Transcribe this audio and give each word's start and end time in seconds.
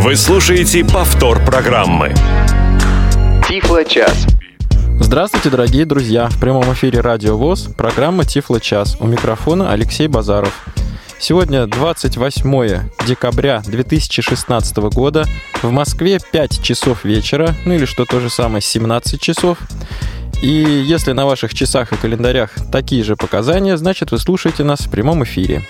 Вы 0.00 0.14
слушаете 0.14 0.84
повтор 0.84 1.44
программы. 1.44 2.14
Тифло 3.48 3.84
час. 3.84 4.28
Здравствуйте, 5.00 5.50
дорогие 5.50 5.84
друзья! 5.86 6.28
В 6.28 6.38
прямом 6.38 6.72
эфире 6.72 7.00
Радио 7.00 7.36
ВОЗ, 7.36 7.68
программа 7.76 8.24
Тифло 8.24 8.60
час. 8.60 8.96
У 9.00 9.08
микрофона 9.08 9.72
Алексей 9.72 10.06
Базаров. 10.06 10.66
Сегодня 11.18 11.66
28 11.66 12.90
декабря 13.08 13.60
2016 13.66 14.76
года. 14.76 15.24
В 15.62 15.72
Москве 15.72 16.20
5 16.30 16.62
часов 16.62 17.04
вечера, 17.04 17.56
ну 17.64 17.74
или 17.74 17.84
что 17.84 18.04
то 18.04 18.20
же 18.20 18.30
самое, 18.30 18.62
17 18.62 19.20
часов. 19.20 19.58
И 20.40 20.48
если 20.48 21.10
на 21.10 21.26
ваших 21.26 21.52
часах 21.52 21.92
и 21.92 21.96
календарях 21.96 22.50
такие 22.70 23.02
же 23.02 23.16
показания, 23.16 23.76
значит 23.76 24.12
вы 24.12 24.18
слушаете 24.20 24.62
нас 24.62 24.80
в 24.80 24.90
прямом 24.90 25.24
эфире. 25.24 25.64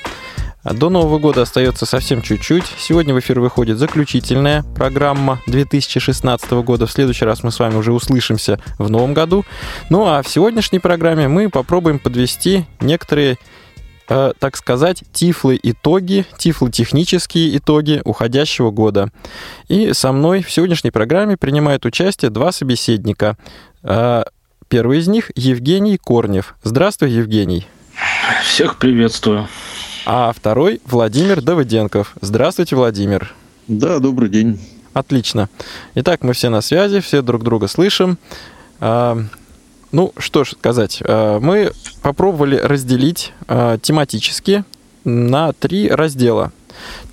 До 0.73 0.91
Нового 0.91 1.19
года 1.19 1.43
остается 1.43 1.87
совсем 1.87 2.21
чуть-чуть. 2.21 2.65
Сегодня 2.79 3.15
в 3.15 3.21
эфир 3.21 3.41
выходит 3.41 3.79
заключительная 3.79 4.65
программа 4.75 5.41
2016 5.47 6.51
года. 6.51 6.87
В 6.87 6.93
следующий 6.93 7.25
раз 7.25 7.43
мы 7.43 7.51
с 7.51 7.59
вами 7.59 7.77
уже 7.77 7.93
услышимся 7.93 8.61
в 8.79 8.91
новом 8.91 9.15
году. 9.15 9.45
Ну 9.89 10.07
а 10.07 10.23
в 10.23 10.29
сегодняшней 10.29 10.79
программе 10.79 11.29
мы 11.29 11.49
попробуем 11.49 11.99
подвести 11.99 12.67
некоторые 12.81 13.39
э, 14.09 14.33
так 14.39 14.57
сказать, 14.57 15.05
тифлы 15.13 15.59
итоги, 15.63 16.27
тифлы 16.37 16.71
технические 16.71 17.57
итоги 17.57 18.03
уходящего 18.05 18.71
года. 18.71 19.11
И 19.69 19.93
со 19.95 20.13
мной 20.13 20.43
в 20.43 20.51
сегодняшней 20.51 20.91
программе 20.91 21.37
принимают 21.37 21.87
участие 21.87 22.31
два 22.31 22.53
собеседника. 22.53 23.39
Э, 23.83 24.25
первый 24.69 24.99
из 24.99 25.09
них 25.09 25.31
Евгений 25.35 25.97
Корнев. 25.97 26.57
Здравствуй, 26.63 27.11
Евгений. 27.11 27.67
Всех 28.45 28.77
приветствую 28.79 29.49
а 30.11 30.33
второй 30.33 30.81
Владимир 30.87 31.43
Давыденков. 31.43 32.15
Здравствуйте, 32.23 32.75
Владимир. 32.75 33.35
Да, 33.67 33.99
добрый 33.99 34.31
день. 34.31 34.59
Отлично. 34.95 35.51
Итак, 35.97 36.23
мы 36.23 36.33
все 36.33 36.49
на 36.49 36.63
связи, 36.63 37.01
все 37.01 37.21
друг 37.21 37.43
друга 37.45 37.69
слышим. 37.69 38.17
А, 38.81 39.19
ну, 39.93 40.15
что 40.17 40.45
ж 40.45 40.53
сказать, 40.53 41.03
а, 41.05 41.41
мы 41.41 41.73
попробовали 42.01 42.57
разделить 42.57 43.35
а, 43.49 43.77
тематически 43.77 44.65
на 45.05 45.53
три 45.53 45.91
раздела. 45.91 46.53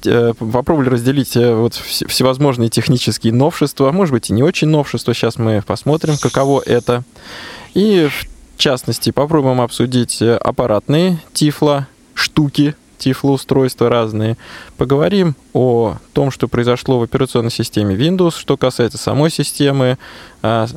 Э, 0.05 0.33
попробовали 0.33 0.89
разделить 0.89 1.35
э, 1.35 1.53
вот 1.53 1.73
всевозможные 1.73 2.69
технические 2.69 3.33
новшества, 3.33 3.91
может 3.91 4.13
быть, 4.13 4.29
и 4.29 4.33
не 4.33 4.43
очень 4.43 4.69
новшества. 4.69 5.13
Сейчас 5.13 5.37
мы 5.37 5.61
посмотрим, 5.65 6.15
каково 6.17 6.61
это. 6.65 7.03
И 7.73 8.07
в 8.07 8.57
частности, 8.57 9.11
попробуем 9.11 9.59
обсудить 9.59 10.21
э, 10.21 10.37
аппаратные 10.37 11.19
тифло 11.33 11.87
штуки, 12.13 12.75
тифлоустройства 12.97 13.89
разные. 13.89 14.37
Поговорим 14.77 15.35
о 15.53 15.97
том, 16.13 16.31
что 16.31 16.47
произошло 16.47 16.99
в 16.99 17.03
операционной 17.03 17.51
системе 17.51 17.95
Windows, 17.95 18.37
что 18.37 18.57
касается 18.57 18.97
самой 18.97 19.31
системы, 19.31 19.97
а, 20.41 20.67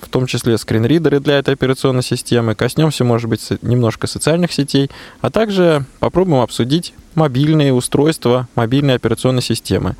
в 0.00 0.08
том 0.08 0.26
числе 0.26 0.58
скринридеры 0.58 1.20
для 1.20 1.38
этой 1.38 1.54
операционной 1.54 2.02
системы. 2.02 2.54
Коснемся, 2.54 3.04
может 3.04 3.28
быть, 3.28 3.46
немножко 3.62 4.06
социальных 4.06 4.52
сетей, 4.52 4.90
а 5.20 5.30
также 5.30 5.84
попробуем 5.98 6.40
обсудить 6.40 6.94
мобильные 7.14 7.72
устройства 7.72 8.48
мобильной 8.54 8.94
операционной 8.94 9.42
системы. 9.42 9.96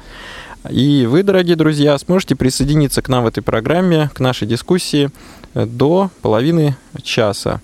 И 0.68 1.06
вы, 1.06 1.22
дорогие 1.22 1.56
друзья, 1.56 1.96
сможете 1.98 2.36
присоединиться 2.36 3.00
к 3.00 3.08
нам 3.08 3.24
в 3.24 3.26
этой 3.26 3.42
программе, 3.42 4.10
к 4.12 4.20
нашей 4.20 4.46
дискуссии 4.46 5.10
до 5.54 6.10
половины 6.20 6.76
часа. 7.02 7.62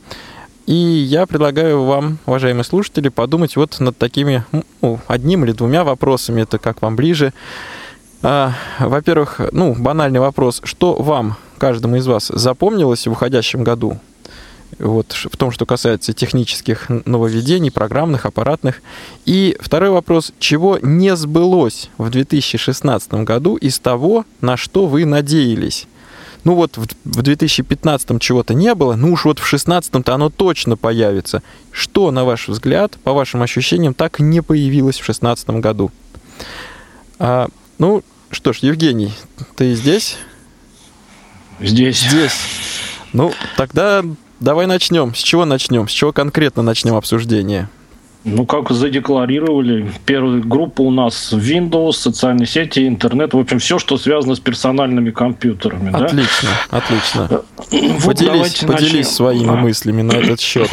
И 0.66 0.74
я 0.74 1.26
предлагаю 1.26 1.84
вам, 1.84 2.18
уважаемые 2.26 2.64
слушатели, 2.64 3.08
подумать 3.08 3.54
вот 3.54 3.78
над 3.78 3.96
такими 3.96 4.44
ну, 4.82 4.98
одним 5.06 5.44
или 5.44 5.52
двумя 5.52 5.84
вопросами, 5.84 6.42
это 6.42 6.58
как 6.58 6.82
вам 6.82 6.96
ближе. 6.96 7.32
А, 8.22 8.52
во-первых, 8.80 9.40
ну, 9.52 9.76
банальный 9.78 10.18
вопрос, 10.18 10.60
что 10.64 10.94
вам, 10.94 11.36
каждому 11.58 11.96
из 11.96 12.06
вас, 12.08 12.32
запомнилось 12.34 13.06
в 13.06 13.12
уходящем 13.12 13.62
году? 13.62 14.00
Вот, 14.80 15.12
в 15.12 15.36
том, 15.36 15.52
что 15.52 15.64
касается 15.66 16.12
технических 16.12 16.88
нововведений, 16.88 17.70
программных, 17.70 18.26
аппаратных. 18.26 18.82
И 19.24 19.56
второй 19.60 19.90
вопрос, 19.90 20.32
чего 20.40 20.78
не 20.82 21.14
сбылось 21.14 21.90
в 21.96 22.10
2016 22.10 23.14
году 23.14 23.54
из 23.54 23.78
того, 23.78 24.24
на 24.40 24.56
что 24.56 24.86
вы 24.86 25.04
надеялись? 25.04 25.86
Ну 26.46 26.54
вот 26.54 26.76
в 26.76 27.22
2015 27.22 28.22
чего-то 28.22 28.54
не 28.54 28.72
было, 28.76 28.94
ну 28.94 29.12
уж 29.12 29.24
вот 29.24 29.40
в 29.40 29.52
2016-то 29.52 30.14
оно 30.14 30.30
точно 30.30 30.76
появится. 30.76 31.42
Что, 31.72 32.12
на 32.12 32.24
ваш 32.24 32.46
взгляд, 32.46 32.96
по 33.02 33.12
вашим 33.12 33.42
ощущениям, 33.42 33.94
так 33.94 34.20
не 34.20 34.42
появилось 34.42 34.94
в 34.94 35.04
2016 35.04 35.50
году? 35.50 35.90
А, 37.18 37.48
ну, 37.78 38.04
что 38.30 38.52
ж, 38.52 38.58
Евгений, 38.58 39.12
ты 39.56 39.74
здесь? 39.74 40.18
Здесь. 41.58 42.00
Здесь. 42.00 42.38
Ну, 43.12 43.32
тогда 43.56 44.04
давай 44.38 44.66
начнем. 44.66 45.16
С 45.16 45.18
чего 45.18 45.46
начнем? 45.46 45.88
С 45.88 45.90
чего 45.90 46.12
конкретно 46.12 46.62
начнем 46.62 46.94
обсуждение? 46.94 47.68
Ну, 48.28 48.44
как 48.44 48.72
задекларировали, 48.72 49.88
первая 50.04 50.40
группа 50.40 50.80
у 50.82 50.90
нас 50.90 51.32
Windows, 51.32 51.92
социальные 51.92 52.48
сети, 52.48 52.88
интернет, 52.88 53.34
в 53.34 53.38
общем, 53.38 53.60
все, 53.60 53.78
что 53.78 53.96
связано 53.98 54.34
с 54.34 54.40
персональными 54.40 55.12
компьютерами. 55.12 55.90
Отлично, 55.94 56.48
да? 56.68 56.78
отлично. 56.78 57.28
Вот 58.00 58.18
поделись 58.18 58.64
поделись 58.64 58.92
начнем. 58.92 59.04
своими 59.04 59.50
мыслями 59.50 60.02
на 60.02 60.12
этот 60.12 60.40
счет. 60.40 60.68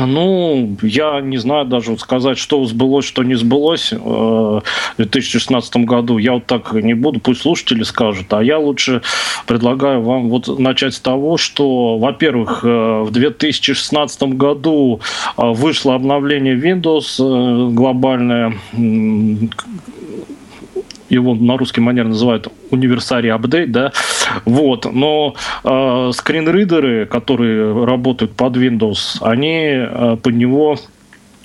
Ну, 0.00 0.76
я 0.82 1.20
не 1.20 1.38
знаю 1.38 1.64
даже 1.66 1.90
вот 1.92 2.00
сказать, 2.00 2.38
что 2.38 2.64
сбылось, 2.64 3.04
что 3.04 3.22
не 3.22 3.34
сбылось 3.34 3.92
э, 3.92 3.96
в 3.96 4.62
2016 4.96 5.76
году. 5.78 6.18
Я 6.18 6.34
вот 6.34 6.46
так 6.46 6.72
не 6.72 6.94
буду, 6.94 7.20
пусть 7.20 7.42
слушатели 7.42 7.82
скажут. 7.82 8.32
А 8.32 8.42
я 8.42 8.58
лучше 8.58 9.02
предлагаю 9.46 10.02
вам 10.02 10.28
вот 10.28 10.58
начать 10.58 10.94
с 10.94 11.00
того, 11.00 11.36
что, 11.36 11.98
во-первых, 11.98 12.60
э, 12.64 13.02
в 13.02 13.10
2016 13.10 14.22
году 14.34 15.00
э, 15.36 15.42
вышло 15.52 15.94
обновление 15.94 16.56
Windows 16.56 17.70
глобальное, 17.72 18.54
его 21.10 21.34
на 21.34 21.56
русский 21.56 21.80
манер 21.80 22.06
называют 22.06 22.48
универсарий 22.70 23.28
апдейт, 23.28 23.72
да, 23.72 23.92
вот, 24.44 24.86
но 24.92 25.34
э, 25.64 26.10
скринридеры, 26.14 27.06
которые 27.06 27.84
работают 27.84 28.32
под 28.32 28.56
Windows, 28.56 29.18
они 29.20 29.58
э, 29.74 30.16
под 30.22 30.34
него 30.34 30.76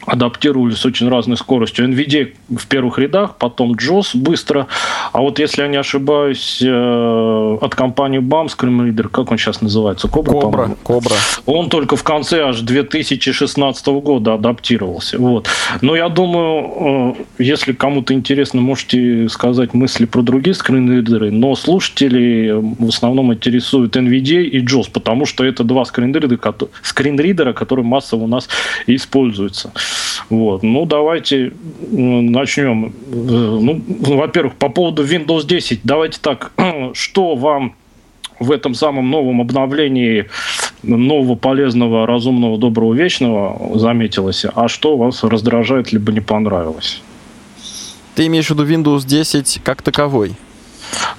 адаптировали 0.06 0.74
с 0.74 0.86
очень 0.86 1.10
разной 1.10 1.38
скоростью. 1.38 1.86
NVIDIA 1.88 2.34
в 2.50 2.68
первых 2.68 3.00
рядах, 3.00 3.36
потом 3.38 3.74
JOS 3.74 4.16
быстро. 4.16 4.68
А 5.12 5.22
вот 5.22 5.40
если 5.40 5.64
я 5.64 5.68
не 5.68 5.78
ошибаюсь, 5.78 6.62
э, 6.62 7.58
от 7.62 7.76
компании 7.76 8.20
BAM 8.20 8.48
Reader, 8.48 9.10
как 9.10 9.32
он 9.32 9.38
сейчас 9.38 9.62
называется? 9.62 10.08
Кобра, 10.08 10.40
Кобра, 10.40 10.78
Кобра. 10.84 11.16
Он 11.46 11.70
только 11.70 11.96
в 11.96 12.04
конце 12.04 12.44
аж 12.44 12.60
2016 12.62 13.88
года 13.88 14.36
адаптировался. 14.36 15.18
Вот. 15.18 15.48
Но 15.82 15.96
я 15.96 16.10
думаю, 16.10 17.16
э, 17.40 17.44
если 17.44 17.74
кому-то 17.74 18.14
интересно, 18.14 18.62
можете 18.62 19.28
сказать 19.30 19.74
мысли 19.74 20.06
про 20.06 20.22
другие 20.22 20.54
скринридеры, 20.54 21.32
но 21.32 21.56
слушатели 21.56 22.52
в 22.52 22.90
основном 22.90 23.34
интересуют 23.34 23.96
NVIDIA 23.96 24.44
и 24.44 24.64
JOS, 24.64 24.92
потому 24.92 25.26
что 25.26 25.44
это 25.44 25.64
два 25.64 25.86
скринридера, 25.86 26.40
скринридера 26.84 27.54
которые 27.54 27.86
массово 27.86 28.24
у 28.24 28.28
нас 28.28 28.48
используются. 28.88 29.72
Вот. 30.30 30.64
Ну, 30.64 30.86
давайте 30.86 31.54
начнем. 31.92 32.86
Э, 32.86 32.90
ну, 33.12 33.82
во-первых, 34.16 34.56
по 34.56 34.70
поводу 34.70 35.06
Windows 35.06 35.46
10. 35.46 35.82
Давайте 35.84 36.20
так, 36.22 36.52
что 36.94 37.36
вам 37.36 37.76
в 38.40 38.52
этом 38.52 38.74
самом 38.74 39.10
новом 39.10 39.42
обновлении 39.42 40.26
нового 40.84 41.36
полезного, 41.36 42.06
разумного, 42.06 42.58
доброго, 42.58 42.94
вечного 42.94 43.78
заметилось, 43.78 44.46
а 44.54 44.68
что 44.68 44.98
вас 44.98 45.24
раздражает 45.24 45.92
либо 45.92 46.12
не 46.12 46.20
понравилось? 46.20 47.02
Ты 48.16 48.28
имеешь 48.28 48.48
в 48.48 48.52
виду 48.52 48.66
Windows 48.66 49.06
10 49.06 49.62
как 49.64 49.82
таковой? 49.82 50.34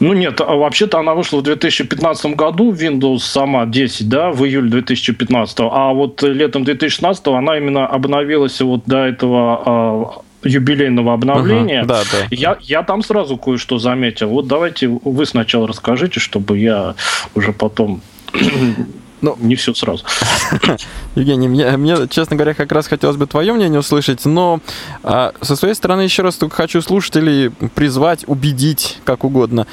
Ну 0.00 0.12
нет, 0.12 0.40
а 0.40 0.54
вообще-то 0.54 0.98
она 0.98 1.14
вышла 1.14 1.38
в 1.38 1.42
2015 1.42 2.36
году, 2.36 2.72
Windows 2.72 3.20
сама 3.20 3.66
10, 3.66 4.08
да, 4.08 4.30
в 4.30 4.44
июле 4.44 4.70
2015, 4.70 5.56
а 5.60 5.92
вот 5.92 6.22
летом 6.22 6.64
2016 6.64 7.26
она 7.28 7.56
именно 7.56 7.86
обновилась 7.86 8.60
вот 8.60 8.82
до 8.86 9.06
этого 9.06 9.62
а, 9.64 10.22
юбилейного 10.42 11.14
обновления. 11.14 11.80
Ага, 11.80 11.88
да, 11.88 12.02
да. 12.12 12.26
Я, 12.30 12.58
я 12.60 12.82
там 12.82 13.02
сразу 13.02 13.36
кое-что 13.36 13.78
заметил. 13.78 14.28
Вот 14.28 14.46
давайте 14.46 14.88
вы 14.88 15.26
сначала 15.26 15.66
расскажите, 15.66 16.20
чтобы 16.20 16.58
я 16.58 16.94
уже 17.34 17.52
потом 17.52 18.02
ну, 19.20 19.36
не 19.40 19.54
все 19.54 19.74
сразу. 19.74 20.04
Евгений, 21.14 21.48
мне, 21.48 21.76
мне, 21.76 22.08
честно 22.08 22.36
говоря, 22.36 22.54
как 22.54 22.72
раз 22.72 22.86
хотелось 22.86 23.16
бы 23.16 23.26
твое 23.26 23.52
мнение 23.52 23.80
услышать, 23.80 24.24
но 24.24 24.60
а, 25.02 25.32
со 25.40 25.56
своей 25.56 25.74
стороны 25.74 26.02
еще 26.02 26.22
раз 26.22 26.36
только 26.36 26.56
хочу 26.56 26.82
слушателей 26.82 27.50
призвать, 27.50 28.24
убедить, 28.26 28.98
как 29.04 29.24
угодно, 29.24 29.66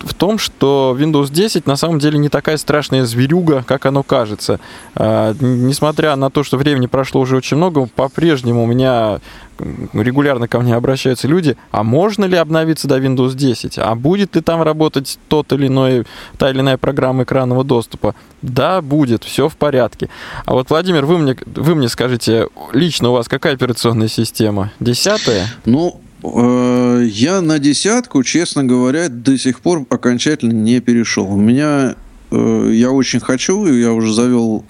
в 0.00 0.14
том, 0.14 0.38
что 0.38 0.96
Windows 0.98 1.30
10 1.30 1.66
на 1.66 1.76
самом 1.76 1.98
деле 1.98 2.18
не 2.18 2.28
такая 2.28 2.56
страшная 2.56 3.04
зверюга, 3.04 3.64
как 3.66 3.86
оно 3.86 4.02
кажется. 4.02 4.60
А, 4.94 5.34
несмотря 5.40 6.16
на 6.16 6.30
то, 6.30 6.42
что 6.42 6.56
времени 6.56 6.86
прошло 6.86 7.20
уже 7.20 7.36
очень 7.36 7.56
много, 7.56 7.86
по-прежнему 7.86 8.62
у 8.62 8.66
меня 8.66 9.20
регулярно 9.92 10.48
ко 10.48 10.60
мне 10.60 10.74
обращаются 10.74 11.28
люди, 11.28 11.56
а 11.70 11.82
можно 11.82 12.24
ли 12.24 12.36
обновиться 12.36 12.88
до 12.88 12.98
Windows 12.98 13.34
10? 13.34 13.78
А 13.78 13.94
будет 13.94 14.34
ли 14.34 14.40
там 14.40 14.62
работать 14.62 15.18
тот 15.28 15.52
или 15.52 15.66
иной, 15.66 16.04
та 16.38 16.50
или 16.50 16.60
иная 16.60 16.78
программа 16.78 17.24
экранного 17.24 17.64
доступа? 17.64 18.14
Да, 18.42 18.80
будет, 18.80 19.24
все 19.24 19.48
в 19.48 19.56
порядке. 19.56 20.08
А 20.46 20.54
вот, 20.54 20.70
Владимир, 20.70 21.04
вы 21.04 21.18
мне, 21.18 21.36
вы 21.54 21.74
мне 21.74 21.88
скажите, 21.88 22.48
лично 22.72 23.10
у 23.10 23.12
вас 23.12 23.28
какая 23.28 23.54
операционная 23.54 24.08
система? 24.08 24.72
Десятая? 24.80 25.46
Ну, 25.66 26.00
я 26.22 27.40
на 27.40 27.58
десятку, 27.58 28.22
честно 28.22 28.64
говоря, 28.64 29.08
до 29.08 29.38
сих 29.38 29.60
пор 29.60 29.86
окончательно 29.88 30.52
не 30.52 30.80
перешел. 30.80 31.32
У 31.32 31.36
меня, 31.36 31.94
э, 32.30 32.70
я 32.72 32.90
очень 32.90 33.20
хочу, 33.20 33.66
я 33.66 33.92
уже 33.92 34.12
завел 34.12 34.64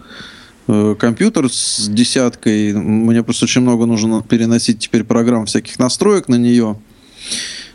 Э, 0.72 0.94
компьютер 0.96 1.50
с 1.50 1.88
десяткой. 1.88 2.72
Мне 2.74 3.24
просто 3.24 3.46
очень 3.46 3.62
много 3.62 3.86
нужно 3.86 4.22
переносить 4.22 4.78
теперь 4.78 5.02
программ 5.02 5.46
всяких 5.46 5.80
настроек 5.80 6.28
на 6.28 6.36
нее. 6.36 6.76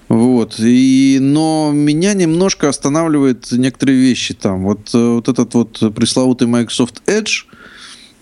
Вот. 0.08 0.56
И, 0.60 1.18
но 1.20 1.72
меня 1.74 2.14
немножко 2.14 2.70
останавливает 2.70 3.52
некоторые 3.52 4.00
вещи 4.00 4.34
там. 4.34 4.64
Вот, 4.64 4.92
э, 4.94 4.98
вот 4.98 5.28
этот 5.28 5.54
вот 5.56 5.94
пресловутый 5.94 6.48
Microsoft 6.48 7.02
Edge, 7.06 7.44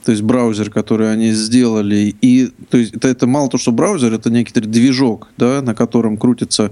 то 0.03 0.11
есть 0.11 0.23
браузер, 0.23 0.69
который 0.69 1.11
они 1.11 1.31
сделали, 1.31 2.15
и 2.21 2.51
то 2.69 2.77
есть 2.77 2.93
это, 2.93 3.07
это 3.07 3.25
мало 3.27 3.49
то, 3.49 3.57
что 3.57 3.71
браузер, 3.71 4.13
это 4.13 4.29
некоторый 4.29 4.65
движок, 4.65 5.29
да, 5.37 5.61
на 5.61 5.73
котором 5.73 6.17
крутится 6.17 6.71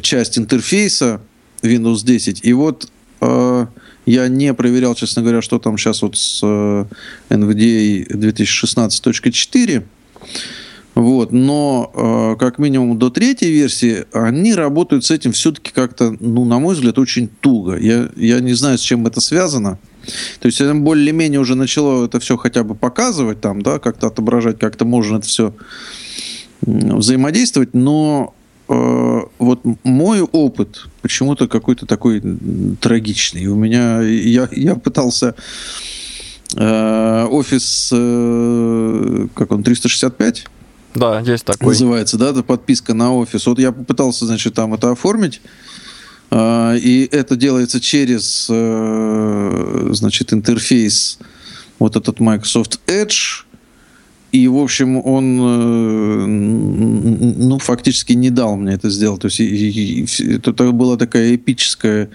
часть 0.00 0.38
интерфейса 0.38 1.20
Windows 1.62 2.04
10. 2.04 2.40
И 2.44 2.52
вот 2.52 2.88
э, 3.20 3.66
я 4.06 4.28
не 4.28 4.54
проверял, 4.54 4.94
честно 4.94 5.22
говоря, 5.22 5.42
что 5.42 5.58
там 5.58 5.76
сейчас 5.76 6.02
вот 6.02 6.16
с 6.16 6.40
э, 6.42 6.84
NVDA 7.28 8.06
2016.4. 8.08 9.84
Вот, 10.94 11.32
но 11.32 11.92
э, 11.94 12.36
как 12.38 12.58
минимум 12.58 12.98
до 12.98 13.10
третьей 13.10 13.52
версии 13.52 14.04
они 14.12 14.54
работают 14.54 15.04
с 15.04 15.10
этим 15.10 15.32
все-таки 15.32 15.72
как-то, 15.72 16.16
ну, 16.18 16.44
на 16.44 16.58
мой 16.58 16.74
взгляд, 16.74 16.98
очень 16.98 17.28
туго. 17.28 17.76
Я, 17.76 18.08
я 18.16 18.40
не 18.40 18.54
знаю, 18.54 18.76
с 18.76 18.80
чем 18.80 19.06
это 19.06 19.20
связано. 19.20 19.78
То 20.40 20.46
есть 20.46 20.60
более-менее 20.62 21.40
уже 21.40 21.54
начало 21.54 22.04
это 22.04 22.20
все 22.20 22.36
хотя 22.36 22.64
бы 22.64 22.74
показывать 22.74 23.40
там, 23.40 23.62
да, 23.62 23.78
как-то 23.78 24.08
отображать, 24.08 24.58
как-то 24.58 24.84
можно 24.84 25.16
это 25.16 25.26
все 25.26 25.54
взаимодействовать, 26.62 27.74
но 27.74 28.34
Э, 28.70 29.22
вот 29.40 29.60
мой 29.82 30.20
опыт 30.22 30.86
почему-то 31.02 31.48
какой-то 31.48 31.86
такой 31.86 32.22
трагичный. 32.80 33.46
У 33.46 33.56
меня 33.56 34.00
я, 34.00 34.48
я 34.52 34.76
пытался 34.76 35.34
э, 36.56 37.26
офис, 37.28 37.90
э, 37.92 39.26
как 39.34 39.50
он, 39.50 39.64
365? 39.64 40.46
Да, 40.94 41.18
есть 41.20 41.44
такой. 41.44 41.68
Называется, 41.68 42.16
да, 42.16 42.30
это 42.30 42.44
подписка 42.44 42.94
на 42.94 43.12
офис. 43.12 43.44
Вот 43.46 43.58
я 43.58 43.72
попытался, 43.72 44.26
значит, 44.26 44.54
там 44.54 44.72
это 44.74 44.92
оформить. 44.92 45.40
Э, 46.30 46.76
и 46.76 47.08
это 47.10 47.36
делается 47.36 47.80
через, 47.80 48.46
э, 48.50 49.88
значит, 49.92 50.32
интерфейс 50.32 51.18
вот 51.78 51.96
этот 51.96 52.20
Microsoft 52.20 52.80
Edge 52.86 53.44
и, 54.32 54.46
в 54.46 54.58
общем, 54.58 55.04
он 55.04 55.40
э, 55.40 56.26
ну, 56.26 57.58
фактически 57.58 58.12
не 58.12 58.30
дал 58.30 58.56
мне 58.56 58.74
это 58.74 58.88
сделать. 58.88 59.22
То 59.22 59.26
есть 59.26 59.40
и, 59.40 60.04
и, 60.04 60.36
это 60.36 60.52
была 60.72 60.96
такая 60.96 61.34
эпическая 61.34 62.10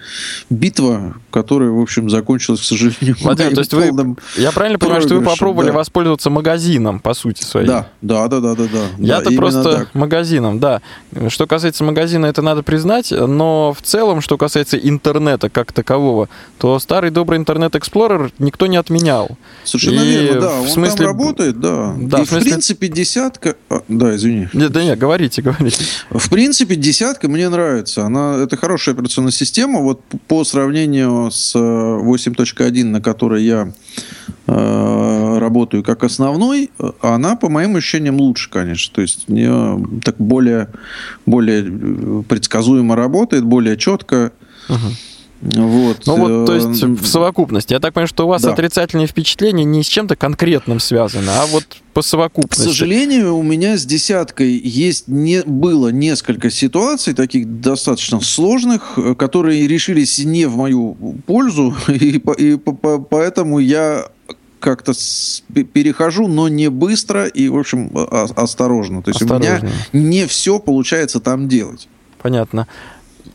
битва, 0.48 1.16
которая, 1.30 1.70
в 1.70 1.80
общем, 1.80 2.08
закончилась, 2.08 2.60
к 2.60 2.64
сожалению, 2.64 3.16
Владимир, 3.20 3.54
то 3.54 3.60
есть 3.60 3.74
вы, 3.74 4.16
я 4.38 4.52
правильно 4.52 4.78
понимаю, 4.78 5.02
что 5.02 5.16
вы 5.16 5.22
попробовали 5.22 5.68
да. 5.68 5.74
воспользоваться 5.74 6.30
магазином, 6.30 7.00
по 7.00 7.12
сути 7.12 7.44
своей? 7.44 7.66
Да, 7.66 7.90
да, 8.00 8.28
да, 8.28 8.40
да, 8.40 8.54
да. 8.54 8.64
да 8.64 8.80
Я-то 8.98 9.30
да, 9.30 9.36
просто 9.36 9.62
так. 9.62 9.94
магазином, 9.94 10.58
да. 10.58 10.80
Что 11.28 11.46
касается 11.46 11.84
магазина, 11.84 12.26
это 12.26 12.40
надо 12.40 12.62
признать, 12.62 13.10
но 13.10 13.74
в 13.78 13.82
целом, 13.82 14.22
что 14.22 14.38
касается 14.38 14.78
интернета 14.78 15.50
как 15.50 15.72
такового, 15.72 16.28
то 16.58 16.78
старый 16.78 17.10
добрый 17.10 17.38
Internet 17.38 17.85
Explorer 17.85 18.32
никто 18.38 18.66
не 18.66 18.76
отменял. 18.76 19.36
Совершенно 19.64 20.00
и 20.00 20.12
верно, 20.12 20.40
да. 20.40 20.60
Он 20.60 20.68
смысле... 20.68 20.96
там 20.96 21.06
работает, 21.06 21.60
да. 21.60 21.94
Да, 22.06 22.18
и 22.20 22.24
в, 22.24 22.28
смысле... 22.28 22.50
принципе 22.50 22.88
десятка... 22.88 23.56
А, 23.68 23.82
да, 23.88 24.14
извини. 24.16 24.48
Нет, 24.52 24.72
да 24.72 24.82
нет, 24.82 24.98
говорите, 24.98 25.42
говорите. 25.42 25.84
В 26.10 26.30
принципе, 26.30 26.76
десятка 26.76 27.28
мне 27.28 27.48
нравится. 27.48 28.04
Она, 28.04 28.36
это 28.42 28.56
хорошая 28.56 28.94
операционная 28.94 29.32
система. 29.32 29.80
Вот 29.80 30.02
по 30.28 30.44
сравнению 30.44 31.30
с 31.30 31.54
8.1, 31.54 32.80
э, 32.80 32.84
на 32.84 33.00
которой 33.00 33.44
я 33.44 33.72
э, 34.46 35.38
работаю 35.38 35.82
как 35.82 36.04
основной, 36.04 36.70
она, 37.00 37.36
по 37.36 37.48
моим 37.48 37.76
ощущениям, 37.76 38.20
лучше, 38.20 38.50
конечно. 38.50 38.94
То 38.94 39.02
есть 39.02 39.28
мне 39.28 39.50
так 40.02 40.16
более, 40.18 40.68
более 41.26 41.64
э, 41.66 42.22
предсказуемо 42.28 42.96
работает, 42.96 43.44
более 43.44 43.76
четко. 43.76 44.32
Угу. 44.68 44.78
Вот. 45.42 46.02
Ну 46.06 46.16
вот, 46.16 46.46
то 46.46 46.54
есть 46.54 46.82
э, 46.82 46.86
в 46.86 47.06
совокупности. 47.06 47.74
Я 47.74 47.80
так 47.80 47.92
понимаю, 47.92 48.08
что 48.08 48.24
у 48.24 48.28
вас 48.28 48.42
да. 48.42 48.52
отрицательные 48.52 49.06
впечатления 49.06 49.64
не 49.64 49.82
с 49.82 49.86
чем-то 49.86 50.16
конкретным 50.16 50.80
связаны, 50.80 51.28
а 51.28 51.46
вот 51.46 51.64
по 51.92 52.02
совокупности. 52.02 52.62
К 52.62 52.68
сожалению, 52.68 53.36
у 53.36 53.42
меня 53.42 53.76
с 53.76 53.84
десяткой 53.84 54.56
есть 54.56 55.08
не, 55.08 55.42
было 55.42 55.88
несколько 55.88 56.50
ситуаций 56.50 57.12
таких 57.12 57.60
достаточно 57.60 58.20
сложных, 58.20 58.98
которые 59.18 59.66
решились 59.68 60.18
не 60.18 60.46
в 60.46 60.56
мою 60.56 60.94
пользу, 61.26 61.76
и, 61.88 62.20
и 62.38 62.56
поэтому 62.56 63.58
я 63.58 64.06
как-то 64.58 64.94
перехожу, 65.72 66.28
но 66.28 66.48
не 66.48 66.70
быстро 66.70 67.26
и, 67.26 67.48
в 67.48 67.58
общем, 67.58 67.90
осторожно. 68.36 69.02
То 69.02 69.10
есть 69.10 69.22
осторожно. 69.22 69.70
у 69.92 69.96
меня 69.96 70.10
не 70.10 70.26
все 70.26 70.58
получается 70.58 71.20
там 71.20 71.46
делать. 71.46 71.88
Понятно. 72.20 72.66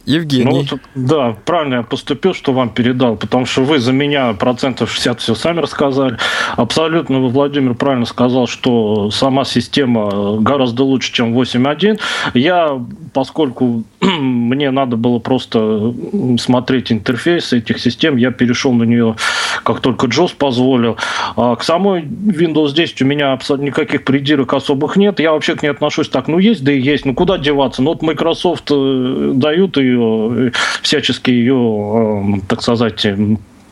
Евгений. 0.05 0.67
Ну, 0.71 0.79
да, 0.95 1.35
правильно 1.45 1.75
я 1.75 1.83
поступил, 1.83 2.33
что 2.33 2.53
вам 2.53 2.69
передал, 2.69 3.15
потому 3.15 3.45
что 3.45 3.63
вы 3.63 3.79
за 3.79 3.93
меня 3.93 4.33
процентов 4.33 4.91
60 4.91 5.19
все 5.19 5.35
сами 5.35 5.59
рассказали. 5.59 6.17
Абсолютно 6.55 7.19
вы, 7.19 7.29
Владимир, 7.29 7.75
правильно 7.75 8.05
сказал, 8.05 8.47
что 8.47 9.11
сама 9.11 9.45
система 9.45 10.37
гораздо 10.37 10.83
лучше, 10.83 11.13
чем 11.13 11.37
8.1. 11.37 11.99
Я, 12.33 12.79
поскольку 13.13 13.83
мне 14.19 14.71
надо 14.71 14.97
было 14.97 15.19
просто 15.19 15.93
смотреть 16.39 16.91
интерфейс 16.91 17.53
этих 17.53 17.79
систем, 17.79 18.17
я 18.17 18.31
перешел 18.31 18.73
на 18.73 18.83
нее, 18.83 19.15
как 19.63 19.79
только 19.79 20.07
JOS 20.07 20.35
позволил. 20.35 20.97
А 21.35 21.55
к 21.55 21.63
самой 21.63 22.01
Windows 22.01 22.73
10 22.73 23.03
у 23.03 23.05
меня 23.05 23.33
абсолютно 23.33 23.67
никаких 23.67 24.03
придирок 24.03 24.53
особых 24.53 24.95
нет. 24.95 25.19
Я 25.19 25.33
вообще 25.33 25.55
к 25.55 25.61
ней 25.61 25.69
отношусь 25.69 26.09
так, 26.09 26.27
ну 26.27 26.39
есть, 26.39 26.63
да 26.63 26.71
и 26.71 26.79
есть, 26.79 27.05
ну 27.05 27.13
куда 27.13 27.37
деваться? 27.37 27.83
Ну 27.83 27.91
вот 27.91 28.01
Microsoft 28.01 28.71
э, 28.71 29.31
дают 29.35 29.77
ее, 29.77 30.51
всячески 30.81 31.29
ее, 31.29 32.37
э, 32.37 32.41
так 32.47 32.63
сказать, 32.63 33.05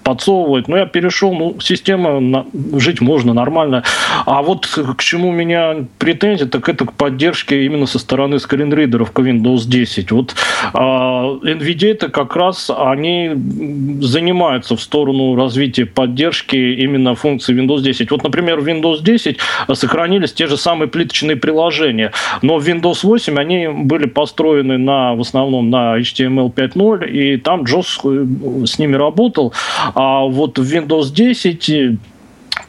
подсовывает. 0.09 0.67
Но 0.67 0.77
я 0.77 0.87
перешел, 0.87 1.33
ну, 1.33 1.59
система, 1.61 2.19
на, 2.19 2.45
жить 2.73 2.99
можно 2.99 3.33
нормально. 3.33 3.83
А 4.25 4.41
вот 4.41 4.65
к 4.97 5.03
чему 5.03 5.29
у 5.29 5.31
меня 5.31 5.85
претензии, 5.99 6.45
так 6.45 6.67
это 6.67 6.85
к 6.85 6.93
поддержке 6.93 7.65
именно 7.65 7.85
со 7.85 7.99
стороны 7.99 8.39
скринридеров 8.39 9.11
к 9.11 9.19
Windows 9.19 9.67
10. 9.67 10.11
Вот 10.11 10.35
а, 10.73 11.37
NVIDIA 11.43 11.91
это 11.91 12.09
как 12.09 12.35
раз 12.35 12.71
они 12.75 13.31
занимаются 14.01 14.75
в 14.75 14.81
сторону 14.81 15.35
развития 15.35 15.85
поддержки 15.85 16.55
именно 16.55 17.13
функций 17.13 17.55
Windows 17.55 17.81
10. 17.81 18.09
Вот, 18.09 18.23
например, 18.23 18.61
в 18.61 18.67
Windows 18.67 19.03
10 19.03 19.37
сохранились 19.73 20.33
те 20.33 20.47
же 20.47 20.57
самые 20.57 20.87
плиточные 20.87 21.35
приложения, 21.35 22.13
но 22.41 22.57
в 22.57 22.67
Windows 22.67 22.99
8 23.03 23.39
они 23.39 23.67
были 23.67 24.07
построены 24.07 24.79
на, 24.79 25.13
в 25.13 25.21
основном 25.21 25.69
на 25.69 25.99
HTML 25.99 26.51
5.0, 26.51 27.07
и 27.11 27.37
там 27.37 27.61
JOS 27.61 28.65
с 28.65 28.79
ними 28.79 28.95
работал. 28.95 29.53
А 30.01 30.23
вот 30.23 30.57
в 30.57 30.73
Windows 30.73 31.11
10 31.13 31.99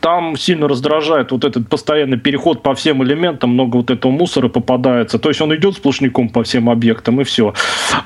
там 0.00 0.36
сильно 0.36 0.68
раздражает 0.68 1.32
вот 1.32 1.44
этот 1.44 1.68
постоянный 1.68 2.18
переход 2.18 2.62
по 2.62 2.74
всем 2.74 3.02
элементам, 3.02 3.50
много 3.50 3.76
вот 3.76 3.90
этого 3.90 4.12
мусора 4.12 4.48
попадается. 4.48 5.18
То 5.18 5.28
есть 5.28 5.40
он 5.40 5.54
идет 5.54 5.74
сплошняком 5.74 6.28
по 6.28 6.42
всем 6.44 6.70
объектам 6.70 7.20
и 7.20 7.24
все. 7.24 7.54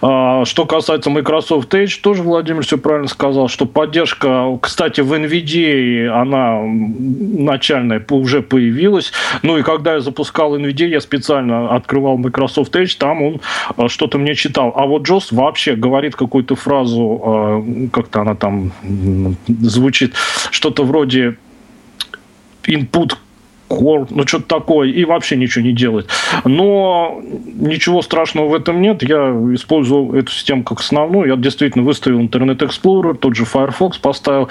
А, 0.01 0.45
что 0.45 0.67
касается 0.67 1.11
Microsoft 1.11 1.73
Edge, 1.75 2.01
тоже 2.01 2.23
Владимир 2.23 2.63
все 2.63 2.79
правильно 2.79 3.09
сказал, 3.09 3.49
что 3.49 3.67
поддержка, 3.67 4.59
кстати, 4.61 5.01
в 5.01 5.13
NVIDIA, 5.13 6.09
она 6.09 6.61
начальная 6.63 8.05
уже 8.11 8.43
появилась. 8.43 9.13
Ну 9.43 9.59
и 9.59 9.63
когда 9.63 9.95
я 9.95 10.01
запускал 10.01 10.57
NVIDIA, 10.57 10.89
я 10.89 11.01
специально 11.01 11.75
открывал 11.75 12.17
Microsoft 12.17 12.75
Edge, 12.77 12.97
там 12.99 13.23
он 13.23 13.41
а, 13.77 13.89
что-то 13.89 14.19
мне 14.19 14.35
читал. 14.35 14.73
А 14.77 14.87
вот 14.87 15.03
Джос 15.03 15.33
вообще 15.33 15.75
говорит 15.75 16.17
какую-то 16.17 16.57
фразу, 16.57 17.21
а, 17.25 17.65
как-то 17.93 18.21
она 18.23 18.35
там 18.35 18.73
звучит, 19.47 20.15
что-то 20.51 20.85
вроде 20.85 21.37
input 22.67 23.17
Core, 23.69 24.07
ну 24.11 24.27
что-то 24.27 24.47
такое, 24.47 24.89
и 24.89 25.05
вообще 25.05 25.37
ничего 25.37 25.65
не 25.65 25.73
делает. 25.73 26.09
Но 26.45 27.21
ничего 27.55 28.03
страшного 28.03 28.49
в 28.49 28.55
этом 28.55 28.81
нет. 28.81 29.03
Я 29.03 29.31
использую 29.55 30.15
эту 30.15 30.31
систему 30.31 30.63
как 30.65 30.81
основную. 30.81 31.29
Я 31.29 31.37
действительно 31.37 31.85
выставил 31.85 32.21
Internet 32.21 32.59
Explorer, 32.59 33.15
тот 33.15 33.35
же 33.35 33.45
Firefox 33.45 33.99
поставил, 33.99 34.49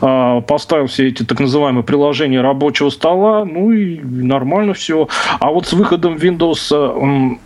а, 0.00 0.40
поставил 0.40 0.86
все 0.86 1.08
эти 1.08 1.22
так 1.22 1.38
называемые 1.40 1.84
приложения 1.84 2.40
рабочего 2.40 2.90
стола, 2.90 3.44
ну 3.44 3.70
и 3.70 3.98
нормально 4.00 4.74
все. 4.74 5.08
А 5.38 5.50
вот 5.50 5.66
с 5.66 5.72
выходом 5.72 6.16
Windows 6.16 7.38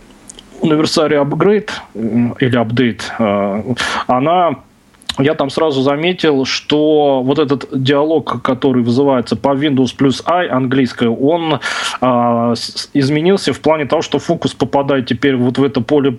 универсарий 0.59 1.17
Upgrade 1.17 1.69
или 1.93 2.59
Update, 2.59 3.01
а, 3.19 3.63
она 4.07 4.55
я 5.19 5.33
там 5.33 5.49
сразу 5.49 5.81
заметил, 5.81 6.45
что 6.45 7.21
вот 7.23 7.39
этот 7.39 7.67
диалог, 7.71 8.41
который 8.41 8.83
вызывается 8.83 9.35
по 9.35 9.49
Windows 9.49 9.95
плюс 9.95 10.23
I 10.25 10.47
английское, 10.47 11.09
он 11.09 11.59
э, 12.01 12.53
изменился 12.93 13.53
в 13.53 13.59
плане 13.59 13.85
того, 13.85 14.01
что 14.01 14.19
фокус 14.19 14.53
попадает 14.53 15.07
теперь 15.07 15.35
вот 15.35 15.57
в 15.57 15.63
это 15.63 15.81
поле 15.81 16.17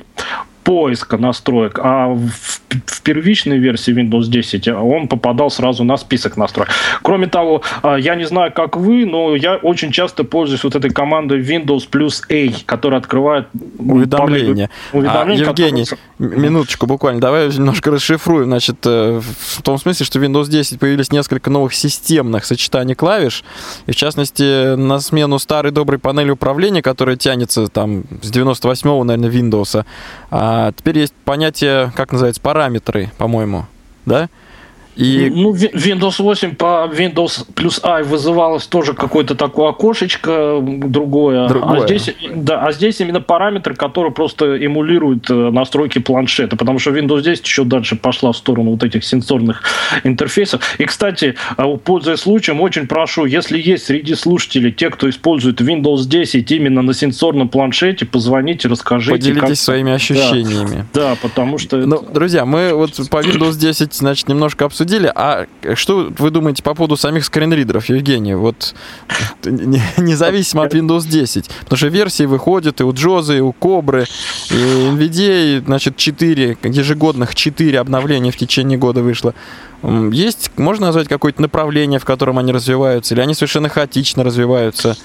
поиска 0.64 1.18
настроек, 1.18 1.78
а 1.82 2.08
в, 2.08 2.28
в 2.86 3.02
первичной 3.02 3.58
версии 3.58 3.94
Windows 3.94 4.28
10 4.28 4.68
он 4.68 5.08
попадал 5.08 5.50
сразу 5.50 5.84
на 5.84 5.96
список 5.96 6.36
настроек. 6.36 6.70
Кроме 7.02 7.26
того, 7.26 7.62
а, 7.82 7.96
я 7.96 8.14
не 8.14 8.24
знаю, 8.24 8.52
как 8.52 8.76
вы, 8.76 9.04
но 9.06 9.34
я 9.34 9.56
очень 9.56 9.92
часто 9.92 10.24
пользуюсь 10.24 10.64
вот 10.64 10.74
этой 10.74 10.90
командой 10.90 11.40
Windows 11.40 11.88
плюс 11.90 12.22
A, 12.30 12.48
которая 12.66 13.00
открывает 13.00 13.48
уведомления. 13.78 14.70
уведомления 14.92 15.44
а, 15.44 15.48
Евгений, 15.48 15.84
которые... 15.84 16.40
минуточку 16.40 16.86
буквально, 16.86 17.20
давай 17.20 17.48
немножко 17.48 17.90
расшифруем. 17.90 18.44
Значит, 18.44 18.76
э, 18.84 19.20
в 19.20 19.62
том 19.62 19.78
смысле, 19.78 20.06
что 20.06 20.18
Windows 20.18 20.48
10 20.48 20.78
появились 20.78 21.10
несколько 21.10 21.50
новых 21.50 21.74
системных 21.74 22.44
сочетаний 22.44 22.94
клавиш, 22.94 23.44
и 23.86 23.92
в 23.92 23.96
частности 23.96 24.76
на 24.76 25.00
смену 25.00 25.38
старой 25.38 25.72
доброй 25.72 25.98
панели 25.98 26.30
управления, 26.30 26.82
которая 26.82 27.16
тянется 27.16 27.66
там 27.68 28.04
с 28.22 28.30
98-го, 28.30 29.02
наверное, 29.04 29.30
Windows, 29.30 29.84
а 30.30 30.51
теперь 30.76 30.98
есть 30.98 31.14
понятие, 31.24 31.92
как 31.94 32.12
называется, 32.12 32.40
параметры, 32.40 33.10
по-моему, 33.18 33.66
да? 34.06 34.28
И... 34.96 35.30
Ну, 35.34 35.54
Windows 35.54 36.22
8 36.22 36.54
по 36.54 36.90
Windows 36.92 37.46
плюс 37.54 37.80
I 37.82 38.02
вызывалось 38.02 38.66
тоже 38.66 38.92
какое-то 38.92 39.34
такое 39.34 39.70
окошечко 39.70 40.58
другое. 40.62 41.46
А 41.46 41.48
другое. 41.48 41.82
А, 41.82 41.86
здесь, 41.86 42.14
да, 42.34 42.60
а 42.60 42.72
здесь 42.72 43.00
именно 43.00 43.20
параметры, 43.20 43.74
которые 43.74 44.12
просто 44.12 44.56
эмулируют 44.56 45.30
э, 45.30 45.34
настройки 45.34 45.98
планшета, 45.98 46.56
потому 46.56 46.78
что 46.78 46.90
Windows 46.90 47.22
10 47.22 47.44
еще 47.44 47.64
дальше 47.64 47.96
пошла 47.96 48.32
в 48.32 48.36
сторону 48.36 48.72
вот 48.72 48.84
этих 48.84 49.04
сенсорных 49.04 49.62
интерфейсов. 50.04 50.62
И, 50.78 50.84
кстати, 50.84 51.36
э, 51.56 51.76
пользуясь 51.82 52.20
случаем, 52.20 52.60
очень 52.60 52.86
прошу, 52.86 53.24
если 53.24 53.58
есть 53.58 53.86
среди 53.86 54.14
слушателей 54.14 54.72
те, 54.72 54.90
кто 54.90 55.08
использует 55.08 55.62
Windows 55.62 56.06
10 56.06 56.50
именно 56.52 56.82
на 56.82 56.92
сенсорном 56.92 57.48
планшете, 57.48 58.04
позвоните, 58.04 58.68
расскажите. 58.68 59.12
Поделитесь 59.12 59.40
как... 59.40 59.56
своими 59.56 59.92
ощущениями. 59.92 60.84
Да, 60.92 61.10
да 61.10 61.16
потому 61.22 61.56
что... 61.56 61.78
Ну, 61.78 61.96
это... 61.96 62.12
друзья, 62.12 62.44
мы 62.44 62.74
вот 62.74 62.96
по 63.10 63.22
Windows 63.22 63.56
10, 63.56 63.94
значит, 63.94 64.28
немножко 64.28 64.66
обсудили 64.66 64.81
обсудили. 64.82 65.10
А 65.14 65.46
что 65.74 66.12
вы 66.18 66.30
думаете 66.30 66.62
по 66.62 66.74
поводу 66.74 66.96
самих 66.96 67.24
скринридеров, 67.24 67.88
Евгений? 67.88 68.34
Вот 68.34 68.74
независимо 69.44 70.64
от 70.64 70.74
Windows 70.74 71.08
10. 71.08 71.48
Потому 71.60 71.76
что 71.76 71.88
версии 71.88 72.24
выходят 72.24 72.80
и 72.80 72.84
у 72.84 72.92
Джозы, 72.92 73.38
и 73.38 73.40
у 73.40 73.52
Кобры, 73.52 74.06
и 74.50 74.54
NVIDIA, 74.54 75.64
значит, 75.64 75.96
4, 75.96 76.58
ежегодных 76.62 77.34
4 77.34 77.78
обновления 77.78 78.30
в 78.30 78.36
течение 78.36 78.78
года 78.78 79.02
вышло. 79.02 79.34
Есть, 80.12 80.50
можно 80.56 80.86
назвать 80.86 81.08
какое-то 81.08 81.42
направление, 81.42 81.98
в 81.98 82.04
котором 82.04 82.38
они 82.38 82.52
развиваются? 82.52 83.14
Или 83.14 83.20
они 83.20 83.34
совершенно 83.34 83.68
хаотично 83.68 84.22
развиваются? 84.22 84.96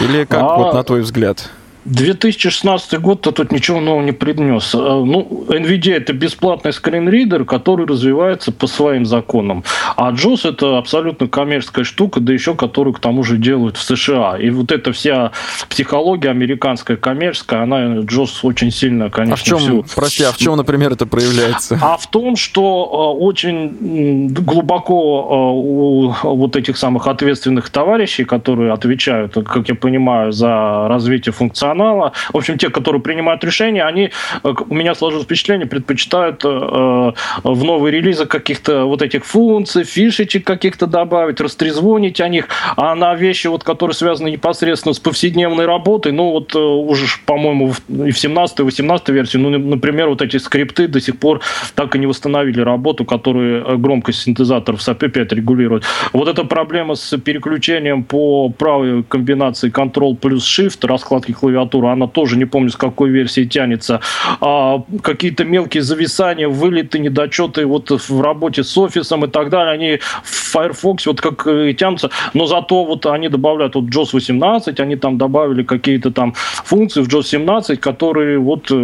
Или 0.00 0.24
как, 0.24 0.42
а... 0.42 0.56
вот 0.56 0.74
на 0.74 0.82
твой 0.82 1.02
взгляд? 1.02 1.50
2016 1.86 3.00
год-то 3.00 3.30
тут 3.30 3.52
ничего 3.52 3.80
нового 3.80 4.02
не 4.02 4.12
принес. 4.12 4.74
Э, 4.74 4.78
ну, 4.78 5.46
NVIDIA 5.48 5.94
это 5.94 6.12
бесплатный 6.12 6.72
скринридер, 6.72 7.44
который 7.44 7.86
развивается 7.86 8.50
по 8.50 8.66
своим 8.66 9.06
законам. 9.06 9.62
А 9.96 10.12
JOS 10.12 10.48
это 10.48 10.78
абсолютно 10.78 11.28
коммерческая 11.28 11.84
штука, 11.84 12.20
да 12.20 12.32
еще 12.32 12.54
которую 12.54 12.94
к 12.94 12.98
тому 12.98 13.22
же 13.22 13.38
делают 13.38 13.76
в 13.76 13.82
США. 13.82 14.36
И 14.36 14.50
вот 14.50 14.72
эта 14.72 14.92
вся 14.92 15.30
психология 15.68 16.30
американская 16.30 16.96
коммерческая, 16.96 17.62
она 17.62 17.98
JOS 17.98 18.40
очень 18.42 18.72
сильно, 18.72 19.08
конечно, 19.08 19.34
А 19.34 19.36
в 19.36 19.42
чем, 19.42 19.58
всю... 19.58 19.84
прости, 19.94 20.24
а 20.24 20.32
в 20.32 20.38
чем, 20.38 20.56
например, 20.56 20.92
это 20.92 21.06
проявляется? 21.06 21.78
А 21.80 21.96
в 21.96 22.06
том, 22.08 22.34
что 22.36 23.14
э, 23.20 23.22
очень 23.22 24.28
глубоко 24.28 24.94
э, 24.94 26.24
у 26.24 26.36
вот 26.36 26.56
этих 26.56 26.76
самых 26.76 27.06
ответственных 27.06 27.70
товарищей, 27.70 28.24
которые 28.24 28.72
отвечают, 28.72 29.34
как 29.34 29.68
я 29.68 29.76
понимаю, 29.76 30.32
за 30.32 30.88
развитие 30.88 31.32
функциональности 31.32 31.75
канала. 31.76 32.12
В 32.32 32.36
общем, 32.36 32.58
те, 32.58 32.70
которые 32.70 33.02
принимают 33.02 33.44
решения, 33.44 33.84
они, 33.84 34.10
э, 34.42 34.54
у 34.68 34.74
меня 34.74 34.94
сложилось 34.94 35.24
впечатление, 35.24 35.66
предпочитают 35.66 36.44
э, 36.44 36.48
э, 36.48 37.12
в 37.44 37.64
новые 37.64 37.92
релизы 37.92 38.26
каких-то 38.26 38.84
вот 38.86 39.02
этих 39.02 39.24
функций, 39.24 39.84
фишечек 39.84 40.46
каких-то 40.46 40.86
добавить, 40.86 41.40
растрезвонить 41.40 42.20
о 42.20 42.28
них, 42.28 42.48
а 42.76 42.94
на 42.94 43.14
вещи, 43.14 43.48
вот, 43.48 43.64
которые 43.64 43.94
связаны 43.94 44.30
непосредственно 44.30 44.94
с 44.94 44.98
повседневной 44.98 45.66
работой, 45.66 46.12
ну 46.12 46.30
вот 46.30 46.54
уже, 46.54 47.06
по-моему, 47.26 47.72
и 47.88 48.10
в 48.10 48.18
17 48.18 48.60
18 48.60 49.08
версии, 49.10 49.38
ну, 49.38 49.50
например, 49.50 50.08
вот 50.08 50.22
эти 50.22 50.38
скрипты 50.38 50.88
до 50.88 51.00
сих 51.00 51.18
пор 51.18 51.40
так 51.74 51.94
и 51.94 51.98
не 51.98 52.06
восстановили 52.06 52.60
работу, 52.60 53.04
которые 53.04 53.76
громкость 53.78 54.22
синтезаторов 54.22 54.82
с 54.82 54.88
AP5 54.88 55.34
регулируют. 55.34 55.84
Вот 56.12 56.28
эта 56.28 56.44
проблема 56.44 56.94
с 56.94 57.18
переключением 57.18 58.04
по 58.04 58.48
правой 58.48 59.02
комбинации 59.02 59.70
Ctrl 59.70 60.16
плюс 60.16 60.46
Shift, 60.46 60.86
раскладки 60.86 61.32
клавиатуры, 61.32 61.65
клавиатура, 61.66 61.92
она 61.92 62.06
тоже 62.06 62.36
не 62.36 62.44
помню, 62.44 62.70
с 62.70 62.76
какой 62.76 63.10
версии 63.10 63.44
тянется. 63.44 64.00
А, 64.40 64.82
какие-то 65.02 65.44
мелкие 65.44 65.82
зависания, 65.82 66.48
вылеты, 66.48 66.98
недочеты 66.98 67.66
вот 67.66 67.90
в 67.90 68.20
работе 68.20 68.62
с 68.62 68.78
офисом 68.78 69.24
и 69.24 69.28
так 69.28 69.50
далее, 69.50 69.72
они 69.72 69.98
в 70.22 70.52
Firefox 70.52 71.06
вот 71.06 71.20
как 71.20 71.46
и 71.46 71.74
тянутся, 71.74 72.10
но 72.34 72.46
зато 72.46 72.84
вот 72.84 73.06
они 73.06 73.28
добавляют 73.28 73.74
вот 73.74 73.84
JOS 73.84 74.10
18, 74.12 74.80
они 74.80 74.96
там 74.96 75.18
добавили 75.18 75.62
какие-то 75.62 76.10
там 76.10 76.34
функции 76.64 77.02
в 77.02 77.08
JOS 77.08 77.24
17, 77.24 77.80
которые 77.80 78.38
вот 78.38 78.66
э, 78.70 78.74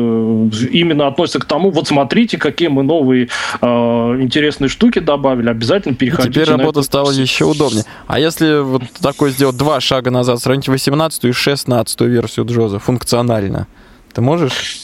именно 0.72 1.06
относятся 1.06 1.38
к 1.38 1.44
тому, 1.44 1.70
вот 1.70 1.88
смотрите, 1.88 2.38
какие 2.38 2.68
мы 2.68 2.82
новые 2.82 3.28
э, 3.60 3.66
интересные 3.66 4.68
штуки 4.68 4.98
добавили, 4.98 5.48
обязательно 5.48 5.94
переходите. 5.94 6.40
И 6.40 6.44
теперь 6.44 6.56
работа 6.56 6.82
стала 6.82 7.10
еще 7.10 7.44
удобнее. 7.44 7.84
А 8.06 8.18
если 8.18 8.62
вот 8.62 8.82
такой 9.00 9.30
сделать 9.30 9.56
два 9.56 9.80
шага 9.80 10.10
назад, 10.10 10.40
сравните 10.40 10.70
18 10.70 11.24
и 11.24 11.32
16 11.32 12.00
версию 12.02 12.46
JOS, 12.46 12.71
функционально. 12.78 13.66
Ты 14.12 14.20
можешь 14.20 14.81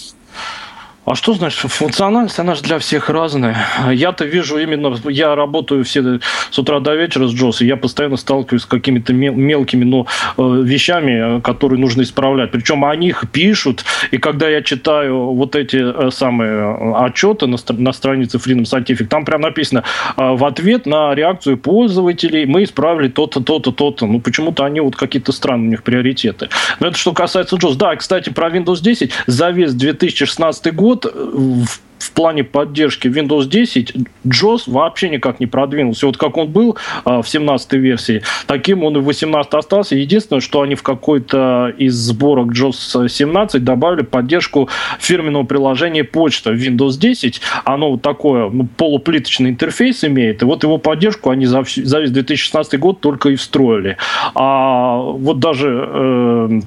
а 1.10 1.14
что 1.14 1.32
значит 1.32 1.58
функциональность? 1.70 2.38
Она 2.38 2.54
же 2.54 2.62
для 2.62 2.78
всех 2.78 3.08
разная. 3.08 3.56
Я-то 3.90 4.26
вижу 4.26 4.58
именно, 4.58 4.94
я 5.08 5.34
работаю 5.34 5.82
все 5.84 6.20
с 6.50 6.58
утра 6.58 6.80
до 6.80 6.94
вечера 6.94 7.26
с 7.26 7.32
Джос, 7.32 7.62
я 7.62 7.76
постоянно 7.76 8.16
сталкиваюсь 8.16 8.62
с 8.62 8.66
какими-то 8.66 9.14
мелкими 9.14 9.84
но, 9.84 10.06
э, 10.36 10.62
вещами, 10.64 11.40
которые 11.40 11.80
нужно 11.80 12.02
исправлять. 12.02 12.50
Причем 12.50 12.84
о 12.84 12.94
них 12.94 13.24
пишут, 13.32 13.84
и 14.10 14.18
когда 14.18 14.48
я 14.48 14.62
читаю 14.62 15.32
вот 15.32 15.56
эти 15.56 15.78
э, 15.78 16.10
самые 16.10 16.50
э, 16.52 16.92
отчеты 17.04 17.46
на, 17.46 17.56
на 17.70 17.92
странице 17.92 18.36
Freedom 18.36 18.64
Scientific, 18.64 19.06
там 19.06 19.24
прям 19.24 19.40
написано 19.40 19.84
в 20.16 20.44
ответ 20.44 20.86
на 20.86 21.14
реакцию 21.14 21.56
пользователей 21.56 22.44
мы 22.44 22.64
исправили 22.64 23.08
то-то, 23.08 23.40
то-то, 23.40 23.72
то-то. 23.72 24.06
Ну, 24.06 24.20
почему-то 24.20 24.64
они 24.64 24.80
вот 24.80 24.96
какие-то 24.96 25.32
странные 25.32 25.68
у 25.68 25.70
них 25.70 25.82
приоритеты. 25.82 26.48
Но 26.80 26.88
это 26.88 26.98
что 26.98 27.12
касается 27.12 27.56
Джос. 27.56 27.76
Да, 27.76 27.96
кстати, 27.96 28.30
про 28.30 28.48
Windows 28.50 28.82
10 28.82 29.10
за 29.26 29.50
весь 29.50 29.72
2016 29.72 30.74
год 30.74 30.97
год 30.98 31.12
в 31.14 31.80
в 31.98 32.12
плане 32.12 32.44
поддержки 32.44 33.08
Windows 33.08 33.46
10 33.46 33.94
JOS 34.24 34.62
вообще 34.66 35.08
никак 35.08 35.40
не 35.40 35.46
продвинулся. 35.46 36.06
Вот 36.06 36.16
как 36.16 36.36
он 36.36 36.48
был 36.48 36.76
а, 37.04 37.22
в 37.22 37.28
17 37.28 37.72
версии, 37.74 38.22
таким 38.46 38.84
он 38.84 38.96
и 38.96 39.00
в 39.00 39.04
18 39.04 39.52
остался. 39.54 39.96
Единственное, 39.96 40.40
что 40.40 40.62
они 40.62 40.74
в 40.74 40.82
какой-то 40.82 41.74
из 41.76 41.94
сборок 41.94 42.52
JOS 42.52 43.08
17 43.08 43.64
добавили 43.64 44.02
поддержку 44.02 44.68
фирменного 45.00 45.44
приложения 45.44 46.04
почта 46.04 46.52
Windows 46.52 46.98
10. 46.98 47.40
Оно 47.64 47.92
вот 47.92 48.02
такое 48.02 48.48
ну, 48.48 48.68
полуплиточный 48.76 49.50
интерфейс 49.50 50.04
имеет, 50.04 50.42
и 50.42 50.44
вот 50.44 50.62
его 50.62 50.78
поддержку 50.78 51.30
они 51.30 51.46
за, 51.46 51.64
за 51.64 52.00
весь 52.00 52.10
2016 52.10 52.78
год 52.78 53.00
только 53.00 53.30
и 53.30 53.36
встроили. 53.36 53.96
А 54.34 54.96
вот 54.98 55.40
даже 55.40 55.88
э, 55.90 56.60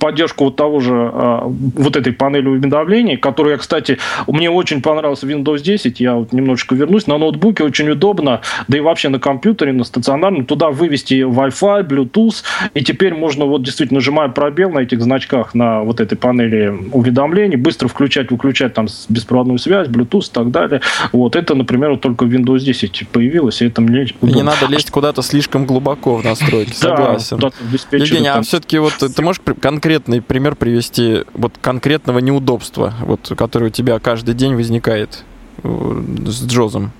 поддержку 0.00 0.44
вот 0.44 0.56
того 0.56 0.80
же, 0.80 0.92
а, 0.94 1.44
вот 1.46 1.96
этой 1.96 2.12
панели 2.12 2.48
уведомлений, 2.48 3.16
которую 3.16 3.52
я, 3.52 3.58
кстати, 3.58 3.98
мне 4.26 4.50
очень 4.50 4.82
понравился 4.82 5.26
Windows 5.26 5.60
10, 5.60 6.00
я 6.00 6.14
вот 6.14 6.32
немножечко 6.32 6.74
вернусь, 6.74 7.06
на 7.06 7.18
ноутбуке 7.18 7.62
очень 7.62 7.88
удобно, 7.90 8.40
да 8.66 8.78
и 8.78 8.80
вообще 8.80 9.10
на 9.10 9.20
компьютере, 9.20 9.72
на 9.72 9.84
стационарном, 9.84 10.46
туда 10.46 10.70
вывести 10.70 11.14
Wi-Fi, 11.14 11.86
Bluetooth, 11.86 12.42
и 12.74 12.82
теперь 12.82 13.14
можно 13.14 13.44
вот 13.44 13.62
действительно, 13.62 13.98
нажимая 13.98 14.28
пробел 14.28 14.70
на 14.70 14.80
этих 14.80 15.02
значках 15.02 15.54
на 15.54 15.82
вот 15.82 16.00
этой 16.00 16.16
панели 16.16 16.74
уведомлений, 16.92 17.56
быстро 17.56 17.88
включать, 17.88 18.30
выключать 18.30 18.74
там 18.74 18.86
беспроводную 19.08 19.58
связь, 19.58 19.88
Bluetooth 19.88 20.30
и 20.30 20.32
так 20.32 20.50
далее. 20.50 20.80
Вот 21.12 21.36
это, 21.36 21.54
например, 21.54 21.90
вот 21.90 22.00
только 22.00 22.24
в 22.24 22.32
Windows 22.32 22.60
10 22.60 23.08
появилось, 23.08 23.60
и 23.60 23.66
это 23.66 23.82
мне 23.82 24.06
удобно. 24.20 24.36
Не 24.36 24.42
надо 24.42 24.66
лезть 24.66 24.90
куда-то 24.90 25.22
слишком 25.22 25.66
глубоко 25.66 26.16
в 26.16 26.24
настройки, 26.24 26.72
согласен. 26.72 27.38
Да, 27.38 27.50
Евгений, 27.92 28.28
а 28.28 28.40
все-таки 28.42 28.78
вот 28.78 28.94
ты 28.94 29.22
можешь 29.22 29.42
конкретный 29.90 30.22
пример 30.22 30.54
привести 30.54 31.24
вот 31.34 31.54
конкретного 31.60 32.20
неудобства, 32.20 32.94
вот, 33.00 33.32
которое 33.36 33.66
у 33.66 33.70
тебя 33.70 33.98
каждый 33.98 34.36
день 34.36 34.54
возникает 34.54 35.24
э, 35.64 36.02
с 36.26 36.46
Джозом? 36.46 36.92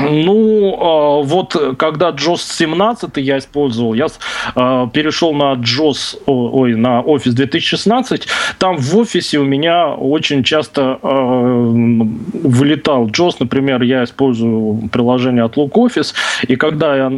Ну, 0.00 0.78
а, 0.80 1.22
вот 1.22 1.54
когда 1.76 2.10
JOS 2.10 2.38
17 2.38 3.18
я 3.18 3.36
использовал, 3.36 3.92
я 3.92 4.06
а, 4.54 4.86
перешел 4.86 5.34
на 5.34 5.54
JOS, 5.54 6.22
ой, 6.24 6.74
на 6.74 7.00
Office 7.00 7.32
2016, 7.32 8.26
там 8.58 8.78
в 8.78 8.96
офисе 8.96 9.38
у 9.38 9.44
меня 9.44 9.88
очень 9.88 10.42
часто 10.42 10.98
вылетал 11.02 13.08
JOS, 13.08 13.36
например, 13.40 13.82
я 13.82 14.04
использую 14.04 14.88
приложение 14.88 15.44
от 15.44 15.58
Look 15.58 15.72
Office, 15.72 16.14
и 16.48 16.56
когда 16.56 16.96
я 16.96 17.12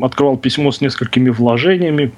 открывал 0.00 0.38
письмо 0.38 0.72
с 0.72 0.80
несколькими 0.80 1.28
вложениями, 1.28 2.12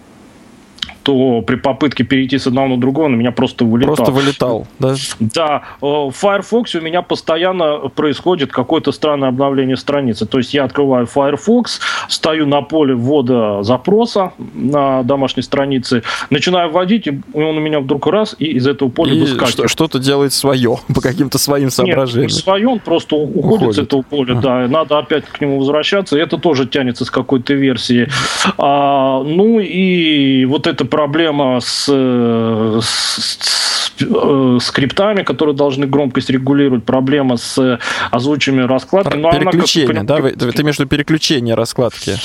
то 1.09 1.41
при 1.41 1.57
попытке 1.57 2.05
перейти 2.05 2.37
с 2.37 2.47
одного 2.47 2.69
на 2.69 2.77
другое 2.77 3.09
на 3.09 3.17
меня 3.17 3.33
просто 3.33 3.65
вылетал. 3.65 3.95
Просто 3.97 4.12
вылетал, 4.12 4.67
да? 4.79 4.95
Да. 5.21 5.62
В 5.81 6.11
Firefox 6.11 6.75
у 6.75 6.83
меня 6.83 7.00
постоянно 7.00 7.88
происходит 7.88 8.53
какое-то 8.53 8.93
странное 8.93 9.31
обновление 9.31 9.79
страницы. 9.79 10.27
То 10.27 10.37
есть 10.37 10.53
я 10.53 10.65
открываю 10.65 11.07
Firefox, 11.07 11.81
стою 12.11 12.45
на 12.45 12.61
поле 12.61 12.95
ввода 12.95 13.62
запроса 13.62 14.33
на 14.53 15.03
домашней 15.03 15.43
странице, 15.43 16.03
начинаю 16.29 16.71
вводить, 16.71 17.07
и 17.07 17.21
он 17.33 17.57
у 17.57 17.61
меня 17.61 17.81
вдруг 17.81 18.07
раз, 18.07 18.37
и 18.38 18.45
из 18.45 18.67
этого 18.67 18.91
поля 18.91 19.15
и 19.15 19.21
выскакивает. 19.21 19.71
что-то 19.71 19.99
делает 19.99 20.35
свое, 20.35 20.77
по 20.95 21.00
каким-то 21.00 21.38
своим 21.38 21.71
соображениям. 21.71 22.29
Нет, 22.29 22.37
свое, 22.37 22.69
он 22.69 22.81
просто 22.81 23.17
уходит, 23.17 23.62
уходит. 23.62 23.75
с 23.77 23.79
этого 23.79 24.03
поля, 24.03 24.37
а. 24.37 24.41
да. 24.43 24.69
Надо 24.69 24.99
опять 24.99 25.25
к 25.25 25.41
нему 25.41 25.61
возвращаться, 25.61 26.19
это 26.19 26.37
тоже 26.37 26.67
тянется 26.67 27.07
с 27.07 27.11
какой-то 27.11 27.55
версии. 27.55 28.11
А, 28.59 29.23
ну 29.23 29.59
и 29.59 30.45
вот 30.45 30.67
это 30.67 30.85
проблема 30.99 31.61
с, 31.61 31.87
э, 31.88 32.81
с, 32.83 33.38
с 33.40 33.93
э, 34.00 34.59
скриптами, 34.61 35.23
которые 35.23 35.55
должны 35.55 35.87
громкость 35.87 36.28
регулировать, 36.28 36.85
проблема 36.85 37.37
с 37.37 37.78
озвученными 38.11 38.67
раскладками. 38.67 39.23
Переключение, 39.31 40.00
она, 40.00 40.17
как, 40.17 40.37
да? 40.37 40.50
Ты 40.50 40.64
виду 40.64 40.87
переключение 40.87 41.55
раскладки? 41.55 42.17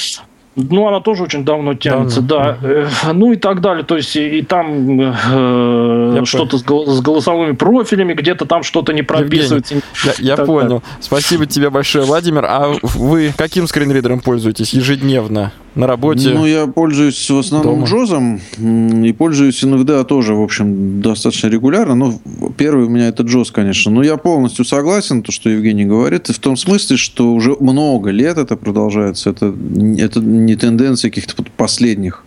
Ну, 0.56 0.88
она 0.88 1.00
тоже 1.00 1.24
очень 1.24 1.44
давно 1.44 1.74
тянется, 1.74 2.22
давно. 2.22 2.58
да. 2.62 2.80
Угу. 3.08 3.14
Ну 3.14 3.32
и 3.34 3.38
так 3.38 3.62
далее. 3.62 3.84
То 3.84 3.98
есть 3.98 4.16
и, 4.16 4.40
и 4.40 4.42
там 4.44 5.00
э, 5.00 6.22
что-то 6.26 6.58
с, 6.58 6.62
с 6.62 7.02
голосовыми 7.02 7.54
профилями, 7.54 8.14
где-то 8.14 8.46
там 8.46 8.64
что-то 8.64 8.94
не 8.94 9.02
прописывается. 9.02 9.76
Евгений, 9.76 10.18
я, 10.20 10.36
я 10.36 10.46
понял. 10.46 10.68
Далее. 10.68 10.82
Спасибо 11.00 11.46
тебе 11.46 11.70
большое, 11.70 12.06
Владимир. 12.06 12.46
А 12.46 12.74
вы 12.82 13.34
каким 13.36 13.68
скринридером 13.68 14.20
пользуетесь 14.20 14.74
ежедневно? 14.74 15.52
на 15.76 15.88
работе? 15.88 16.30
Ну, 16.30 16.46
я 16.46 16.68
пользуюсь 16.68 17.30
в 17.30 17.38
основном 17.38 17.76
дома. 17.76 17.88
Джозом 17.88 18.40
и 18.58 19.14
пользуюсь 19.14 19.64
иногда 19.64 20.04
тоже, 20.04 20.36
в 20.36 20.42
общем, 20.42 21.02
достаточно 21.02 21.48
регулярно. 21.48 21.96
Но 21.96 22.20
первый 22.58 22.86
у 22.86 22.90
меня 22.90 23.08
это 23.08 23.24
Джоз, 23.24 23.52
конечно. 23.52 23.92
Но 23.92 24.04
я 24.04 24.18
полностью 24.18 24.66
согласен, 24.66 25.24
то, 25.24 25.32
что 25.32 25.50
Евгений 25.50 25.86
говорит, 25.86 26.28
в 26.28 26.40
том 26.40 26.58
смысле, 26.58 26.98
что 26.98 27.34
уже 27.34 27.56
много 27.60 28.12
лет 28.12 28.38
это 28.38 28.56
продолжается. 28.56 29.30
Это, 29.30 29.54
это 29.98 30.22
не 30.46 30.56
тенденция 30.56 31.10
каких-то 31.10 31.44
последних 31.58 32.24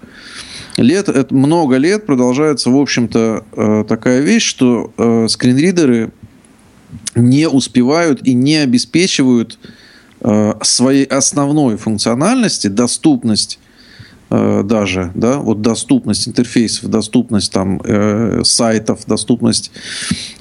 лет. 0.76 1.08
Это 1.08 1.34
много 1.34 1.76
лет 1.76 2.06
продолжается, 2.06 2.70
в 2.70 2.76
общем-то, 2.76 3.44
э, 3.52 3.84
такая 3.88 4.20
вещь, 4.20 4.44
что 4.44 4.92
э, 4.96 5.26
скринридеры 5.28 6.10
не 7.14 7.48
успевают 7.48 8.26
и 8.26 8.34
не 8.34 8.56
обеспечивают 8.56 9.58
Э, 10.20 10.54
своей 10.62 11.04
основной 11.04 11.76
функциональности, 11.76 12.68
доступность 12.68 13.58
даже, 14.28 15.12
да, 15.14 15.38
вот 15.38 15.62
доступность 15.62 16.26
интерфейсов, 16.26 16.90
доступность 16.90 17.52
там 17.52 17.80
сайтов, 18.42 19.06
доступность 19.06 19.70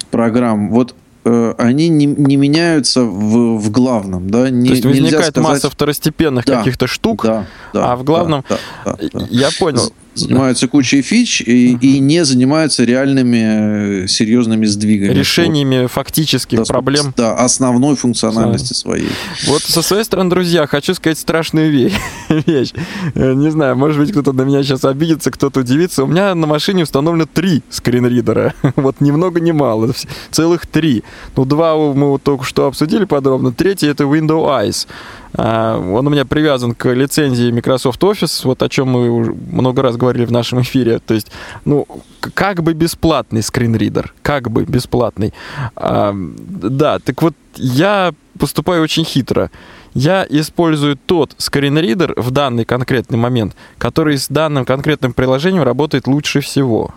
программ, 0.10 0.72
вот 0.72 0.96
они 1.26 1.90
не, 1.90 2.06
не 2.06 2.36
меняются 2.36 3.02
в, 3.02 3.58
в 3.58 3.72
главном, 3.72 4.30
да, 4.30 4.50
не, 4.50 4.68
То 4.68 4.74
есть 4.74 4.86
возникает 4.86 5.26
сказать... 5.28 5.50
масса 5.50 5.70
второстепенных 5.70 6.46
да, 6.46 6.60
каких-то 6.60 6.88
штук, 6.88 7.24
да, 7.24 7.48
да, 7.74 7.92
а 7.92 7.96
в 7.96 8.04
главном, 8.04 8.44
да, 8.48 8.58
да, 8.86 8.98
да, 9.12 9.28
я 9.30 9.50
понял, 9.58 9.92
занимаются 10.16 10.68
кучей 10.68 11.02
фич 11.02 11.42
и, 11.42 11.74
и 11.76 12.00
не 12.00 12.24
занимаются 12.26 12.84
реальными 12.84 14.04
э, 14.04 14.08
серьезными 14.08 14.66
сдвигами. 14.66 15.14
Решениями 15.14 15.84
вот. 15.84 15.92
фактических 15.92 16.60
да, 16.60 16.66
проблем. 16.66 17.14
Да, 17.16 17.36
основной 17.36 17.96
функциональности 17.96 18.70
да. 18.70 18.76
своей. 18.76 19.10
Вот 19.48 19.62
со 19.62 19.82
своей 19.82 20.04
стороны, 20.04 20.30
друзья, 20.30 20.66
хочу 20.68 20.94
сказать 20.94 21.20
страшную 21.20 21.72
вещь. 22.30 22.74
Э, 23.14 23.34
не 23.34 23.52
знаю, 23.52 23.76
может 23.76 24.00
быть, 24.00 24.12
кто-то 24.12 24.32
на 24.34 24.44
меня 24.44 24.64
сейчас 24.64 24.86
обидится, 24.86 25.32
кто-то 25.32 25.60
удивится. 25.60 26.04
У 26.04 26.08
меня 26.08 26.34
на 26.34 26.48
машине 26.48 26.84
установлено 26.84 27.28
три 27.32 27.62
скринридера. 27.70 28.54
Вот 28.76 29.02
ни 29.02 29.12
много 29.12 29.40
ни 29.40 29.52
мало. 29.52 29.94
Целых 30.32 30.68
три. 30.68 31.04
Ну, 31.36 31.46
два 31.46 31.76
мы 31.76 32.10
вот 32.12 32.24
только 32.24 32.44
что 32.44 32.68
обсудили 32.68 33.06
подробно. 33.06 33.52
Третий— 33.52 33.88
это 33.90 34.04
Windows 34.04 34.46
Eyes. 34.48 34.88
А, 35.38 35.78
он 35.78 36.08
у 36.08 36.10
меня 36.10 36.26
привязан 36.26 36.74
к 36.74 36.92
лицензии 36.94 37.52
Microsoft 37.52 38.02
Office, 38.04 38.42
вот 38.44 38.64
о 38.64 38.70
чем 38.70 38.90
мы 38.90 39.36
много 39.52 39.82
раз 39.82 39.98
говорили 39.98 40.26
в 40.26 40.32
нашем 40.32 40.62
эфире. 40.62 41.00
То 41.00 41.14
есть, 41.14 41.32
ну, 41.66 41.88
как 42.34 42.64
бы 42.64 42.74
бесплатный 42.74 43.44
скринридер, 43.44 44.14
как 44.22 44.50
бы 44.50 44.64
бесплатный. 44.64 45.34
А, 45.76 46.14
да, 46.16 47.00
так 47.00 47.22
вот, 47.22 47.34
я 47.56 48.14
поступаю 48.40 48.84
очень 48.84 49.06
хитро. 49.06 49.52
Я 49.94 50.26
использую 50.30 50.98
тот 50.98 51.34
скринридер 51.38 52.14
в 52.18 52.32
данный 52.32 52.66
конкретный 52.66 53.18
момент, 53.18 53.56
который 53.78 54.18
с 54.18 54.28
данным 54.28 54.66
конкретным 54.66 55.14
приложением 55.14 55.64
работает 55.64 56.08
лучше 56.08 56.42
всего. 56.42 56.94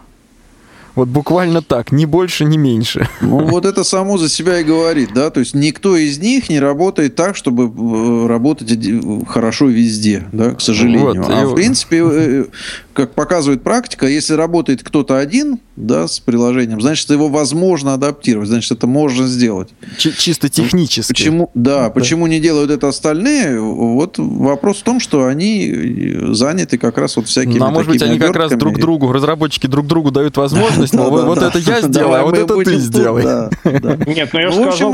Вот 0.99 1.07
буквально 1.07 1.63
так, 1.63 1.93
ни 1.93 2.07
больше, 2.07 2.45
ни 2.45 2.57
меньше. 2.57 3.09
Ну, 3.21 3.39
вот 3.47 3.65
это 3.65 3.85
само 3.85 4.19
за 4.19 4.29
себя 4.29 4.59
и 4.59 4.65
говорит, 4.65 5.11
да, 5.15 5.31
то 5.31 5.39
есть 5.39 5.55
никто 5.55 5.97
из 5.97 6.19
них 6.19 6.49
не 6.49 6.59
работает 6.59 7.15
так, 7.15 7.37
чтобы 7.37 7.67
э, 7.67 8.27
работать 8.27 8.77
хорошо 9.29 9.67
везде, 9.67 10.25
да, 10.33 10.57
к 10.57 10.61
сожалению. 10.61 11.23
Вот, 11.23 11.31
а 11.33 11.43
и... 11.43 11.45
в 11.45 11.55
принципе, 11.55 12.03
э, 12.03 12.45
как 12.99 13.15
показывает 13.15 13.63
практика, 13.63 14.07
если 14.09 14.35
работает 14.35 14.83
кто-то 14.83 15.19
один, 15.19 15.61
да, 15.77 16.09
с 16.09 16.19
приложением, 16.19 16.81
значит, 16.81 17.09
его 17.11 17.29
возможно 17.29 17.95
адаптировать, 17.95 18.49
значит, 18.49 18.73
это 18.73 18.89
можно 18.89 19.29
сделать. 19.29 19.69
Ч- 19.99 20.11
чисто 20.11 20.49
технически. 20.49 21.13
Почему, 21.13 21.49
да, 21.55 21.83
да, 21.85 21.91
почему 21.91 22.27
не 22.27 22.41
делают 22.41 22.73
это 22.73 22.89
остальные? 22.89 23.61
Вот 23.61 24.19
вопрос 24.19 24.79
в 24.79 24.83
том, 24.83 24.99
что 24.99 25.27
они 25.27 26.17
заняты 26.31 26.77
как 26.77 26.99
раз 26.99 27.15
вот 27.15 27.29
всякими 27.29 27.61
Ну, 27.61 27.67
а 27.67 27.71
может 27.71 27.89
быть, 27.89 28.03
они 28.03 28.19
как 28.19 28.35
раз 28.35 28.51
друг 28.55 28.81
другу, 28.81 29.13
разработчики 29.13 29.69
друг 29.69 29.87
другу 29.87 30.11
дают 30.11 30.37
возможность, 30.37 30.93
но 30.93 31.09
вот 31.11 31.41
это 31.41 31.57
я 31.57 31.81
сделаю, 31.83 32.23
а 32.23 32.25
вот 32.25 32.37
это 32.37 32.57
ты 32.65 32.79
сделай. 32.79 33.23
Нет, 34.09 34.31
ну 34.33 34.41
я 34.41 34.51
сказал 34.51 34.93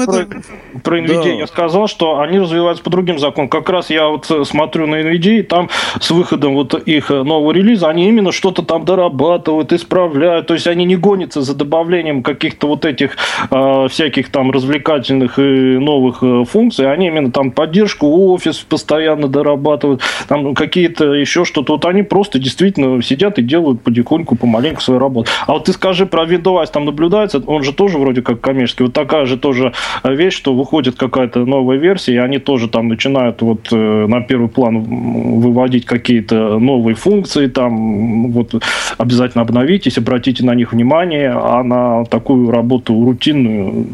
про 0.82 1.00
NVIDIA, 1.00 1.38
я 1.38 1.46
сказал, 1.46 1.88
что 1.88 2.20
они 2.20 2.38
развиваются 2.38 2.84
по 2.84 2.90
другим 2.90 3.18
законам. 3.18 3.48
Как 3.48 3.66
раз 3.70 3.88
я 3.88 4.08
вот 4.08 4.30
смотрю 4.46 4.86
на 4.88 4.96
NVIDIA, 4.96 5.42
там 5.42 5.70
с 5.98 6.10
выходом 6.10 6.52
вот 6.52 6.74
их 6.74 7.08
нового 7.08 7.50
релиза 7.50 7.88
они 7.94 8.08
именно 8.08 8.32
что-то 8.32 8.62
там 8.62 8.84
дорабатывают, 8.84 9.72
исправляют. 9.72 10.48
То 10.48 10.54
есть 10.54 10.66
они 10.66 10.84
не 10.84 10.96
гонятся 10.96 11.42
за 11.42 11.54
добавлением 11.54 12.22
каких-то 12.22 12.66
вот 12.66 12.84
этих 12.84 13.16
э, 13.50 13.86
всяких 13.88 14.30
там 14.30 14.50
развлекательных 14.50 15.38
и 15.38 15.78
новых 15.78 16.22
э, 16.22 16.44
функций. 16.44 16.92
Они 16.92 17.06
именно 17.06 17.30
там 17.30 17.52
поддержку 17.52 18.32
офис 18.32 18.58
постоянно 18.58 19.28
дорабатывают, 19.28 20.02
там 20.26 20.54
какие-то 20.54 21.14
еще 21.14 21.44
что-то. 21.44 21.74
Вот 21.74 21.84
они 21.84 22.02
просто 22.02 22.38
действительно 22.38 23.00
сидят 23.00 23.38
и 23.38 23.42
делают 23.42 23.82
потихоньку, 23.82 24.34
помаленьку 24.36 24.80
свою 24.80 24.98
работу. 24.98 25.30
А 25.46 25.52
вот 25.52 25.64
ты 25.64 25.72
скажи 25.72 26.04
про 26.06 26.24
Windows, 26.24 26.70
там 26.72 26.84
наблюдается, 26.84 27.42
он 27.46 27.62
же 27.62 27.72
тоже 27.72 27.98
вроде 27.98 28.22
как 28.22 28.40
коммерческий. 28.40 28.84
Вот 28.84 28.92
такая 28.92 29.26
же 29.26 29.36
тоже 29.36 29.72
вещь, 30.02 30.34
что 30.34 30.52
выходит 30.52 30.96
какая-то 30.96 31.44
новая 31.44 31.76
версия, 31.76 32.14
и 32.14 32.18
они 32.18 32.38
тоже 32.38 32.68
там 32.68 32.88
начинают 32.88 33.40
вот 33.42 33.68
э, 33.70 34.06
на 34.08 34.20
первый 34.20 34.48
план 34.48 34.80
выводить 34.80 35.86
какие-то 35.86 36.58
новые 36.58 36.96
функции, 36.96 37.46
там 37.46 37.83
вот 38.30 38.62
обязательно 38.98 39.42
обновитесь, 39.42 39.98
обратите 39.98 40.44
на 40.44 40.54
них 40.54 40.72
внимание, 40.72 41.30
а 41.30 41.62
на 41.62 42.04
такую 42.04 42.50
работу 42.50 43.04
рутинную... 43.04 43.86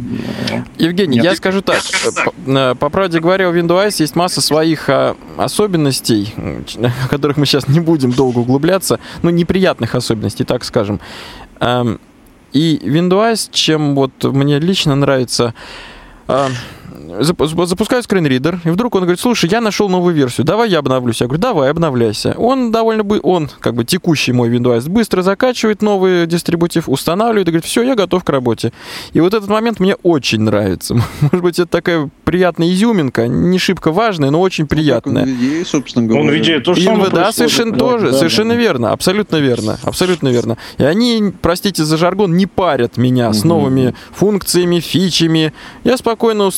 Евгений, 0.78 1.16
Нет. 1.16 1.24
я 1.24 1.34
скажу 1.34 1.62
так. 1.62 1.80
По, 2.46 2.74
по 2.74 2.90
правде 2.90 3.20
говоря, 3.20 3.48
у 3.48 3.54
Windows 3.54 3.96
есть 3.98 4.16
масса 4.16 4.40
своих 4.40 4.88
а, 4.88 5.16
особенностей, 5.36 6.34
о 7.04 7.08
которых 7.08 7.36
мы 7.36 7.46
сейчас 7.46 7.68
не 7.68 7.80
будем 7.80 8.12
долго 8.12 8.38
углубляться, 8.38 9.00
ну, 9.22 9.30
неприятных 9.30 9.94
особенностей, 9.94 10.44
так 10.44 10.64
скажем. 10.64 11.00
И 12.52 12.80
Windows, 12.82 13.48
чем 13.52 13.94
вот 13.94 14.12
мне 14.24 14.58
лично 14.58 14.94
нравится, 14.96 15.54
запускаю 17.18 18.02
скринридер, 18.02 18.60
и 18.64 18.70
вдруг 18.70 18.94
он 18.94 19.02
говорит, 19.02 19.20
слушай, 19.20 19.48
я 19.50 19.60
нашел 19.60 19.88
новую 19.88 20.14
версию, 20.14 20.46
давай 20.46 20.70
я 20.70 20.78
обновлюсь. 20.78 21.20
Я 21.20 21.26
говорю, 21.26 21.42
давай, 21.42 21.70
обновляйся. 21.70 22.34
Он 22.38 22.70
довольно 22.72 23.04
бы, 23.04 23.20
он, 23.22 23.50
как 23.60 23.74
бы 23.74 23.84
текущий 23.84 24.32
мой 24.32 24.48
Windows, 24.50 24.88
быстро 24.88 25.22
закачивает 25.22 25.82
новый 25.82 26.26
дистрибутив, 26.26 26.88
устанавливает 26.88 27.48
и 27.48 27.50
говорит, 27.50 27.64
все, 27.64 27.82
я 27.82 27.94
готов 27.94 28.24
к 28.24 28.28
работе. 28.28 28.72
И 29.12 29.20
вот 29.20 29.34
этот 29.34 29.48
момент 29.48 29.80
мне 29.80 29.94
очень 30.02 30.40
нравится. 30.40 30.94
Может 31.20 31.42
быть, 31.42 31.58
это 31.58 31.68
такая 31.68 32.10
приятная 32.24 32.70
изюминка, 32.72 33.26
не 33.28 33.58
шибко 33.58 33.92
важная, 33.92 34.30
но 34.30 34.40
очень 34.40 34.66
приятная. 34.66 35.24
Он 35.24 35.28
NVDA, 35.28 35.64
собственно 35.64 36.06
говоря. 36.06 36.22
Он 36.22 36.30
NVDA 36.30 36.60
тоже 36.60 36.88
NVDA 36.88 37.32
совершенно 37.32 37.72
да, 37.72 37.78
тоже, 37.78 38.10
да, 38.12 38.18
совершенно 38.18 38.54
да. 38.54 38.60
верно, 38.60 38.92
абсолютно 38.92 39.36
верно, 39.36 39.78
абсолютно 39.82 40.28
верно. 40.28 40.58
И 40.78 40.84
они, 40.84 41.32
простите 41.42 41.84
за 41.84 41.96
жаргон, 41.96 42.36
не 42.36 42.46
парят 42.46 42.96
меня 42.96 43.28
угу. 43.28 43.34
с 43.34 43.44
новыми 43.44 43.94
функциями, 44.12 44.80
фичами. 44.80 45.52
Я 45.84 45.96
спокойно 45.96 46.50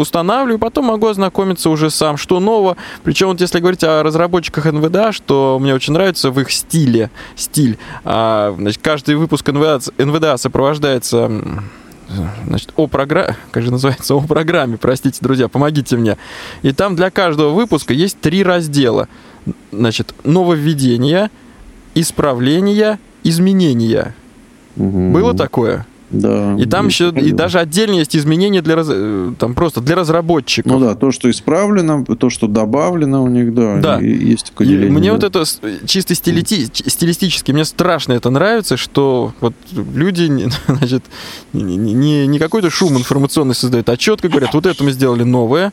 устанавливаю, 0.00 0.58
потом 0.58 0.86
могу 0.86 1.06
ознакомиться 1.06 1.70
уже 1.70 1.90
сам, 1.90 2.16
что 2.16 2.40
нового. 2.40 2.76
Причем 3.02 3.28
вот 3.28 3.40
если 3.40 3.60
говорить 3.60 3.84
о 3.84 4.02
разработчиках 4.02 4.66
NVDA, 4.66 5.12
что 5.12 5.58
мне 5.60 5.74
очень 5.74 5.92
нравится 5.92 6.30
в 6.30 6.40
их 6.40 6.50
стиле, 6.50 7.10
стиль. 7.36 7.78
А, 8.04 8.54
значит, 8.58 8.80
каждый 8.82 9.16
выпуск 9.16 9.48
NVDA, 9.48 9.92
NVDA 9.98 10.38
сопровождается 10.38 11.30
значит, 12.46 12.72
о 12.76 12.86
программе, 12.86 13.36
как 13.50 13.62
же 13.62 13.70
называется, 13.70 14.14
о 14.14 14.20
программе, 14.20 14.76
простите, 14.76 15.18
друзья, 15.20 15.48
помогите 15.48 15.96
мне. 15.96 16.16
И 16.62 16.72
там 16.72 16.96
для 16.96 17.10
каждого 17.10 17.50
выпуска 17.50 17.92
есть 17.92 18.20
три 18.20 18.42
раздела. 18.42 19.08
Значит, 19.72 20.14
нововведения, 20.24 21.30
исправления, 21.94 22.98
изменения. 23.22 24.14
Угу. 24.76 25.10
Было 25.12 25.34
такое? 25.34 25.86
Да. 26.10 26.56
И 26.58 26.66
там 26.66 26.88
еще 26.88 27.10
и 27.10 27.30
даже 27.32 27.60
отдельно 27.60 27.94
есть 27.94 28.16
изменения 28.16 28.62
для 28.62 28.76
э, 28.78 29.32
там 29.38 29.54
просто 29.54 29.80
для 29.80 29.94
разработчиков. 29.94 30.72
Ну 30.72 30.80
да, 30.80 30.94
то, 30.94 31.12
что 31.12 31.30
исправлено, 31.30 32.04
то, 32.04 32.30
что 32.30 32.48
добавлено 32.48 33.22
у 33.22 33.28
них, 33.28 33.54
да, 33.54 33.76
да. 33.76 33.98
есть 34.00 34.46
такое 34.46 34.66
деление. 34.66 34.88
И 34.88 34.92
мне 34.92 35.08
да. 35.08 35.14
вот 35.14 35.24
это 35.24 35.44
чисто 35.86 36.14
стилити, 36.14 36.66
стилистически 36.66 37.52
мне 37.52 37.64
страшно 37.64 38.14
это 38.14 38.30
нравится, 38.30 38.76
что 38.76 39.32
вот 39.40 39.54
люди, 39.72 40.50
значит, 40.66 41.04
не, 41.52 41.76
не, 41.76 42.26
не 42.26 42.38
какой-то 42.38 42.70
шум 42.70 42.96
информационный 42.96 43.54
создают, 43.54 43.88
а 43.88 43.96
четко 43.96 44.28
говорят, 44.28 44.52
вот 44.52 44.66
это 44.66 44.82
мы 44.82 44.90
сделали 44.90 45.22
новое, 45.22 45.72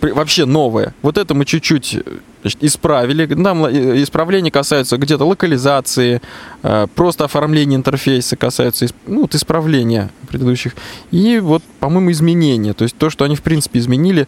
вообще 0.00 0.44
новое. 0.46 0.94
Вот 1.02 1.18
это 1.18 1.34
мы 1.34 1.44
чуть-чуть 1.44 1.98
значит, 2.42 2.62
исправили. 2.62 3.26
Нам 3.34 3.66
э, 3.66 4.02
исправления 4.02 4.50
касаются 4.50 4.96
где-то 4.96 5.24
локализации, 5.24 6.20
э, 6.62 6.86
просто 6.94 7.24
оформления 7.24 7.76
интерфейса 7.76 8.36
касаются 8.36 8.86
ну, 9.06 9.22
вот 9.22 9.34
исправления 9.34 10.10
предыдущих. 10.28 10.74
И 11.10 11.38
вот, 11.38 11.62
по-моему, 11.80 12.10
изменения. 12.12 12.72
То 12.72 12.84
есть 12.84 12.96
то, 12.96 13.10
что 13.10 13.24
они, 13.24 13.36
в 13.36 13.42
принципе, 13.42 13.78
изменили 13.78 14.26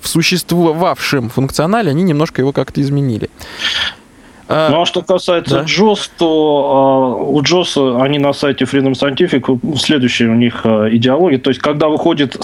в 0.00 0.08
существовавшем 0.08 1.28
функционале, 1.28 1.90
они 1.90 2.02
немножко 2.02 2.40
его 2.40 2.52
как-то 2.52 2.80
изменили. 2.80 3.30
А, 4.48 4.70
ну 4.70 4.82
а 4.82 4.86
что 4.86 5.02
касается 5.02 5.56
да. 5.56 5.64
JOS, 5.64 6.10
то 6.16 7.18
uh, 7.20 7.30
у 7.30 7.42
JOS 7.42 8.00
они 8.02 8.18
на 8.18 8.32
сайте 8.32 8.64
Freedom 8.64 8.92
Scientific 8.92 9.76
следующая 9.76 10.28
у 10.28 10.34
них 10.34 10.64
uh, 10.64 10.88
идеология. 10.90 11.38
То 11.38 11.50
есть, 11.50 11.60
когда 11.60 11.88
выходит 11.88 12.36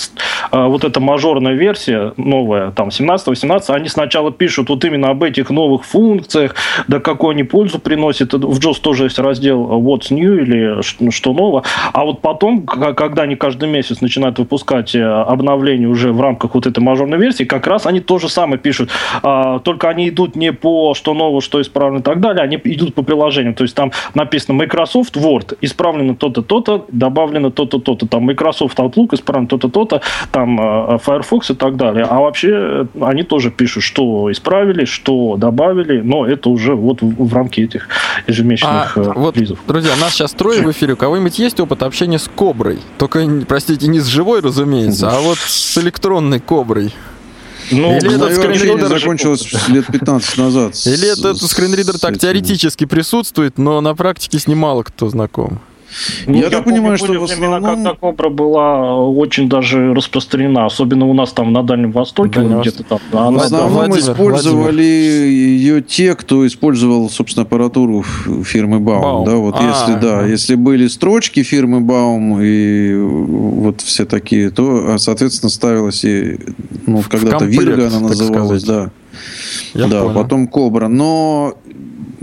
uh, 0.52 0.68
вот 0.68 0.84
эта 0.84 1.00
мажорная 1.00 1.54
версия, 1.54 2.12
новая, 2.18 2.72
там 2.72 2.88
17-18, 2.88 3.62
они 3.68 3.88
сначала 3.88 4.30
пишут 4.30 4.68
вот 4.68 4.84
именно 4.84 5.08
об 5.08 5.22
этих 5.22 5.48
новых 5.48 5.84
функциях, 5.84 6.54
да 6.88 7.00
какую 7.00 7.30
они 7.30 7.42
пользу 7.42 7.78
приносят. 7.78 8.34
В 8.34 8.58
JOS 8.58 8.80
тоже 8.82 9.04
есть 9.04 9.18
раздел 9.18 9.62
What's 9.80 10.12
New 10.12 10.42
или 10.42 11.10
что 11.10 11.32
нового. 11.32 11.64
А 11.92 12.04
вот 12.04 12.20
потом, 12.20 12.66
когда 12.66 13.22
они 13.22 13.36
каждый 13.36 13.68
месяц 13.68 14.02
начинают 14.02 14.38
выпускать 14.38 14.94
обновления 14.94 15.86
уже 15.86 16.12
в 16.12 16.20
рамках 16.20 16.54
вот 16.54 16.66
этой 16.66 16.80
мажорной 16.80 17.18
версии, 17.18 17.44
как 17.44 17.66
раз 17.66 17.86
они 17.86 18.00
то 18.00 18.18
же 18.18 18.28
самое 18.28 18.58
пишут. 18.58 18.90
Только 19.22 19.88
они 19.88 20.08
идут 20.10 20.36
не 20.36 20.52
по 20.52 20.94
что 20.94 21.14
нового, 21.14 21.40
что 21.40 21.60
исправлено 21.60 21.93
исправлено 21.94 21.98
и 21.98 22.02
так 22.02 22.20
далее, 22.20 22.42
они 22.42 22.60
идут 22.74 22.94
по 22.94 23.02
приложению. 23.02 23.54
То 23.54 23.64
есть 23.64 23.74
там 23.74 23.92
написано 24.14 24.54
Microsoft 24.54 25.16
Word, 25.16 25.56
исправлено 25.60 26.14
то-то, 26.14 26.42
то-то, 26.42 26.84
добавлено 26.88 27.50
то-то, 27.50 27.78
то-то. 27.78 28.06
Там 28.06 28.24
Microsoft 28.24 28.78
Outlook, 28.78 29.14
исправлено 29.14 29.48
то-то, 29.48 29.68
то-то, 29.68 30.00
там 30.32 30.60
э, 30.60 30.98
Firefox 30.98 31.50
и 31.50 31.54
так 31.54 31.76
далее. 31.76 32.06
А 32.08 32.20
вообще 32.20 32.50
э, 32.52 32.86
они 33.00 33.22
тоже 33.22 33.50
пишут, 33.50 33.82
что 33.82 34.30
исправили, 34.30 34.84
что 34.84 35.36
добавили, 35.36 36.00
но 36.00 36.26
это 36.26 36.50
уже 36.50 36.74
вот 36.74 37.02
в, 37.02 37.26
в 37.28 37.34
рамки 37.34 37.60
этих 37.60 37.88
ежемесячных 38.26 38.96
а, 38.96 39.00
э, 39.00 39.12
вот, 39.14 39.34
призов. 39.34 39.58
Друзья, 39.66 39.92
нас 40.00 40.14
сейчас 40.14 40.32
трое 40.32 40.62
в 40.62 40.70
эфире. 40.70 40.94
У 40.94 40.96
кого-нибудь 40.96 41.38
есть 41.38 41.60
опыт 41.60 41.82
общения 41.82 42.18
с 42.18 42.28
Коброй? 42.34 42.78
Только, 42.98 43.24
простите, 43.48 43.88
не 43.88 44.00
с 44.00 44.06
живой, 44.06 44.40
разумеется, 44.40 45.10
а 45.10 45.20
вот 45.20 45.38
с 45.38 45.78
электронной 45.78 46.40
Коброй. 46.40 46.92
Ну, 47.70 47.96
Или 47.96 48.14
этот 48.16 48.34
скринридер 48.34 48.88
закончилось 48.88 49.52
лет 49.68 49.86
15 49.86 50.38
назад. 50.38 50.74
Или 50.86 51.12
этот 51.12 51.40
скринридер 51.42 51.98
так 51.98 52.18
теоретически 52.18 52.84
присутствует, 52.84 53.58
но 53.58 53.80
на 53.80 53.94
практике 53.94 54.38
с 54.38 54.46
ним 54.46 54.58
мало 54.58 54.82
кто 54.82 55.08
знаком. 55.08 55.60
Ну, 56.26 56.34
я, 56.34 56.44
я 56.44 56.50
так 56.50 56.64
понимаю, 56.64 56.96
что 56.96 57.12
в 57.12 57.24
основном... 57.24 57.62
Когда 57.62 57.94
Кобра 57.94 58.28
была 58.28 58.96
очень 58.96 59.48
даже 59.48 59.94
распространена, 59.94 60.66
особенно 60.66 61.06
у 61.06 61.14
нас 61.14 61.32
там 61.32 61.52
на 61.52 61.62
Дальнем 61.62 61.92
Востоке, 61.92 62.40
да, 62.40 62.60
где-то 62.60 62.84
там. 62.84 62.98
Да, 63.12 63.30
в 63.30 63.36
основном 63.36 63.72
Владимир, 63.72 64.00
использовали 64.00 64.62
Владимир. 64.62 65.26
ее 65.26 65.82
те, 65.82 66.14
кто 66.14 66.46
использовал, 66.46 67.08
собственно, 67.10 67.44
аппаратуру 67.44 68.02
фирмы 68.02 68.78
Baum. 68.78 69.02
Baum. 69.02 69.24
Да, 69.26 69.36
вот 69.36 69.56
а, 69.58 69.62
если, 69.62 70.00
да, 70.00 70.26
если 70.26 70.54
были 70.54 70.86
строчки 70.86 71.42
фирмы 71.42 71.80
Baum 71.80 72.40
и 72.42 72.94
вот 72.96 73.80
все 73.80 74.04
такие, 74.04 74.50
то, 74.50 74.98
соответственно, 74.98 75.50
ставилась 75.50 76.04
и, 76.04 76.38
ну, 76.86 77.02
когда-то 77.08 77.44
Вирга 77.44 77.88
она 77.88 78.00
называлась, 78.00 78.64
да. 78.64 78.90
Я 79.74 79.86
да, 79.86 80.02
понял. 80.02 80.14
потом 80.14 80.48
Кобра. 80.48 80.88
Но 80.88 81.54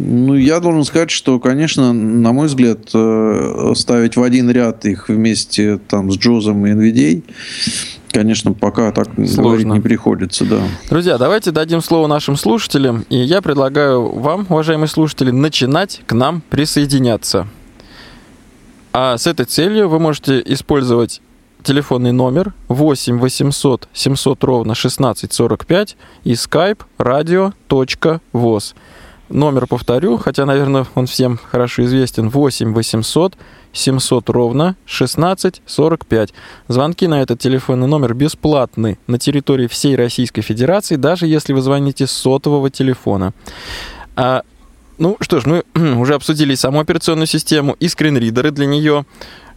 ну, 0.02 0.36
я 0.36 0.60
должен 0.60 0.84
сказать, 0.84 1.12
что, 1.12 1.40
конечно, 1.40 1.94
на 1.94 2.32
мой 2.34 2.48
взгляд, 2.48 2.90
э, 2.94 3.74
ставить 3.76 4.16
в 4.16 4.24
один 4.24 4.50
ряд 4.50 4.86
их 4.86 5.10
вместе 5.10 5.78
там 5.78 6.12
с 6.12 6.18
Джозом 6.18 6.66
и 6.66 6.72
NVIDIA, 6.72 7.24
конечно, 8.12 8.54
пока 8.54 8.92
так 8.92 9.10
Сложно. 9.16 9.44
говорить 9.44 9.68
не 9.68 9.80
приходится, 9.80 10.46
да. 10.46 10.62
Друзья, 10.90 11.18
давайте 11.18 11.52
дадим 11.52 11.82
слово 11.82 12.08
нашим 12.08 12.36
слушателям, 12.36 13.06
и 13.10 13.18
я 13.18 13.42
предлагаю 13.42 14.12
вам, 14.12 14.46
уважаемые 14.50 14.88
слушатели, 14.88 15.32
начинать 15.32 16.02
к 16.06 16.14
нам 16.14 16.42
присоединяться. 16.50 17.48
А 18.94 19.18
с 19.18 19.28
этой 19.28 19.46
целью 19.46 19.88
вы 19.88 20.00
можете 20.00 20.42
использовать 20.46 21.22
телефонный 21.64 22.12
номер 22.12 22.54
8 22.68 23.20
800 23.20 23.88
700 23.94 24.44
ровно 24.44 24.74
1645 24.74 25.98
и 26.24 26.34
skype 26.34 26.80
radio.voz. 26.98 28.76
Номер 29.32 29.65
повторю, 29.65 30.17
хотя, 30.17 30.46
наверное, 30.46 30.86
он 30.94 31.08
всем 31.08 31.39
хорошо 31.52 31.86
известен. 31.86 32.30
8 32.30 32.74
800 32.74 33.38
700 33.74 34.30
ровно 34.30 34.76
16 34.86 35.62
45. 35.65 36.34
Звонки 36.67 37.08
на 37.08 37.22
этот 37.22 37.39
телефонный 37.39 37.88
номер 37.88 38.13
бесплатны 38.13 38.98
на 39.08 39.17
территории 39.17 39.67
всей 39.67 39.96
Российской 39.96 40.41
Федерации, 40.41 40.98
даже 40.98 41.28
если 41.28 41.54
вы 41.54 41.62
звоните 41.62 42.08
с 42.08 42.12
сотового 42.12 42.70
телефона. 42.70 43.34
А, 44.15 44.44
ну 44.98 45.17
что 45.22 45.39
ж, 45.39 45.46
мы 45.46 45.63
уже 45.98 46.15
обсудили 46.15 46.56
саму 46.56 46.82
операционную 46.82 47.28
систему 47.28 47.76
и 47.80 47.88
скринридеры 47.88 48.52
для 48.52 48.65
нее. 48.65 49.06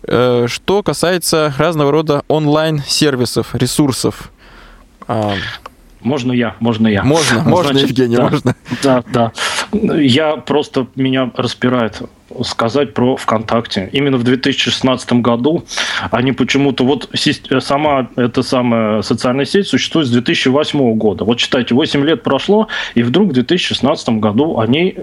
Э, 0.07 0.47
что 0.49 0.83
касается 0.83 1.53
разного 1.59 1.91
рода 1.91 2.23
онлайн-сервисов, 2.29 3.55
ресурсов. 3.55 4.31
Можно 6.05 6.33
я, 6.33 6.55
можно 6.61 6.87
я. 6.87 7.03
Можно, 7.03 7.43
можно, 7.43 7.73
Значит, 7.73 7.88
Евгений, 7.88 8.17
да, 8.17 8.23
можно. 8.23 8.57
Да, 8.83 9.05
да. 9.12 9.33
Я 9.73 10.37
просто, 10.37 10.87
меня 10.95 11.31
распирает 11.35 12.03
сказать 12.43 12.95
про 12.95 13.17
ВКонтакте. 13.17 13.88
Именно 13.93 14.19
в 14.19 14.23
2016 14.23 15.12
году 15.14 15.64
они 16.11 16.33
почему-то... 16.33 16.85
Вот 16.85 17.11
сама 17.61 18.09
эта 18.17 18.43
самая 18.43 19.03
социальная 19.03 19.47
сеть 19.47 19.67
существует 19.67 20.07
с 20.09 20.11
2008 20.11 20.95
года. 20.95 21.25
Вот 21.25 21.40
считайте, 21.40 21.75
8 21.75 22.05
лет 22.05 22.23
прошло, 22.23 22.69
и 22.95 23.03
вдруг 23.03 23.31
в 23.31 23.33
2016 23.33 24.09
году 24.21 24.61
они 24.61 24.97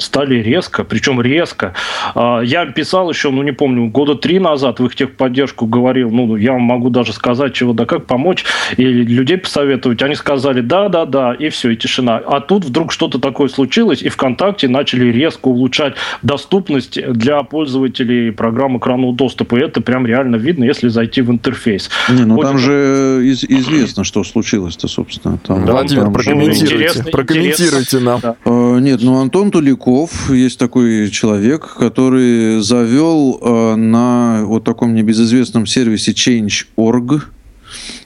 стали 0.00 0.36
резко, 0.36 0.84
причем 0.84 1.20
резко. 1.20 1.74
А, 2.14 2.40
я 2.40 2.66
писал 2.66 3.10
еще, 3.10 3.30
ну 3.30 3.42
не 3.42 3.52
помню, 3.52 3.88
года 3.88 4.14
три 4.14 4.38
назад 4.38 4.80
в 4.80 4.86
их 4.86 4.94
техподдержку 4.94 5.66
говорил, 5.66 6.10
ну 6.10 6.36
я 6.36 6.54
могу 6.54 6.90
даже 6.90 7.12
сказать, 7.12 7.52
чего 7.52 7.72
да 7.72 7.86
как 7.86 8.06
помочь, 8.06 8.44
и 8.76 8.84
людей 8.84 9.38
посоветовать. 9.38 10.02
Они 10.02 10.14
сказали 10.14 10.60
да, 10.60 10.88
да, 10.88 11.04
да, 11.06 11.34
и 11.34 11.48
все, 11.48 11.70
и 11.70 11.76
тишина. 11.76 12.20
А 12.26 12.40
тут 12.40 12.64
вдруг 12.64 12.92
что-то 12.92 13.18
такое 13.18 13.48
случилось, 13.48 14.02
и 14.02 14.08
ВКонтакте 14.08 14.68
начали 14.68 15.10
резко 15.10 15.48
улучшать 15.48 15.94
доступность 16.22 17.00
для 17.12 17.42
пользователей 17.42 18.32
программы 18.32 18.78
экранного 18.78 19.12
доступа. 19.12 19.56
И 19.56 19.60
это 19.60 19.80
прям 19.80 20.06
реально 20.06 20.36
видно, 20.36 20.64
если 20.64 20.88
зайти 20.88 21.22
в 21.22 21.30
интерфейс. 21.30 21.90
Не, 22.08 22.24
ну 22.24 22.36
вот 22.36 22.42
там 22.42 22.56
это... 22.56 22.64
же 22.64 23.20
из- 23.24 23.44
известно, 23.44 24.04
что 24.04 24.24
случилось-то, 24.24 24.88
собственно. 24.88 25.38
Там, 25.38 25.64
Владимир, 25.64 26.04
там 26.04 26.12
прокомментируйте, 26.12 27.04
прокомментируйте 27.10 27.98
нам. 27.98 28.20
Да. 28.20 28.36
А, 28.44 28.78
нет, 28.78 29.00
ну 29.02 29.20
Антон 29.20 29.50
Туликов, 29.50 29.89
есть 30.28 30.58
такой 30.58 31.10
человек, 31.10 31.74
который 31.78 32.60
завел 32.60 33.38
а, 33.40 33.76
на 33.76 34.42
вот 34.44 34.64
таком 34.64 34.94
небезызвестном 34.94 35.66
сервисе 35.66 36.12
Change.org 36.12 37.22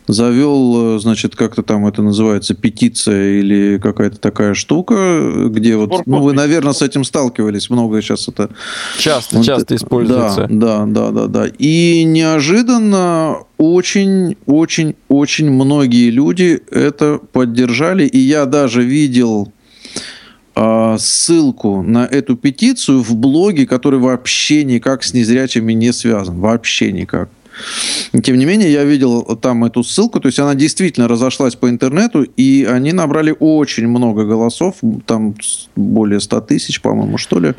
завел, 0.07 0.97
э, 0.97 0.99
значит, 0.99 1.37
как-то 1.37 1.63
там 1.63 1.87
это 1.87 2.03
называется, 2.03 2.55
петиция 2.55 3.39
или 3.39 3.79
какая-то 3.79 4.19
такая 4.19 4.55
штука, 4.55 5.49
где 5.49 5.77
вот, 5.77 6.07
ну, 6.07 6.21
вы, 6.21 6.33
наверное, 6.33 6.73
с 6.73 6.83
этим 6.83 7.05
сталкивались, 7.05 7.71
много 7.71 8.03
сейчас 8.03 8.29
это... 8.29 8.51
Часто, 8.99 9.39
вот, 9.39 9.47
часто 9.47 9.77
используется. 9.77 10.47
Да, 10.51 10.85
да, 10.85 11.11
да, 11.11 11.11
да, 11.11 11.27
да. 11.27 11.47
И 11.59 12.05
неожиданно 12.05 13.39
очень, 13.57 14.37
очень, 14.47 14.95
очень 15.09 15.51
многие 15.51 16.11
люди 16.11 16.63
это 16.71 17.19
поддержали, 17.33 18.07
и 18.07 18.19
я 18.19 18.45
даже 18.47 18.83
видел 18.83 19.54
ссылку 20.99 21.83
на 21.83 22.07
эту 22.07 22.37
петицию 22.37 23.03
в 23.03 23.15
блоге, 23.17 23.67
который 23.67 23.99
вообще 23.99 24.65
никак 24.65 25.03
с 25.03 25.13
незрячими 25.13 25.73
не 25.73 25.93
связан. 25.93 26.41
Вообще 26.41 26.93
никак. 26.93 27.29
Тем 28.23 28.37
не 28.39 28.45
менее, 28.45 28.73
я 28.73 28.85
видел 28.85 29.23
там 29.41 29.65
эту 29.65 29.83
ссылку, 29.83 30.21
то 30.21 30.27
есть 30.27 30.39
она 30.39 30.55
действительно 30.55 31.09
разошлась 31.09 31.57
по 31.57 31.69
интернету, 31.69 32.23
и 32.23 32.65
они 32.65 32.93
набрали 32.93 33.35
очень 33.39 33.89
много 33.89 34.25
голосов, 34.25 34.77
там 35.07 35.35
более 35.77 36.21
100 36.21 36.41
тысяч, 36.43 36.81
по-моему, 36.81 37.19
что 37.19 37.39
ли. 37.41 37.55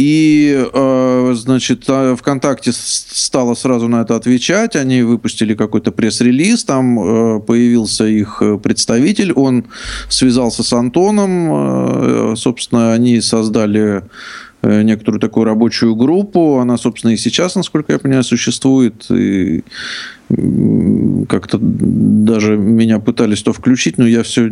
И, 0.00 0.66
э, 0.72 1.34
значит, 1.36 1.84
а, 1.88 2.16
ВКонтакте 2.16 2.72
стало 2.72 3.54
сразу 3.54 3.86
на 3.86 4.00
это 4.00 4.16
отвечать. 4.16 4.74
Они 4.74 5.02
выпустили 5.02 5.54
какой-то 5.54 5.92
пресс-релиз, 5.92 6.64
там 6.64 6.98
э, 6.98 7.40
появился 7.40 8.06
их 8.06 8.42
представитель, 8.62 9.32
он 9.32 9.66
связался 10.08 10.62
с 10.62 10.72
Антоном, 10.72 12.32
э, 12.32 12.36
собственно, 12.36 12.94
они 12.94 13.20
создали 13.20 14.02
некоторую 14.62 15.20
такую 15.20 15.44
рабочую 15.44 15.94
группу. 15.94 16.58
Она, 16.58 16.76
собственно, 16.76 17.12
и 17.12 17.16
сейчас, 17.16 17.54
насколько 17.54 17.92
я 17.92 17.98
понимаю, 17.98 18.24
существует. 18.24 19.10
И 19.10 19.64
как-то 21.28 21.58
даже 21.60 22.56
меня 22.56 23.00
пытались 23.00 23.42
то 23.42 23.52
включить, 23.52 23.98
но 23.98 24.06
я 24.06 24.22
все 24.22 24.42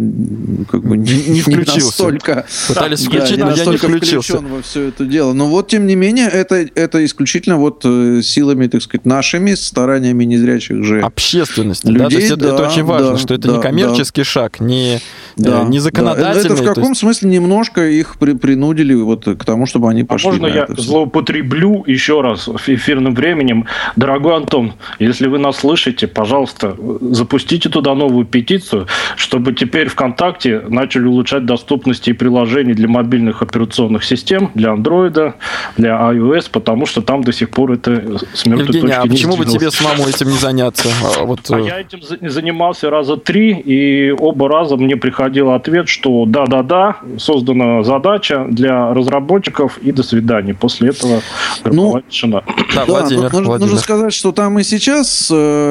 как 0.71 0.83
бы 0.83 0.97
не, 0.97 1.13
не, 1.29 1.43
не 1.47 1.57
настолько, 1.57 2.47
пытались 2.67 3.05
включить, 3.05 3.39
да, 3.39 3.47
но 3.47 3.55
я 3.55 3.65
не 3.67 3.77
включился 3.77 4.39
во 4.39 4.63
все 4.63 4.89
это 4.89 5.05
дело. 5.05 5.33
Но 5.33 5.47
вот 5.47 5.69
тем 5.69 5.87
не 5.87 5.95
менее 5.95 6.29
это 6.29 6.57
это 6.57 7.05
исключительно 7.05 7.59
вот 7.59 7.83
э, 7.85 8.21
силами, 8.23 8.67
так 8.67 8.83
сказать, 8.83 9.07
нашими 9.07 9.55
стараниями 9.55 10.25
незрячих 10.25 10.85
же 10.85 11.01
общественности. 11.01 11.87
Людей, 11.87 11.99
да? 11.99 12.09
То 12.09 12.17
есть 12.17 12.29
да, 12.29 12.35
это, 12.35 12.55
это 12.55 12.69
очень 12.69 12.85
важно, 12.85 13.13
да, 13.13 13.19
что 13.19 13.35
это 13.35 13.49
да, 13.49 13.57
не 13.57 13.63
коммерческий 13.63 14.23
да. 14.23 14.25
шаг, 14.25 14.61
не 14.61 14.97
э, 14.97 14.99
да, 15.37 15.63
не 15.63 15.79
законодательный. 15.79 16.49
Да. 16.49 16.55
Это 16.55 16.63
в 16.63 16.67
каком 16.67 16.89
есть... 16.89 17.01
смысле 17.01 17.31
немножко 17.31 17.89
их 17.89 18.17
при, 18.19 18.33
принудили 18.33 18.95
вот 18.95 19.25
к 19.25 19.45
тому, 19.45 19.67
чтобы 19.67 19.91
они 19.91 20.03
пошли. 20.03 20.29
А 20.29 20.33
можно 20.33 20.47
я 20.47 20.67
злоупотреблю 20.69 21.85
еще 21.87 22.21
раз 22.21 22.49
эфирным 22.67 23.15
временем, 23.15 23.67
дорогой 23.97 24.37
Антон, 24.37 24.75
если 24.99 25.29
вы 25.29 25.39
нас 25.39 25.63
слышите, 25.69 26.07
пожалуйста, 26.07 26.75
запустите 27.01 27.69
туда 27.69 27.95
новую 27.95 28.25
петицию, 28.25 28.87
чтобы 29.17 29.53
теперь 29.53 29.89
ВКонтакте 29.89 30.63
начали 30.67 31.05
улучшать 31.05 31.45
доступность 31.45 32.09
и 32.09 32.15
приложений 32.15 32.73
для 32.73 32.89
мобильных 32.89 33.43
операционных 33.43 34.05
систем, 34.05 34.51
для 34.55 34.71
Android, 34.71 35.35
для 35.77 35.91
iOS, 35.91 36.49
потому 36.51 36.87
что 36.87 37.03
там 37.03 37.23
до 37.23 37.33
сих 37.33 37.51
пор 37.51 37.73
это 37.73 38.19
с 38.33 38.47
мертвой 38.47 38.77
Евгений, 38.77 38.81
точки 38.81 38.97
а 38.97 39.11
почему 39.11 39.37
бы 39.37 39.45
тебе 39.45 39.71
самому 39.71 40.09
этим 40.09 40.29
не 40.29 40.39
заняться? 40.39 40.89
А, 41.19 41.25
вот... 41.25 41.41
а 41.51 41.59
я 41.59 41.81
этим 41.81 42.01
занимался 42.03 42.89
раза 42.89 43.19
три, 43.19 43.53
и 43.53 44.11
оба 44.11 44.49
раза 44.49 44.77
мне 44.77 44.97
приходил 44.97 45.51
ответ, 45.51 45.89
что 45.89 46.25
да-да-да, 46.27 46.97
создана 47.19 47.83
задача 47.83 48.47
для 48.49 48.95
разработчиков, 48.95 49.77
и 49.79 49.93
до 49.93 50.03
свидания. 50.03 50.55
После 50.55 50.91
этого 50.91 51.21
ну, 51.65 52.01
тишина. 52.09 52.43
Да, 52.47 52.55
да 52.75 52.85
Владимир, 52.87 53.25
нужно, 53.25 53.43
Владимир. 53.43 53.61
нужно 53.61 53.79
сказать, 53.79 54.15
что 54.15 54.33
там 54.33 54.59
и 54.59 54.63
сейчас 54.63 55.31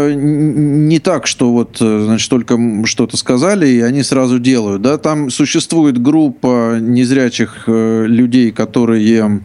э, 0.09 0.13
не 0.15 0.99
так, 0.99 1.27
что 1.27 1.51
вот, 1.51 1.77
э, 1.81 2.01
значит, 2.05 2.29
только 2.29 2.57
что-то 2.85 3.17
сказали, 3.17 3.67
и 3.67 3.81
они 3.81 4.03
сразу 4.03 4.39
делают. 4.39 4.81
Да? 4.81 4.97
Там 4.97 5.29
существует 5.29 6.01
группа 6.01 6.77
незрячих 6.79 7.63
э, 7.67 8.05
людей, 8.07 8.51
которые 8.51 9.41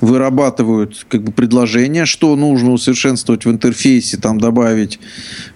вырабатывают 0.00 1.06
как 1.08 1.22
бы 1.22 1.32
предложения, 1.32 2.06
что 2.06 2.36
нужно 2.36 2.72
усовершенствовать 2.72 3.44
в 3.44 3.50
интерфейсе, 3.50 4.16
там 4.16 4.38
добавить, 4.38 5.00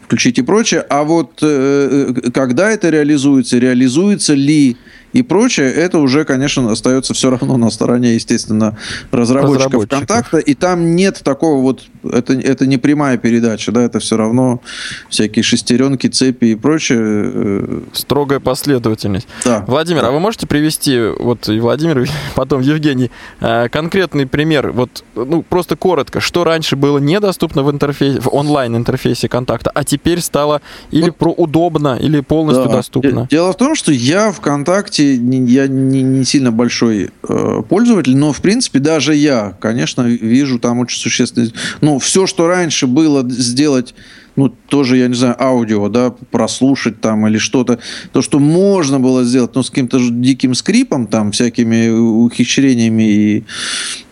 включить 0.02 0.38
и 0.38 0.42
прочее. 0.42 0.80
А 0.88 1.04
вот 1.04 1.38
э, 1.42 2.14
когда 2.32 2.70
это 2.70 2.90
реализуется, 2.90 3.58
реализуется 3.58 4.34
ли 4.34 4.76
и 5.12 5.22
прочее, 5.22 5.72
это 5.72 5.98
уже, 5.98 6.24
конечно, 6.24 6.70
остается 6.70 7.14
все 7.14 7.30
равно 7.30 7.56
на 7.56 7.70
стороне, 7.70 8.14
естественно, 8.14 8.76
разработчиков, 9.10 9.66
разработчиков. 9.66 9.98
контакта. 9.98 10.38
И 10.38 10.54
там 10.54 10.94
нет 10.96 11.20
такого 11.24 11.62
вот, 11.62 11.82
это, 12.04 12.34
это 12.34 12.66
не 12.66 12.76
прямая 12.76 13.16
передача, 13.16 13.72
да, 13.72 13.82
это 13.82 14.00
все 14.00 14.16
равно 14.16 14.60
всякие 15.08 15.42
шестеренки, 15.42 16.08
цепи 16.08 16.46
и 16.46 16.54
прочее. 16.54 16.98
Э, 17.00 17.80
Строгая 17.92 18.40
последовательность. 18.40 19.28
Да. 19.44 19.64
Владимир, 19.66 20.02
да. 20.02 20.08
а 20.08 20.10
вы 20.10 20.20
можете 20.20 20.46
привести, 20.46 21.00
вот 21.18 21.48
и 21.48 21.58
Владимир, 21.58 22.08
потом 22.34 22.60
Евгений, 22.60 23.10
э, 23.40 23.68
конкретный 23.70 24.26
пример, 24.26 24.72
вот, 24.72 25.04
ну, 25.14 25.42
просто 25.42 25.76
коротко, 25.76 26.20
что 26.20 26.44
раньше 26.44 26.76
было 26.76 26.98
недоступно 26.98 27.62
в 27.62 27.70
интерфейсе, 27.70 28.20
в 28.20 28.28
онлайн-интерфейсе 28.34 29.28
контакта, 29.28 29.70
а 29.74 29.84
теперь 29.84 30.20
стало 30.20 30.60
или 30.90 31.06
вот. 31.06 31.16
про 31.16 31.30
удобно, 31.32 31.96
или 32.00 32.20
полностью 32.20 32.66
да. 32.66 32.76
доступно? 32.76 33.26
Дело 33.30 33.52
в 33.52 33.56
том, 33.56 33.74
что 33.74 33.92
я 33.92 34.32
ВКонтакте 34.32 34.97
ВКонтакте 34.98 35.14
я 35.52 35.66
не, 35.68 36.02
не 36.02 36.24
сильно 36.24 36.52
большой 36.52 37.10
э, 37.28 37.62
пользователь, 37.68 38.16
но, 38.16 38.32
в 38.32 38.40
принципе, 38.40 38.78
даже 38.78 39.14
я, 39.14 39.56
конечно, 39.60 40.02
вижу 40.02 40.58
там 40.58 40.80
очень 40.80 41.00
существенный... 41.00 41.52
Ну, 41.80 41.98
все, 41.98 42.26
что 42.26 42.46
раньше 42.46 42.86
было 42.86 43.28
сделать 43.30 43.94
ну, 44.38 44.48
тоже, 44.68 44.98
я 44.98 45.08
не 45.08 45.14
знаю, 45.14 45.34
аудио, 45.42 45.88
да, 45.88 46.14
прослушать 46.30 47.00
там 47.00 47.26
или 47.26 47.38
что-то, 47.38 47.80
то, 48.12 48.22
что 48.22 48.38
можно 48.38 49.00
было 49.00 49.24
сделать, 49.24 49.54
но 49.56 49.64
с 49.64 49.70
каким-то 49.70 49.98
диким 49.98 50.54
скрипом, 50.54 51.08
там, 51.08 51.32
всякими 51.32 51.88
ухищрениями 51.88 53.02
и, 53.02 53.44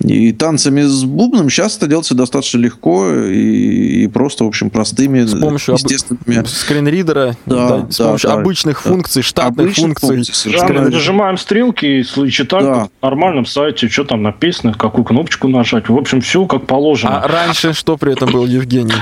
и 0.01 0.33
танцами 0.33 0.83
с 0.83 1.05
бубном, 1.05 1.49
сейчас 1.49 1.77
это 1.77 1.87
делается 1.87 2.17
достаточно 2.17 2.59
легко 2.59 3.09
и, 3.09 4.05
и 4.05 4.09
просто, 4.09 4.43
в 4.43 4.49
общем, 4.49 4.71
простыми, 4.71 5.25
с 5.25 5.39
помощью 5.39 5.75
естественными... 5.75 6.41
Об... 6.41 6.49
скринридера, 6.49 7.37
да, 7.47 7.69
да, 7.69 7.91
с 7.91 7.99
помощью 7.99 8.31
да, 8.31 8.37
обычных 8.41 8.83
да, 8.83 8.91
функций, 8.91 9.23
штатных 9.23 9.67
обычных 9.67 10.01
функций. 10.01 10.51
функций 10.51 10.75
да, 10.75 10.91
нажимаем 10.91 11.39
стрелки 11.39 12.01
и 12.01 12.31
читаем 12.31 12.65
да. 12.65 12.75
на 12.75 12.89
нормальном 13.01 13.47
сайте, 13.47 13.89
что 13.89 14.03
там 14.03 14.25
написано, 14.25 14.75
какую 14.75 15.05
кнопочку 15.05 15.47
нажать. 15.47 15.89
В 15.89 15.97
общем, 15.97 16.21
все 16.21 16.47
как 16.47 16.67
положено. 16.67 17.21
А 17.23 17.29
раньше 17.29 17.75
что 17.75 17.97
при 17.97 18.15
этом 18.15 18.33
был, 18.33 18.45
Евгений? 18.45 18.93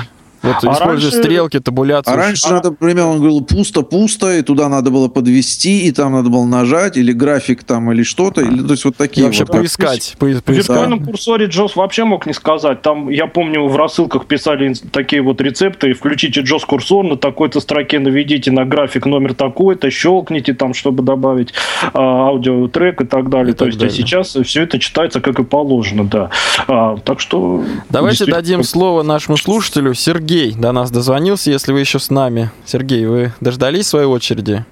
Вот 0.44 0.56
а 0.62 0.72
используя 0.74 1.10
раньше... 1.10 1.10
стрелки, 1.10 1.58
табуляцию. 1.58 2.14
А 2.14 2.16
раньше, 2.16 2.48
а... 2.48 2.60
например, 2.62 3.06
он 3.06 3.16
говорил 3.16 3.40
пусто-пусто, 3.40 4.38
и 4.38 4.42
туда 4.42 4.68
надо 4.68 4.90
было 4.90 5.08
подвести, 5.08 5.86
и 5.86 5.92
там 5.92 6.12
надо 6.12 6.28
было 6.28 6.44
нажать, 6.44 6.96
или 6.98 7.12
график 7.12 7.64
там, 7.64 7.90
или 7.92 8.02
что-то, 8.02 8.42
или 8.42 8.62
то 8.62 8.72
есть 8.72 8.84
вот 8.84 8.96
такие 8.96 9.22
и 9.22 9.24
вообще 9.24 9.44
вот. 9.44 9.56
поискать. 9.56 10.14
В 10.20 10.26
виртуальном 10.26 11.00
да. 11.00 11.06
курсоре 11.06 11.46
Джос 11.46 11.76
вообще 11.76 12.04
мог 12.04 12.26
не 12.26 12.34
сказать. 12.34 12.82
Там, 12.82 13.08
я 13.08 13.26
помню, 13.26 13.66
в 13.66 13.76
рассылках 13.76 14.26
писали 14.26 14.74
такие 14.92 15.22
вот 15.22 15.40
рецепты, 15.40 15.94
включите 15.94 16.42
Джос 16.42 16.64
курсор 16.64 17.04
на 17.04 17.16
такой-то 17.16 17.60
строке, 17.60 17.98
наведите 17.98 18.50
на 18.50 18.66
график 18.66 19.06
номер 19.06 19.34
такой-то, 19.34 19.90
щелкните 19.90 20.52
там, 20.52 20.74
чтобы 20.74 21.02
добавить 21.02 21.54
а, 21.94 22.28
аудиотрек 22.28 23.00
и 23.00 23.04
так 23.06 23.30
далее. 23.30 23.52
И 23.52 23.56
то 23.56 23.64
так 23.64 23.68
есть, 23.68 23.78
а 23.78 23.80
далее. 23.80 23.94
а 23.94 24.06
сейчас 24.06 24.46
все 24.46 24.62
это 24.62 24.78
читается 24.78 25.20
как 25.20 25.38
и 25.38 25.44
положено, 25.44 26.04
да. 26.04 26.30
А, 26.68 26.96
так 26.98 27.20
что... 27.20 27.62
Давайте 27.88 28.26
дадим 28.26 28.62
слово 28.62 29.02
нашему 29.02 29.36
слушателю 29.36 29.94
Сергею 29.94 30.33
Сергей 30.34 30.54
до 30.56 30.72
нас 30.72 30.90
дозвонился, 30.90 31.52
если 31.52 31.70
вы 31.70 31.78
еще 31.78 32.00
с 32.00 32.10
нами. 32.10 32.50
Сергей, 32.66 33.06
вы 33.06 33.32
дождались 33.40 33.86
своей 33.86 34.06
очереди? 34.06 34.64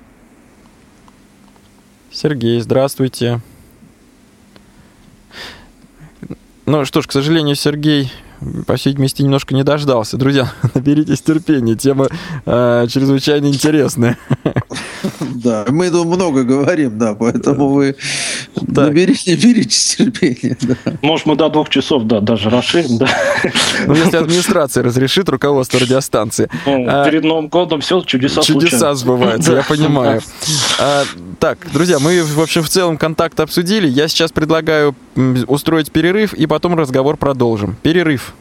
Сергей, 2.11 2.61
здравствуйте. 2.61 3.41
Ну 6.67 6.85
что 6.85 7.01
ж, 7.01 7.07
к 7.07 7.13
сожалению, 7.13 7.55
Сергей, 7.55 8.13
по 8.67 8.75
всей 8.75 8.89
видимости, 8.89 9.23
немножко 9.23 9.55
не 9.55 9.63
дождался. 9.63 10.17
Друзья, 10.17 10.53
наберитесь 10.75 11.23
терпения, 11.23 11.77
тема 11.77 12.09
э, 12.45 12.87
чрезвычайно 12.91 13.47
интересная. 13.47 14.19
Да, 15.43 15.65
мы 15.69 15.91
тут 15.91 16.07
много 16.07 16.45
говорим, 16.45 16.99
да, 16.99 17.15
поэтому 17.15 17.69
вы 17.69 17.97
наберите, 18.61 19.33
наберите 19.33 19.97
терпения. 19.97 20.57
Да. 20.61 20.77
Может, 21.03 21.27
мы 21.27 21.37
до 21.37 21.49
двух 21.49 21.69
часов, 21.69 22.05
да, 22.05 22.21
даже 22.21 22.51
расширим, 22.51 22.99
да. 22.99 23.09
Ну, 23.87 23.95
если 23.95 24.17
администрация 24.17 24.85
разрешит, 24.85 25.29
руководство 25.29 25.81
радиостанции. 25.81 26.49
Ну, 26.67 26.87
а, 26.89 27.05
перед 27.05 27.25
Новым 27.25 27.49
годом 27.49 27.81
все, 27.81 28.01
чудеса 28.03 28.43
Чудеса 28.43 28.95
сбываются, 28.95 29.53
я 29.53 29.63
понимаю. 29.63 30.21
А, 30.79 31.05
так, 31.39 31.59
друзья, 31.73 31.99
мы, 31.99 32.23
в 32.23 32.41
общем, 32.41 32.63
в 32.63 32.69
целом 32.69 32.97
контакт 32.97 33.39
обсудили. 33.41 33.89
Я 33.89 34.09
сейчас 34.09 34.33
предлагаю 34.33 34.95
устроить 35.47 35.91
перерыв, 35.91 36.35
и 36.35 36.47
потом 36.47 36.77
разговор 36.77 37.17
продолжим. 37.17 37.77
Перерыв. 37.83 38.35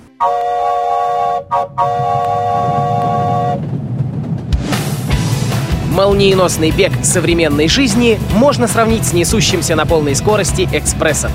Молниеносный 5.91 6.71
бег 6.71 6.93
современной 7.04 7.67
жизни 7.67 8.17
можно 8.34 8.69
сравнить 8.69 9.06
с 9.06 9.12
несущимся 9.12 9.75
на 9.75 9.86
полной 9.86 10.15
скорости 10.15 10.67
экспрессом. 10.71 11.34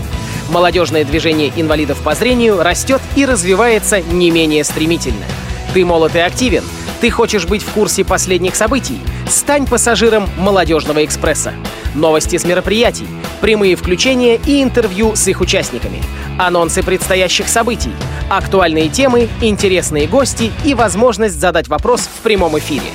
Молодежное 0.49 1.05
движение 1.05 1.53
инвалидов 1.57 1.99
по 2.03 2.15
зрению 2.15 2.63
растет 2.63 3.03
и 3.17 3.27
развивается 3.27 4.01
не 4.01 4.31
менее 4.31 4.65
стремительно. 4.65 5.27
Ты 5.75 5.85
молод 5.85 6.17
и 6.17 6.21
активен, 6.21 6.65
ты 7.03 7.11
хочешь 7.11 7.45
быть 7.45 7.63
в 7.63 7.71
курсе 7.73 8.03
последних 8.03 8.57
событий? 8.57 8.99
Стань 9.29 9.67
пассажиром 9.67 10.27
«Молодежного 10.39 11.05
экспресса». 11.05 11.53
Новости 11.95 12.39
с 12.39 12.45
мероприятий, 12.47 13.07
прямые 13.43 13.77
включения 13.77 14.37
и 14.37 14.63
интервью 14.63 15.17
с 15.17 15.29
их 15.29 15.43
участниками, 15.43 16.03
анонсы 16.39 16.83
предстоящих 16.83 17.49
событий, 17.49 17.93
актуальные 18.31 18.89
темы, 18.89 19.29
интересные 19.43 20.07
гости 20.07 20.51
и 20.65 20.73
возможность 20.73 21.39
задать 21.39 21.69
вопрос 21.69 22.03
в 22.03 22.23
прямом 22.23 22.59
эфире. 22.59 22.87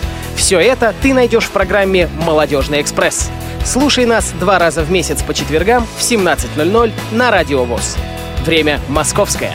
Все 0.42 0.60
это 0.60 0.96
ты 1.04 1.14
найдешь 1.14 1.44
в 1.44 1.52
программе 1.52 2.10
«Молодежный 2.26 2.82
экспресс». 2.82 3.30
Слушай 3.64 4.08
нас 4.08 4.32
два 4.40 4.58
раза 4.58 4.82
в 4.82 4.90
месяц 4.90 5.22
по 5.22 5.36
четвергам 5.36 5.86
в 5.98 6.02
17.00 6.02 6.92
на 7.12 7.30
Радио 7.30 7.64
ВОЗ. 7.64 7.96
Время 8.44 8.80
московское. 8.90 9.54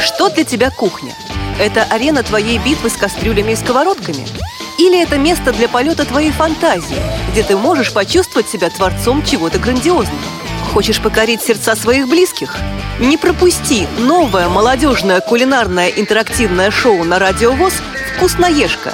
Что 0.00 0.30
для 0.30 0.44
тебя 0.44 0.70
кухня? 0.70 1.12
Это 1.60 1.82
арена 1.90 2.22
твоей 2.22 2.56
битвы 2.58 2.88
с 2.88 2.94
кастрюлями 2.94 3.52
и 3.52 3.56
сковородками? 3.56 4.26
Или 4.78 5.02
это 5.02 5.18
место 5.18 5.52
для 5.52 5.68
полета 5.68 6.06
твоей 6.06 6.30
фантазии, 6.30 6.96
где 7.32 7.42
ты 7.42 7.54
можешь 7.54 7.92
почувствовать 7.92 8.48
себя 8.48 8.70
творцом 8.70 9.22
чего-то 9.22 9.58
грандиозного? 9.58 10.45
Хочешь 10.76 11.00
покорить 11.00 11.40
сердца 11.40 11.74
своих 11.74 12.06
близких? 12.06 12.54
Не 13.00 13.16
пропусти 13.16 13.86
новое 13.98 14.50
молодежное 14.50 15.22
кулинарное 15.22 15.88
интерактивное 15.88 16.70
шоу 16.70 17.02
на 17.02 17.18
Радио 17.18 17.52
ВОЗ 17.52 17.72
«Вкусноежка». 18.14 18.92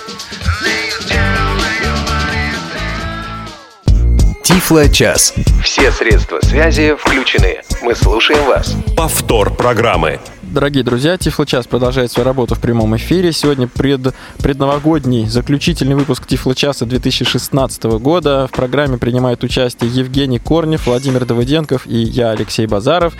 Тифло-час. 4.44 5.34
Все 5.64 5.90
средства 5.90 6.38
связи 6.40 6.94
включены. 6.94 7.62
Мы 7.82 7.96
слушаем 7.96 8.44
вас. 8.44 8.76
Повтор 8.96 9.52
программы. 9.52 10.20
Дорогие 10.52 10.84
друзья, 10.84 11.16
Тифло-час 11.16 11.66
продолжает 11.66 12.10
свою 12.10 12.26
работу 12.26 12.54
в 12.54 12.60
прямом 12.60 12.94
эфире. 12.96 13.32
Сегодня 13.32 13.68
пред, 13.68 14.14
предновогодний 14.42 15.24
заключительный 15.24 15.94
выпуск 15.94 16.26
Тифло-часа 16.26 16.84
2016 16.84 17.84
года. 17.84 18.48
В 18.52 18.54
программе 18.54 18.98
принимают 18.98 19.42
участие 19.44 19.90
Евгений 19.90 20.38
Корнев, 20.38 20.86
Владимир 20.86 21.24
Давыденков 21.24 21.86
и 21.86 21.96
я, 21.96 22.32
Алексей 22.32 22.66
Базаров. 22.66 23.14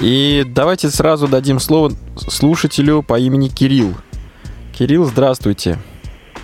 И 0.00 0.44
давайте 0.46 0.88
сразу 0.88 1.26
дадим 1.26 1.58
слово 1.58 1.90
слушателю 2.14 3.02
по 3.02 3.18
имени 3.18 3.48
Кирилл. 3.48 3.94
Кирилл, 4.72 5.06
здравствуйте. 5.06 5.78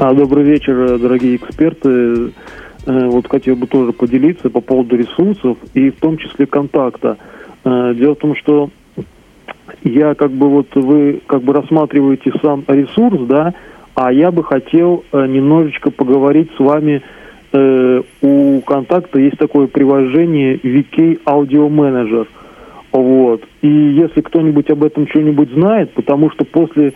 А, 0.00 0.12
добрый 0.12 0.42
вечер, 0.42 0.98
дорогие 0.98 1.36
эксперты. 1.36 2.32
Э, 2.84 3.06
вот 3.06 3.28
хотел 3.28 3.54
бы 3.54 3.68
тоже 3.68 3.92
поделиться 3.92 4.50
по 4.50 4.60
поводу 4.60 4.96
ресурсов 4.96 5.56
и 5.74 5.90
в 5.90 6.00
том 6.00 6.18
числе 6.18 6.46
контакта. 6.46 7.16
Э, 7.62 7.94
дело 7.94 8.16
в 8.16 8.18
том, 8.18 8.34
что 8.34 8.70
я 9.84 10.14
как 10.14 10.30
бы 10.30 10.48
вот 10.48 10.68
вы 10.74 11.20
как 11.26 11.42
бы 11.42 11.52
рассматриваете 11.52 12.32
сам 12.42 12.64
ресурс, 12.68 13.20
да, 13.26 13.54
а 13.94 14.12
я 14.12 14.30
бы 14.30 14.42
хотел 14.44 15.04
э, 15.12 15.26
немножечко 15.26 15.90
поговорить 15.90 16.50
с 16.56 16.60
вами. 16.60 17.02
Э, 17.52 18.02
у 18.22 18.60
контакта 18.62 19.18
есть 19.18 19.38
такое 19.38 19.66
приложение 19.66 20.56
VK 20.56 21.22
Audio 21.24 21.68
Manager. 21.68 22.26
Вот. 22.92 23.42
И 23.62 23.68
если 23.68 24.20
кто-нибудь 24.20 24.70
об 24.70 24.84
этом 24.84 25.06
что-нибудь 25.08 25.50
знает, 25.50 25.92
потому 25.92 26.30
что 26.30 26.44
после 26.44 26.94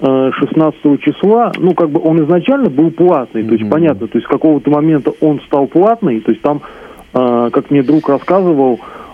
э, 0.00 0.30
16 0.32 1.00
числа, 1.02 1.52
ну, 1.58 1.74
как 1.74 1.90
бы 1.90 2.00
он 2.02 2.22
изначально 2.24 2.70
был 2.70 2.90
платный, 2.90 3.42
mm-hmm. 3.42 3.48
то 3.48 3.54
есть 3.54 3.70
понятно, 3.70 4.06
то 4.06 4.18
есть 4.18 4.26
с 4.26 4.30
какого-то 4.30 4.70
момента 4.70 5.12
он 5.20 5.40
стал 5.46 5.66
платный, 5.66 6.20
то 6.20 6.30
есть 6.30 6.42
там, 6.42 6.62
э, 7.14 7.50
как 7.52 7.70
мне 7.70 7.82
друг 7.82 8.08
рассказывал, 8.08 8.74
э, 8.74 9.05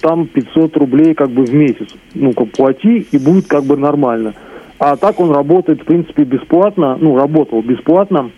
там 0.00 0.26
500 0.26 0.76
рублей 0.76 1.14
как 1.14 1.30
бы 1.30 1.44
в 1.44 1.54
месяц, 1.54 1.88
ну, 2.14 2.32
как 2.32 2.52
плати, 2.52 3.06
и 3.10 3.18
будет 3.18 3.46
как 3.46 3.64
бы 3.64 3.76
нормально. 3.76 4.34
А 4.78 4.96
так 4.96 5.18
он 5.20 5.32
работает, 5.32 5.82
в 5.82 5.84
принципе, 5.84 6.24
бесплатно, 6.24 6.96
ну, 7.00 7.16
работал 7.16 7.62
бесплатно 7.62 8.30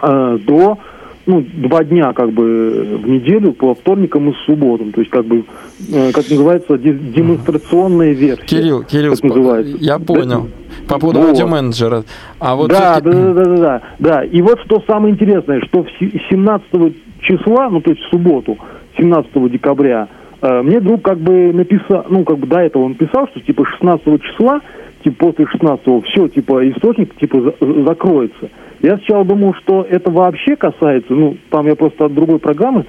э, 0.00 0.38
до, 0.46 0.78
ну, 1.26 1.44
два 1.54 1.82
дня 1.82 2.12
как 2.12 2.30
бы 2.30 3.00
в 3.02 3.08
неделю 3.08 3.52
по 3.52 3.74
вторникам 3.74 4.30
и 4.30 4.34
субботам. 4.46 4.92
То 4.92 5.00
есть 5.00 5.10
как 5.10 5.24
бы, 5.24 5.44
э, 5.92 6.12
как 6.12 6.30
называется, 6.30 6.78
демонстрационная 6.78 8.12
версия. 8.12 8.44
Кирилл, 8.44 8.84
Кирилл, 8.84 9.14
называется. 9.20 9.76
я 9.80 9.98
понял. 9.98 10.42
Да? 10.42 10.94
По 10.94 11.00
поводу 11.00 11.20
вот. 11.20 11.28
аудиоменеджера. 11.30 12.04
А 12.38 12.54
вот 12.54 12.70
да, 12.70 13.00
да, 13.00 13.12
да, 13.12 13.32
да, 13.32 13.56
да, 13.56 13.82
да. 13.98 14.24
И 14.24 14.40
вот 14.40 14.60
что 14.60 14.80
самое 14.86 15.12
интересное, 15.12 15.60
что 15.62 15.84
17 15.98 16.96
числа, 17.22 17.68
ну 17.68 17.80
то 17.80 17.90
есть 17.90 18.02
в 18.02 18.10
субботу, 18.10 18.56
17 18.96 19.50
декабря, 19.50 20.06
Э, 20.06 20.17
мне 20.42 20.80
друг 20.80 21.02
как 21.02 21.18
бы 21.18 21.52
написал, 21.52 22.06
ну, 22.08 22.24
как 22.24 22.38
бы 22.38 22.46
до 22.46 22.60
этого 22.60 22.84
он 22.84 22.94
писал, 22.94 23.26
что 23.28 23.40
типа 23.40 23.64
16 23.64 24.22
числа, 24.22 24.60
типа 25.02 25.26
после 25.26 25.46
16 25.46 26.04
все, 26.04 26.28
типа 26.28 26.68
источник 26.70 27.16
типа 27.16 27.40
за 27.40 27.84
закроется. 27.84 28.48
Я 28.80 28.96
сначала 28.98 29.24
думал, 29.24 29.54
что 29.54 29.84
это 29.88 30.10
вообще 30.10 30.54
касается, 30.54 31.12
ну, 31.12 31.36
там 31.50 31.66
я 31.66 31.74
просто 31.74 32.04
от 32.04 32.14
другой 32.14 32.38
программы 32.38 32.84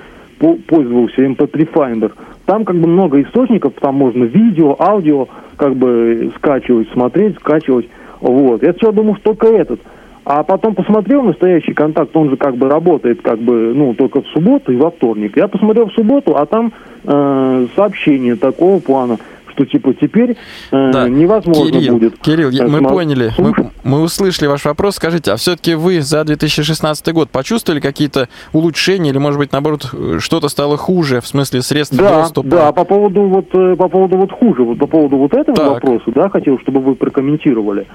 пользовался, 0.68 1.26
MP3 1.26 1.74
Finder. 1.74 2.12
Там 2.46 2.66
как 2.66 2.78
бы 2.78 2.88
много 2.88 3.22
источников, 3.22 3.74
там 3.80 3.96
можно 3.96 4.24
видео, 4.24 4.76
аудио 4.80 5.28
как 5.58 5.76
бы 5.76 6.32
скачивать, 6.38 6.90
смотреть, 6.94 7.36
скачивать. 7.36 7.90
Вот. 8.22 8.64
Я 8.64 8.72
сначала 8.72 8.94
думал, 8.94 9.16
что 9.18 9.34
только 9.34 9.48
этот. 9.48 9.82
А 10.30 10.44
потом 10.44 10.76
посмотрел 10.76 11.24
настоящий 11.24 11.74
контакт, 11.74 12.15
он 12.15 12.30
же 12.30 12.38
как 12.38 12.56
бы 12.56 12.70
работает 12.70 13.20
как 13.24 13.39
бы, 13.39 13.74
ну, 13.74 13.96
только 13.96 14.22
в 14.22 14.28
субботу 14.28 14.72
и 14.72 14.76
во 14.76 14.92
вторник. 14.92 15.36
Я 15.36 15.48
посмотрел 15.48 15.89
в 15.89 15.94
субботу, 15.94 16.38
а 16.38 16.46
там 16.46 16.72
э, 17.04 17.65
сообщение 17.76 18.36
такого 18.36 18.80
плана, 18.80 19.18
что 19.48 19.65
типа 19.65 19.96
теперь 19.96 20.38
э, 20.72 20.92
да. 20.92 21.10
невозможно 21.10 21.72
Кирилл, 21.72 21.94
будет. 21.94 22.20
Кирилл, 22.20 22.50
э, 22.52 22.68
мы 22.68 22.88
поняли, 22.88 23.32
мы, 23.39 23.72
мы 23.84 24.02
услышали 24.02 24.48
ваш 24.48 24.65
вопрос. 24.65 24.98
Скажите, 24.98 25.32
а 25.32 25.36
все-таки 25.36 25.74
вы 25.74 26.00
за 26.02 26.24
2016 26.24 27.12
год 27.12 27.32
почувствовали 27.32 27.80
какие-то 27.80 28.30
улучшения 28.54 29.10
или, 29.10 29.18
может 29.18 29.39
быть, 29.39 29.52
наоборот, 29.52 29.92
что-то 30.20 30.48
стало 30.50 30.78
хуже 30.78 31.22
в 31.22 31.28
смысле 31.28 31.63
средств 31.63 31.98
да, 31.98 32.22
доступа? 32.22 32.50
Да, 32.50 32.72
по 32.72 32.86
поводу 32.86 33.24
вот 33.24 33.48
э, 33.56 33.76
по 33.76 33.89
поводу 33.89 34.18
вот 34.18 34.32
хуже, 34.32 34.62
вот 34.63 34.78
по 34.78 34.86
поводу 34.86 35.18
вот 35.18 35.34
этого 35.34 35.58
так. 35.58 35.70
вопроса, 35.70 36.12
да, 36.13 36.30
хотел, 36.30 36.60
чтобы 36.60 36.82
вы 36.82 36.94
прокомментировали. 36.94 37.88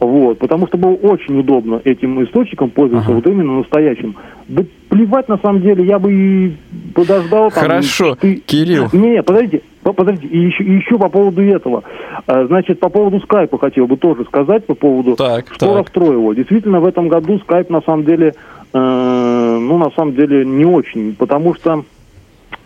Вот, 0.00 0.38
потому 0.38 0.66
что 0.66 0.78
было 0.78 0.94
очень 0.94 1.38
удобно 1.38 1.80
этим 1.84 2.22
источником 2.24 2.70
пользоваться, 2.70 3.10
ага. 3.10 3.16
вот 3.16 3.26
именно 3.26 3.58
настоящим. 3.58 4.16
Да 4.48 4.62
плевать, 4.88 5.28
на 5.28 5.38
самом 5.38 5.62
деле, 5.62 5.84
я 5.84 5.98
бы 5.98 6.12
и 6.12 6.56
подождал. 6.94 7.50
Там, 7.50 7.62
Хорошо, 7.62 8.14
ты... 8.14 8.36
Кирилл. 8.36 8.88
Не, 8.92 9.22
подождите, 9.22 9.62
подождите, 9.82 10.26
и 10.26 10.38
еще, 10.38 10.64
и 10.64 10.72
еще 10.72 10.98
по 10.98 11.08
поводу 11.08 11.42
этого. 11.42 11.82
А, 12.26 12.46
значит, 12.46 12.78
по 12.80 12.88
поводу 12.88 13.20
скайпа 13.20 13.58
хотел 13.58 13.86
бы 13.86 13.96
тоже 13.96 14.24
сказать, 14.24 14.66
по 14.66 14.74
поводу, 14.74 15.16
так, 15.16 15.46
что 15.52 15.66
так. 15.66 15.76
расстроило. 15.78 16.34
Действительно, 16.34 16.80
в 16.80 16.86
этом 16.86 17.08
году 17.08 17.38
скайп, 17.38 17.70
на 17.70 17.80
самом 17.80 18.04
деле, 18.04 18.34
э, 18.72 18.78
ну, 18.78 19.78
на 19.78 19.90
самом 19.92 20.14
деле, 20.14 20.44
не 20.44 20.64
очень, 20.64 21.14
потому 21.14 21.54
что 21.54 21.84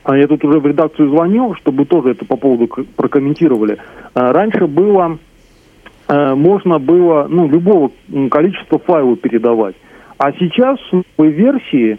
а, 0.06 0.16
я 0.16 0.26
тут 0.28 0.44
уже 0.44 0.60
в 0.60 0.66
редакцию 0.66 1.10
звонил, 1.10 1.54
чтобы 1.56 1.84
тоже 1.84 2.10
это 2.10 2.24
по 2.24 2.36
поводу 2.36 2.68
прокомментировали. 2.96 3.78
А, 4.14 4.32
раньше 4.32 4.66
было 4.66 5.18
можно 6.08 6.78
было 6.78 7.26
ну, 7.28 7.48
любого 7.48 7.90
количества 8.30 8.78
файлов 8.78 9.20
передавать. 9.20 9.74
А 10.18 10.32
сейчас 10.32 10.78
в 11.18 11.24
версии 11.24 11.94
э, 11.94 11.96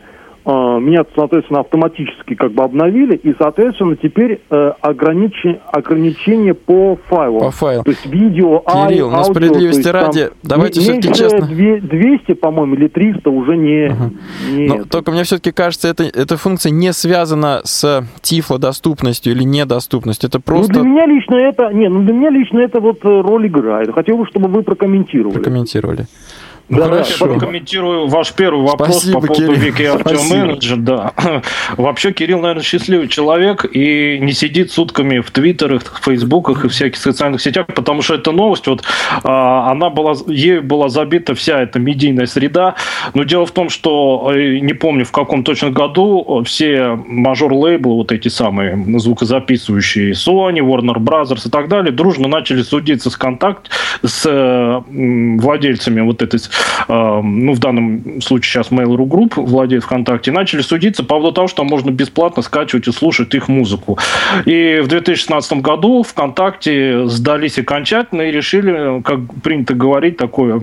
меня, 0.52 1.04
соответственно, 1.16 1.60
автоматически 1.60 2.36
как 2.36 2.52
бы 2.54 2.64
обновили, 2.64 3.16
и, 3.16 3.34
соответственно, 3.38 3.96
теперь 3.98 4.40
э, 4.50 4.72
ограничи, 4.82 5.60
ограничение 5.72 6.54
по 6.54 6.98
файлу. 7.10 7.40
По 7.40 7.52
файлу. 7.52 7.84
То 7.84 7.92
есть 7.92 8.06
видео, 8.06 8.60
Кирилл, 8.60 9.08
аудио, 9.08 9.10
на 9.12 9.24
справедливости 9.24 9.80
есть, 9.80 9.92
ради, 9.92 10.26
там 10.28 10.32
давайте 10.44 10.80
все-таки 10.82 11.14
честно. 11.14 11.42
две- 11.48 11.82
200, 11.82 12.34
по-моему, 12.36 12.76
или 12.76 12.88
300 12.88 13.30
уже 13.30 13.58
не... 13.58 13.86
Ага. 13.88 14.12
не 14.56 14.68
Но 14.68 14.76
это. 14.76 14.90
только 14.90 15.12
мне 15.12 15.24
все-таки 15.24 15.52
кажется, 15.52 15.88
это, 15.90 16.04
эта 16.04 16.38
функция 16.38 16.72
не 16.72 16.94
связана 16.94 17.62
с 17.64 18.06
тифлодоступностью 18.22 19.34
или 19.34 19.44
недоступностью. 19.44 20.30
Это 20.30 20.38
Ну, 20.38 20.44
просто 20.44 20.74
для 20.74 20.82
меня 20.84 21.06
лично 21.06 21.36
это... 21.36 21.74
Не, 21.74 21.90
ну, 21.90 22.04
для 22.04 22.14
меня 22.14 22.30
лично 22.30 22.60
это 22.60 22.80
вот 22.80 23.04
э, 23.04 23.22
роль 23.22 23.48
играет. 23.48 23.94
Хотел 23.94 24.18
бы, 24.18 24.26
чтобы 24.28 24.48
вы 24.48 24.64
прокомментировали. 24.64 25.34
прокомментировали. 25.36 26.06
Ну, 26.70 26.80
Да, 26.80 26.86
хорошо. 26.86 27.26
Прокомментирую 27.26 28.08
ваш 28.08 28.34
первый 28.34 28.66
вопрос 28.66 28.98
Спасибо, 28.98 29.22
по 29.22 29.28
поводу 29.28 29.54
Кирилл. 29.54 29.98
Вики. 29.98 30.34
Менеджер. 30.34 30.78
Да. 30.78 31.14
Вообще 31.78 32.12
Кирилл, 32.12 32.40
наверное, 32.42 32.64
счастливый 32.64 33.08
человек 33.08 33.66
и 33.72 34.20
не 34.20 34.34
сидит 34.34 34.72
сутками 34.72 35.20
в 35.20 35.32
Твиттерах, 35.32 35.84
в 35.84 36.04
Фейсбуках 36.04 36.66
и 36.66 36.68
всяких 36.68 36.98
социальных 37.00 37.42
сетях, 37.42 37.68
потому 37.68 38.02
что 38.02 38.16
эта 38.16 38.32
новость, 38.32 38.68
вот 38.68 38.84
а, 39.24 39.72
она 39.72 39.90
была, 39.90 40.16
ею 40.28 40.62
была 40.62 40.90
забита 40.90 41.36
вся 41.36 41.62
эта 41.62 41.80
медийная 41.80 42.26
среда. 42.26 42.76
Но 43.14 43.24
дело 43.24 43.46
в 43.46 43.52
том, 43.52 43.70
что 43.70 44.32
э, 44.34 44.60
не 44.60 44.74
помню 44.74 45.06
в 45.06 45.12
каком 45.12 45.44
точно 45.44 45.70
году 45.70 46.44
все 46.46 47.00
мажор-лейблы, 47.08 47.94
вот 47.94 48.12
эти 48.12 48.28
самые 48.28 48.78
звукозаписывающие 49.00 50.12
Sony, 50.12 50.60
Warner 50.60 50.98
Brothers 50.98 51.48
и 51.48 51.50
так 51.50 51.70
далее, 51.70 51.94
дружно 51.94 52.28
начали 52.28 52.62
судиться 52.62 53.10
с 53.10 53.16
контакт 53.16 53.70
с 54.04 54.26
э, 54.26 54.82
владельцами 55.40 56.02
вот 56.02 56.22
этой, 56.22 56.40
э, 56.40 56.57
ну, 56.88 57.54
в 57.54 57.60
данном 57.60 58.22
случае 58.22 58.52
сейчас 58.52 58.72
Mail.ru 58.72 59.08
Group 59.08 59.34
владеет 59.36 59.84
ВКонтакте, 59.84 60.32
начали 60.32 60.62
судиться 60.62 61.04
по 61.04 61.16
поводу 61.16 61.34
того, 61.34 61.48
что 61.48 61.64
можно 61.64 61.92
бесплатно 61.92 62.44
скачивать 62.44 62.88
и 62.88 62.92
слушать 62.92 63.34
их 63.34 63.48
музыку. 63.48 63.98
И 64.46 64.80
в 64.84 64.88
2016 64.88 65.62
году 65.62 66.04
ВКонтакте 66.04 67.08
сдались 67.08 67.58
окончательно 67.58 68.24
и 68.24 68.32
решили, 68.32 69.02
как 69.02 69.20
принято 69.44 69.74
говорить, 69.74 70.18
такое 70.18 70.62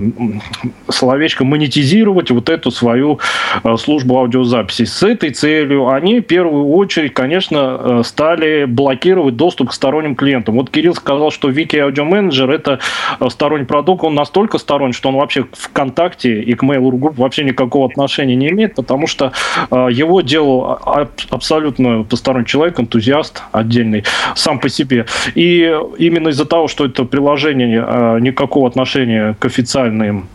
словечко, 0.88 1.44
монетизировать 1.44 2.30
вот 2.30 2.48
эту 2.48 2.70
свою 2.70 3.18
э, 3.62 3.76
службу 3.76 4.18
аудиозаписи. 4.18 4.84
С 4.84 5.02
этой 5.02 5.30
целью 5.30 5.88
они 5.88 6.20
в 6.20 6.26
первую 6.26 6.68
очередь, 6.68 7.14
конечно, 7.14 7.78
э, 7.78 8.02
стали 8.04 8.64
блокировать 8.64 9.36
доступ 9.36 9.70
к 9.70 9.72
сторонним 9.72 10.14
клиентам. 10.14 10.54
Вот 10.56 10.70
Кирилл 10.70 10.94
сказал, 10.94 11.30
что 11.30 11.50
Wiki 11.50 11.78
Audio 11.78 12.08
Manager 12.08 12.52
это 12.52 12.78
э, 13.20 13.28
сторонний 13.28 13.66
продукт, 13.66 14.04
он 14.04 14.14
настолько 14.14 14.58
сторонний, 14.58 14.94
что 14.94 15.08
он 15.08 15.16
вообще 15.16 15.44
к 15.44 15.56
ВКонтакте 15.84 16.40
и 16.42 16.54
к 16.54 16.62
Mail.ru 16.62 16.98
Group 16.98 17.14
вообще 17.16 17.44
никакого 17.44 17.86
отношения 17.86 18.36
не 18.36 18.48
имеет, 18.48 18.74
потому 18.74 19.06
что 19.06 19.32
э, 19.70 19.88
его 19.92 20.20
делал 20.20 20.64
а- 20.64 21.08
абсолютно 21.30 22.04
посторонний 22.04 22.46
человек, 22.46 22.80
энтузиаст 22.80 23.42
отдельный, 23.52 24.04
сам 24.34 24.58
по 24.58 24.68
себе. 24.68 25.06
И 25.34 25.78
именно 25.98 26.28
из-за 26.28 26.46
того, 26.46 26.68
что 26.68 26.86
это 26.86 27.04
приложение 27.04 27.84
э, 27.86 28.18
никакого 28.20 28.66
отношения 28.66 29.36
к 29.38 29.44
официальным 29.44 30.28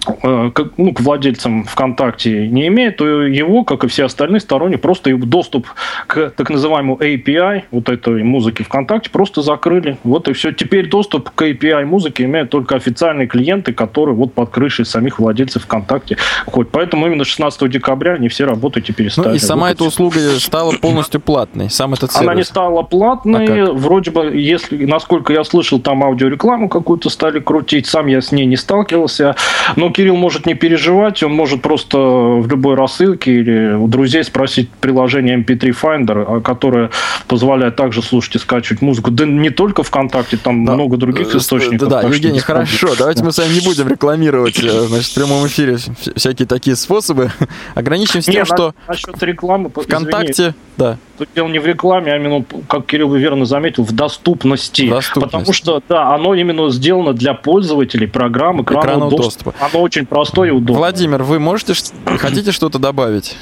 к, 0.00 0.70
ну, 0.76 0.92
к 0.92 1.00
владельцам 1.00 1.64
ВКонтакте 1.64 2.48
не 2.48 2.68
имеет, 2.68 2.96
то 2.96 3.22
его, 3.22 3.64
как 3.64 3.84
и 3.84 3.88
все 3.88 4.04
остальные 4.04 4.40
сторонние, 4.40 4.78
просто 4.78 5.14
доступ 5.16 5.66
к 6.06 6.30
так 6.30 6.50
называемому 6.50 6.96
API, 6.96 7.64
вот 7.70 7.88
этой 7.88 8.22
музыки 8.22 8.62
ВКонтакте, 8.62 9.10
просто 9.10 9.42
закрыли. 9.42 9.98
Вот 10.04 10.28
и 10.28 10.32
все. 10.32 10.52
Теперь 10.52 10.88
доступ 10.88 11.30
к 11.30 11.42
API 11.42 11.84
музыки 11.84 12.22
имеют 12.22 12.50
только 12.50 12.76
официальные 12.76 13.26
клиенты, 13.26 13.72
которые 13.72 14.14
вот 14.14 14.32
под 14.34 14.50
крышей 14.50 14.84
самих 14.84 15.18
владельцев 15.18 15.64
ВКонтакте 15.64 16.16
ходят. 16.46 16.70
Поэтому 16.72 17.06
именно 17.06 17.24
16 17.24 17.70
декабря 17.70 18.14
они 18.14 18.28
все 18.28 18.44
работать 18.44 18.88
и 18.88 18.92
перестали. 18.92 19.28
Ну 19.28 19.34
и 19.34 19.38
сама 19.38 19.70
Вот 19.70 19.74
эта 19.76 19.84
услуга 19.84 20.18
стала 20.40 20.72
полностью 20.72 21.20
платной, 21.20 21.70
сам 21.70 21.94
этот 21.94 22.12
сервис. 22.12 22.26
Она 22.26 22.34
не 22.34 22.44
стала 22.44 22.82
платной. 22.82 23.62
А? 23.62 23.72
Вроде 23.72 24.10
бы, 24.10 24.24
если, 24.36 24.84
насколько 24.84 25.32
я 25.32 25.44
слышал, 25.44 25.78
там 25.80 26.02
аудиорекламу 26.02 26.68
какую-то 26.68 27.08
стали 27.10 27.38
крутить. 27.38 27.86
Сам 27.86 28.06
я 28.06 28.20
с 28.20 28.32
ней 28.32 28.46
не 28.46 28.56
сталкивался. 28.56 29.36
Но 29.76 29.89
Кирилл 29.92 30.16
может 30.16 30.46
не 30.46 30.54
переживать. 30.54 31.22
Он 31.22 31.32
может 31.32 31.62
просто 31.62 31.98
в 31.98 32.46
любой 32.48 32.74
рассылке 32.74 33.32
или 33.32 33.74
у 33.74 33.86
друзей 33.88 34.24
спросить 34.24 34.68
приложение 34.70 35.36
MP3 35.38 35.74
Finder, 35.82 36.24
а, 36.36 36.40
которое 36.40 36.90
позволяет 37.28 37.76
также 37.76 38.02
слушать 38.02 38.36
и 38.36 38.38
скачивать 38.38 38.82
музыку. 38.82 39.10
Да 39.10 39.24
не 39.26 39.50
только 39.50 39.82
ВКонтакте, 39.82 40.36
там 40.36 40.64
Да. 40.64 40.74
много 40.74 40.96
других 40.96 41.34
Э, 41.34 41.38
источников. 41.38 41.88
Да, 41.88 42.00
что 42.00 42.08
Евгений, 42.08 42.40
хорошо. 42.40 42.88
Давайте 42.98 43.22
мы 43.24 43.32
с 43.32 43.38
вами 43.38 43.52
не 43.54 43.60
будем 43.60 43.88
рекламировать 43.88 44.58
э, 44.62 44.68
значит, 44.86 45.10
в 45.10 45.14
прямом 45.14 45.46
эфире 45.46 45.74
вс- 45.74 46.12
всякие 46.16 46.46
такие 46.46 46.76
способы. 46.76 47.30
Ограничимся 47.74 48.30
Не, 48.30 48.36
тем, 48.36 48.46
на- 48.48 48.56
что 48.56 48.74
насчет 48.88 49.22
рекламы, 49.22 49.70
извини, 49.70 49.84
ВКонтакте, 49.86 50.54
да, 50.76 50.98
Тут 51.20 51.28
дело 51.34 51.48
не 51.48 51.58
в 51.58 51.66
рекламе, 51.66 52.14
а 52.14 52.16
именно, 52.16 52.42
как 52.66 52.86
Кирилл 52.86 53.12
верно 53.12 53.44
заметил, 53.44 53.82
в 53.82 53.92
доступности. 53.92 54.88
Доступность. 54.88 55.32
Потому 55.32 55.52
что, 55.52 55.82
да, 55.86 56.14
оно 56.14 56.34
именно 56.34 56.70
сделано 56.70 57.12
для 57.12 57.34
пользователей 57.34 58.06
программ 58.06 58.62
экранного, 58.62 58.86
Экранного 58.86 59.16
доступа. 59.18 59.54
Оно 59.60 59.82
очень 59.82 60.06
простое 60.06 60.48
и 60.48 60.50
удобное. 60.50 60.78
Владимир, 60.78 61.22
вы 61.22 61.38
можете, 61.38 61.74
хотите 62.06 62.52
что-то 62.52 62.78
добавить? 62.78 63.36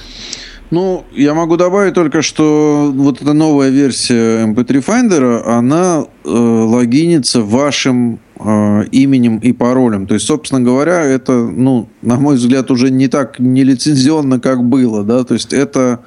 Ну, 0.71 1.05
я 1.13 1.33
могу 1.33 1.57
добавить 1.57 1.95
только, 1.95 2.21
что 2.21 2.93
вот 2.95 3.23
эта 3.23 3.33
новая 3.33 3.71
версия 3.71 4.47
MP3 4.47 4.85
Finder, 4.85 5.43
она 5.45 6.05
э, 6.25 6.29
логинится 6.29 7.41
вашим 7.41 8.21
э, 8.39 8.85
именем 8.93 9.39
и 9.39 9.53
паролем. 9.53 10.07
То 10.07 10.15
есть, 10.15 10.27
собственно 10.27 10.61
говоря, 10.61 11.05
это, 11.05 11.33
ну, 11.33 11.89
на 12.03 12.17
мой 12.17 12.37
взгляд, 12.37 12.71
уже 12.71 12.91
не 12.91 13.09
так 13.09 13.39
нелицензионно, 13.39 14.41
как 14.41 14.63
было, 14.63 15.05
да, 15.05 15.25
то 15.25 15.35
есть 15.35 15.55
это 15.55 16.01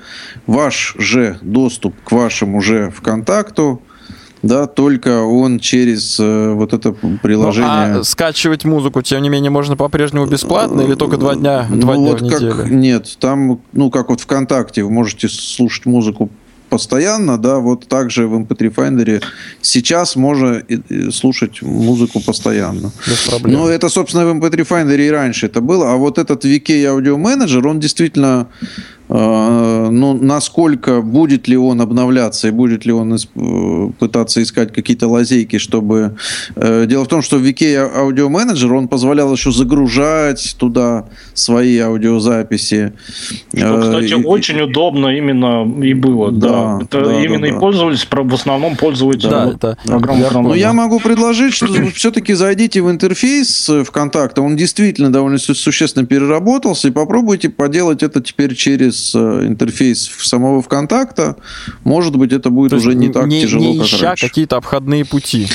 ваш 0.46 0.96
же 1.00 1.40
доступ 1.42 1.96
к 2.04 2.12
вашему 2.12 2.62
же 2.62 2.92
ВКонтакту, 2.96 3.82
да, 4.42 4.68
только 4.68 5.22
он 5.24 5.60
через 5.60 6.20
э, 6.20 6.54
вот 6.54 6.74
это 6.74 6.94
приложение. 6.94 7.94
Ну, 7.94 8.00
а 8.00 8.04
скачивать 8.04 8.66
музыку, 8.66 9.02
тем 9.02 9.22
не 9.22 9.30
менее, 9.30 9.52
можно 9.52 9.76
по-прежнему 9.76 10.26
бесплатно 10.26 10.82
или 10.82 10.96
только 10.96 11.18
два 11.18 11.36
дня, 11.36 11.68
два 11.70 11.96
ну, 11.96 12.02
дня 12.02 12.12
вот 12.12 12.22
в 12.22 12.30
как, 12.30 12.42
неделю? 12.42 12.68
нет, 12.68 13.18
там, 13.20 13.62
ну, 13.74 13.92
как 13.92 14.10
вот 14.10 14.22
ВКонтакте, 14.22 14.84
вы 14.84 14.90
можете 14.90 15.28
слушать 15.30 15.86
музыку 15.86 16.30
постоянно, 16.72 17.38
да, 17.38 17.60
вот 17.60 17.88
также 17.88 18.28
в 18.28 18.34
MP3 18.34 18.74
Finder 18.74 19.22
сейчас 19.62 20.16
можно 20.16 20.64
слушать 21.12 21.62
музыку 21.62 22.22
постоянно. 22.22 22.92
Без 23.06 23.28
проблем. 23.28 23.60
Но 23.60 23.68
это, 23.68 23.90
собственно, 23.90 24.26
в 24.26 24.34
MP3 24.38 24.68
Finder 24.68 24.98
и 24.98 25.10
раньше 25.10 25.48
это 25.48 25.60
было, 25.60 25.92
а 25.92 25.98
вот 25.98 26.18
этот 26.18 26.46
VK 26.46 26.68
Audio 26.86 27.18
Manager, 27.18 27.68
он 27.68 27.82
действительно 27.82 28.48
ну, 29.16 30.14
насколько 30.22 31.02
будет 31.02 31.48
ли 31.50 31.58
он 31.58 31.82
обновляться 31.82 32.48
и 32.48 32.52
будет 32.52 32.86
ли 32.86 32.94
он 32.94 33.14
исп- 33.14 33.90
э, 33.90 33.92
пытаться 34.00 34.42
искать 34.42 34.72
какие-то 34.74 35.08
лазейки, 35.10 35.58
чтобы... 35.58 36.16
э, 36.56 36.86
Дело 36.88 37.04
в 37.04 37.08
том, 37.08 37.22
что 37.22 37.38
VK 37.38 37.92
Audio 37.94 38.28
Manager, 38.30 38.72
он 38.78 38.88
позволял 38.88 39.34
еще 39.34 39.52
загружать 39.52 40.56
туда 40.58 41.06
свои 41.34 41.78
аудиозаписи. 41.80 42.94
Что, 43.54 43.78
Э, 43.78 43.82
кстати, 43.82 44.22
и- 44.22 44.24
очень 44.24 44.62
удобно 44.62 45.08
именно 45.08 45.66
и 45.84 45.94
было. 45.94 46.32
Да, 46.32 46.48
Да, 46.52 46.80
Это 46.84 47.06
да, 47.06 47.22
именно 47.22 47.42
да, 47.42 47.48
и 47.48 47.52
да. 47.52 47.60
пользовались, 47.60 48.08
в 48.10 48.34
основном 48.34 48.76
пользователи 48.78 49.30
Да, 49.30 49.52
это- 49.54 49.78
программы 49.86 50.22
я- 50.22 50.28
экранного 50.28 50.54
Ну, 50.54 50.60
я 50.60 50.74
могу 50.74 51.00
предложить, 51.00 51.54
что 51.54 51.68
все-таки 51.94 52.34
зайдите 52.34 52.82
в 52.82 52.90
интерфейс 52.90 53.70
э, 53.70 53.84
ВКонтакта. 53.84 54.42
Он 54.42 54.56
действительно 54.56 55.12
довольно 55.12 55.38
су- 55.38 55.54
существенно 55.56 56.06
переработался. 56.06 56.88
И 56.88 56.92
попробуйте 56.92 57.50
поделать 57.50 58.04
это 58.04 58.22
теперь 58.22 58.56
через 58.56 59.01
э, 59.16 59.48
интерфейс 59.48 60.10
самого 60.20 60.62
ВКонтакта. 60.62 61.36
Может 61.84 62.16
быть, 62.16 62.32
это 62.34 62.50
будет 62.50 62.72
То 62.72 62.78
уже 62.78 62.96
не 62.96 63.10
так 63.10 63.28
не, 63.28 63.42
тяжело, 63.42 63.66
не 63.66 63.78
как 63.78 63.88
ища 63.88 64.08
раньше. 64.08 64.28
какие-то 64.28 64.58
обходные 64.58 65.06
пути. 65.06 65.48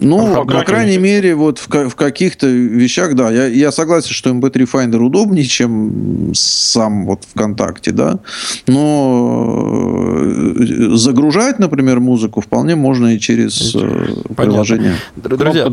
Ну, 0.00 0.34
по 0.34 0.44
по 0.44 0.64
крайней 0.64 0.98
мере, 0.98 1.34
вот 1.34 1.58
в, 1.58 1.68
в 1.88 1.94
каких-то 1.94 2.48
вещах, 2.48 3.14
да. 3.14 3.30
Я, 3.30 3.46
я 3.46 3.70
согласен, 3.72 4.10
что 4.10 4.30
MP3 4.30 4.68
Finder 4.70 4.96
удобнее, 4.98 5.44
чем 5.44 6.32
сам 6.34 7.06
вот 7.06 7.24
ВКонтакте, 7.32 7.92
да. 7.92 8.18
Но 8.66 10.20
э, 10.56 10.96
загружать, 10.96 11.58
например, 11.58 12.00
музыку 12.00 12.40
вполне 12.40 12.74
можно 12.74 13.14
и 13.14 13.20
через 13.20 13.74
э, 13.74 14.08
приложение. 14.36 14.96
Др- 15.16 15.36
Друзья, 15.36 15.70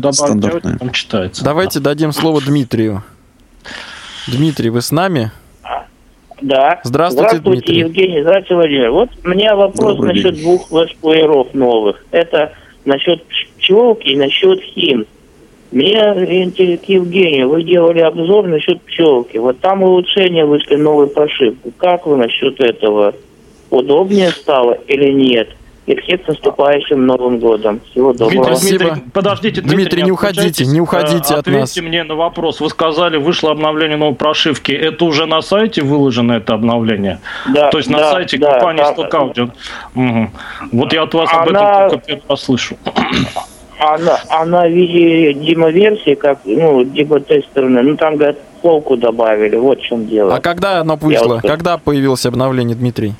читается. 0.92 1.42
давайте 1.44 1.80
дадим 1.80 2.12
слово 2.12 2.40
Дмитрию. 2.40 3.02
Дмитрий, 4.28 4.70
вы 4.70 4.82
с 4.82 4.92
нами? 4.92 5.32
Да. 6.42 6.80
Здравствуйте, 6.82 7.38
Дмитрий. 7.38 7.78
Евгений. 7.78 8.22
Здравствуйте, 8.22 8.54
Владимир. 8.54 8.90
Вот 8.90 9.10
у 9.24 9.28
меня 9.28 9.56
вопрос 9.56 9.96
Добрый 9.96 10.14
насчет 10.14 10.34
день. 10.34 10.42
двух 10.42 10.70
летсплееров 10.72 11.54
новых. 11.54 12.04
Это 12.10 12.52
насчет 12.84 13.22
пчелки 13.58 14.08
и 14.08 14.16
насчет 14.16 14.60
хим. 14.60 15.06
Мне 15.70 15.94
интересно, 16.42 16.84
Евгений, 16.92 17.44
вы 17.44 17.62
делали 17.62 18.00
обзор 18.00 18.46
насчет 18.46 18.82
пчелки. 18.82 19.38
Вот 19.38 19.58
там 19.60 19.82
улучшения 19.82 20.44
вышли 20.44 20.76
новую 20.76 21.08
прошивку. 21.08 21.72
Как 21.78 22.06
вы 22.06 22.16
насчет 22.16 22.60
этого? 22.60 23.14
Удобнее 23.70 24.30
стало 24.30 24.74
или 24.86 25.10
нет? 25.12 25.48
И 25.84 25.96
всех 25.96 26.20
с 26.24 26.28
наступающим 26.28 27.06
Новым 27.06 27.40
годом. 27.40 27.80
Всего 27.90 28.12
доброго. 28.12 28.30
Дмитрий, 28.30 28.54
Спасибо. 28.56 28.84
Дмитрий, 28.84 29.10
подождите, 29.12 29.60
Дмитрий, 29.62 29.76
Дмитрий, 29.76 30.02
не 30.04 30.10
уходите, 30.12 30.64
не 30.66 30.80
уходите 30.80 31.34
а, 31.34 31.38
от 31.38 31.46
нас. 31.46 31.70
Ответьте 31.70 31.82
мне 31.82 32.04
на 32.04 32.14
вопрос. 32.14 32.60
Вы 32.60 32.68
сказали, 32.68 33.16
вышло 33.16 33.50
обновление 33.50 33.96
новой 33.96 34.14
прошивки. 34.14 34.70
Это 34.70 35.04
уже 35.04 35.26
на 35.26 35.42
сайте 35.42 35.82
выложено 35.82 36.32
это 36.34 36.54
обновление? 36.54 37.18
Да, 37.52 37.70
То 37.70 37.78
есть 37.78 37.90
на 37.90 37.98
да, 37.98 38.10
сайте 38.12 38.38
да, 38.38 38.52
компании 38.52 38.82
да. 38.82 38.92
Stock 38.92 39.10
Audio. 39.10 39.50
Угу. 39.96 40.30
Вот 40.72 40.92
я 40.92 41.02
от 41.02 41.14
вас 41.14 41.28
об 41.32 41.48
Она- 41.48 41.86
этом 41.86 41.90
только 41.90 42.06
первый 42.06 42.22
раз 42.28 42.44
слышу. 42.44 42.76
Она, 43.80 44.20
она 44.28 44.68
в 44.68 44.70
виде 44.70 45.34
демо-версии, 45.34 46.14
как, 46.14 46.38
ну, 46.44 46.84
демо-тестерная, 46.84 47.82
ну, 47.82 47.96
там, 47.96 48.14
говорят, 48.14 48.38
полку 48.60 48.96
добавили, 48.96 49.56
вот 49.56 49.80
в 49.80 49.82
чем 49.82 50.06
дело. 50.06 50.36
А 50.36 50.40
когда 50.40 50.78
оно 50.80 50.94
вышло? 50.94 51.34
вот- 51.34 51.42
Когда 51.42 51.76
появилось 51.78 52.24
обновление, 52.24 52.76
Дмитрий? 52.76 53.14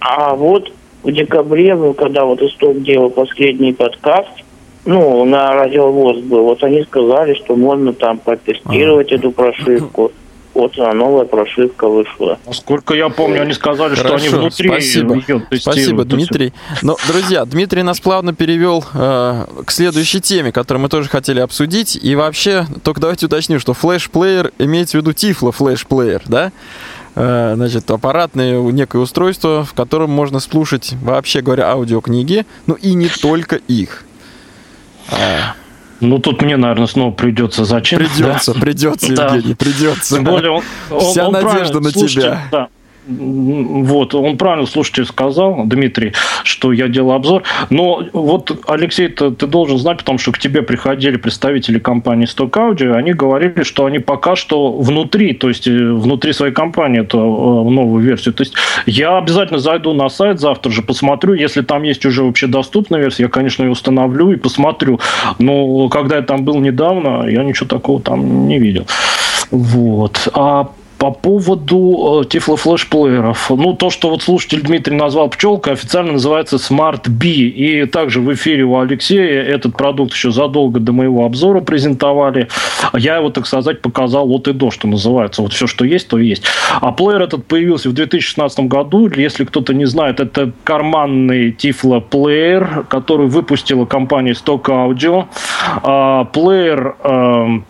А 0.00 0.34
вот 0.34 0.72
в 1.02 1.12
декабре, 1.12 1.74
ну, 1.74 1.94
когда 1.94 2.24
вот 2.24 2.42
Исток 2.42 2.82
делал 2.82 3.10
последний 3.10 3.72
подкаст, 3.72 4.28
ну, 4.84 5.24
на 5.24 5.52
радиовоз 5.54 6.18
был, 6.20 6.44
вот 6.44 6.62
они 6.62 6.82
сказали, 6.82 7.34
что 7.34 7.56
можно 7.56 7.92
там 7.92 8.18
протестировать 8.18 9.12
эту 9.12 9.30
прошивку. 9.32 10.12
Вот 10.54 10.76
она, 10.76 10.92
новая 10.92 11.24
прошивка 11.24 11.86
вышла. 11.86 12.38
Насколько 12.44 12.94
я 12.94 13.10
помню, 13.10 13.42
они 13.42 13.52
сказали, 13.52 13.94
что 13.94 14.14
они 14.16 14.26
Хорошо, 14.26 14.38
внутри 14.38 14.68
спасибо. 14.68 15.14
ее. 15.14 15.42
Спасибо, 15.56 16.04
всё. 16.04 16.16
Дмитрий. 16.16 16.52
Но, 16.82 16.96
друзья, 17.06 17.44
Дмитрий 17.44 17.82
нас 17.84 18.00
плавно 18.00 18.34
перевел 18.34 18.82
э, 18.92 19.44
к 19.64 19.70
следующей 19.70 20.20
теме, 20.20 20.50
которую 20.50 20.82
мы 20.82 20.88
тоже 20.88 21.08
хотели 21.08 21.38
обсудить. 21.38 21.96
И 22.02 22.16
вообще, 22.16 22.66
только 22.82 23.00
давайте 23.00 23.26
уточним, 23.26 23.60
что 23.60 23.72
флеш-плеер 23.72 24.52
имеется 24.58 24.98
в 24.98 25.00
виду 25.02 25.12
Тифло 25.12 25.52
флеш-плеер, 25.52 26.22
да? 26.26 26.50
Э, 27.20 27.54
значит, 27.56 27.90
аппаратное 27.90 28.60
некое 28.70 28.98
устройство, 28.98 29.64
в 29.64 29.74
котором 29.74 30.10
можно 30.10 30.38
слушать, 30.38 30.94
вообще 31.02 31.40
говоря, 31.40 31.68
аудиокниги, 31.70 32.46
ну 32.68 32.74
и 32.74 32.94
не 32.94 33.08
только 33.08 33.56
их. 33.56 34.04
А, 35.10 35.54
Ну, 36.00 36.20
тут 36.20 36.42
мне, 36.42 36.56
наверное, 36.56 36.86
снова 36.86 37.10
придется 37.10 37.64
зачем. 37.64 37.98
придется, 37.98 38.54
придется, 38.54 39.12
Да. 39.16 39.34
Евгений, 39.34 39.54
придется. 39.56 40.14
Тем 40.14 40.24
более 40.24 40.52
он, 40.52 40.62
он- 40.90 41.00
Вся 41.00 41.26
он 41.26 41.32
надежда 41.32 41.80
на 41.80 41.90
слушайте, 41.90 42.20
тебя. 42.20 42.42
Да. 42.52 42.68
Вот, 43.08 44.14
он 44.14 44.36
правильно, 44.36 44.66
слушатель, 44.66 45.06
сказал, 45.06 45.62
Дмитрий, 45.64 46.12
что 46.44 46.72
я 46.72 46.88
делал 46.88 47.12
обзор. 47.12 47.42
Но 47.70 48.04
вот, 48.12 48.50
Алексей, 48.66 49.08
ты, 49.08 49.30
ты 49.30 49.46
должен 49.46 49.78
знать, 49.78 49.98
потому 49.98 50.18
что 50.18 50.30
к 50.32 50.38
тебе 50.38 50.60
приходили 50.60 51.16
представители 51.16 51.78
компании 51.78 52.28
Stock 52.28 52.50
Audio, 52.50 52.92
они 52.92 53.14
говорили, 53.14 53.62
что 53.62 53.86
они 53.86 53.98
пока 53.98 54.36
что 54.36 54.72
внутри, 54.72 55.32
то 55.32 55.48
есть 55.48 55.66
э, 55.66 55.70
внутри 55.70 56.34
своей 56.34 56.52
компании 56.52 57.00
эту 57.00 57.18
э, 57.18 57.70
новую 57.70 58.04
версию. 58.04 58.34
То 58.34 58.42
есть 58.42 58.54
я 58.84 59.16
обязательно 59.16 59.58
зайду 59.58 59.94
на 59.94 60.10
сайт 60.10 60.38
завтра 60.38 60.70
же, 60.70 60.82
посмотрю, 60.82 61.32
если 61.32 61.62
там 61.62 61.84
есть 61.84 62.04
уже 62.04 62.26
общедоступная 62.26 63.00
версия, 63.00 63.22
я, 63.22 63.28
конечно, 63.30 63.64
ее 63.64 63.70
установлю 63.70 64.32
и 64.32 64.36
посмотрю. 64.36 65.00
Но 65.38 65.88
когда 65.88 66.16
я 66.16 66.22
там 66.22 66.44
был 66.44 66.58
недавно, 66.60 67.26
я 67.26 67.42
ничего 67.42 67.66
такого 67.66 68.02
там 68.02 68.46
не 68.48 68.58
видел. 68.58 68.86
Вот. 69.50 70.28
А 70.34 70.68
по 70.98 71.12
поводу 71.12 72.22
э, 72.22 72.28
тифлофлешплееров. 72.28 73.50
Ну, 73.50 73.74
то, 73.74 73.88
что 73.88 74.10
вот 74.10 74.22
слушатель 74.22 74.62
Дмитрий 74.62 74.96
назвал 74.96 75.28
пчелкой, 75.30 75.74
официально 75.74 76.12
называется 76.12 76.56
Smart 76.56 77.08
B. 77.08 77.26
И 77.28 77.86
также 77.86 78.20
в 78.20 78.32
эфире 78.34 78.64
у 78.64 78.78
Алексея 78.78 79.42
этот 79.42 79.76
продукт 79.76 80.12
еще 80.12 80.32
задолго 80.32 80.80
до 80.80 80.92
моего 80.92 81.24
обзора 81.24 81.60
презентовали. 81.60 82.48
Я 82.94 83.16
его, 83.16 83.30
так 83.30 83.46
сказать, 83.46 83.80
показал 83.80 84.30
от 84.32 84.48
и 84.48 84.52
до, 84.52 84.72
что 84.72 84.88
называется. 84.88 85.42
Вот 85.42 85.52
все, 85.52 85.68
что 85.68 85.84
есть, 85.84 86.08
то 86.08 86.18
есть. 86.18 86.42
А 86.80 86.90
плеер 86.90 87.22
этот 87.22 87.46
появился 87.46 87.88
в 87.90 87.92
2016 87.92 88.60
году. 88.60 89.08
Если 89.08 89.44
кто-то 89.44 89.74
не 89.74 89.84
знает, 89.84 90.18
это 90.18 90.52
карманный 90.64 91.52
тифлоплеер, 91.52 92.86
который 92.88 93.28
выпустила 93.28 93.84
компания 93.84 94.32
Stock 94.32 94.64
Audio. 94.64 95.26
А, 95.82 96.24
Плеер 96.24 96.96
эм, 97.04 97.64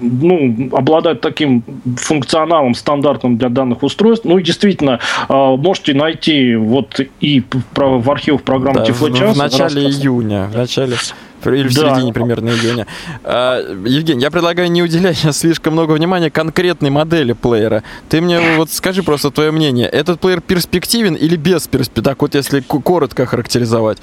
ну, 0.00 0.68
обладает 0.72 1.20
таким 1.20 1.62
функционалом 1.96 2.74
стандартным 2.74 3.36
для 3.36 3.48
данных 3.48 3.82
устройств. 3.82 4.24
Ну 4.24 4.38
и 4.38 4.42
действительно, 4.42 5.00
э, 5.28 5.32
можете 5.56 5.94
найти 5.94 6.54
вот 6.56 7.00
и 7.20 7.42
в 7.74 8.10
архивах 8.10 8.42
программы 8.42 8.78
Да, 8.78 8.84
в, 8.84 8.86
Тифлочас. 8.88 9.34
в 9.36 9.38
начале 9.38 9.82
июня, 9.84 10.48
в 10.52 10.56
начале 10.56 10.96
или 11.44 11.68
в 11.68 11.74
Да. 11.74 11.94
середине 11.94 12.12
примерно 12.12 12.48
июня. 12.50 12.86
А, 13.22 13.60
Евгений, 13.86 14.22
я 14.22 14.30
предлагаю 14.30 14.70
не 14.70 14.82
уделять 14.82 15.16
сейчас 15.18 15.38
слишком 15.38 15.74
много 15.74 15.92
внимания 15.92 16.30
конкретной 16.30 16.90
модели 16.90 17.32
плеера. 17.32 17.82
Ты 18.08 18.20
мне 18.20 18.40
вот 18.56 18.70
скажи 18.70 19.02
просто 19.02 19.30
твое 19.30 19.50
мнение. 19.52 19.88
Этот 19.88 20.20
плеер 20.20 20.40
перспективен 20.40 21.14
или 21.14 21.36
без 21.36 21.68
перспективы? 21.68 22.04
Так 22.04 22.22
вот, 22.22 22.34
если 22.34 22.60
коротко 22.60 23.26
характеризовать. 23.26 23.98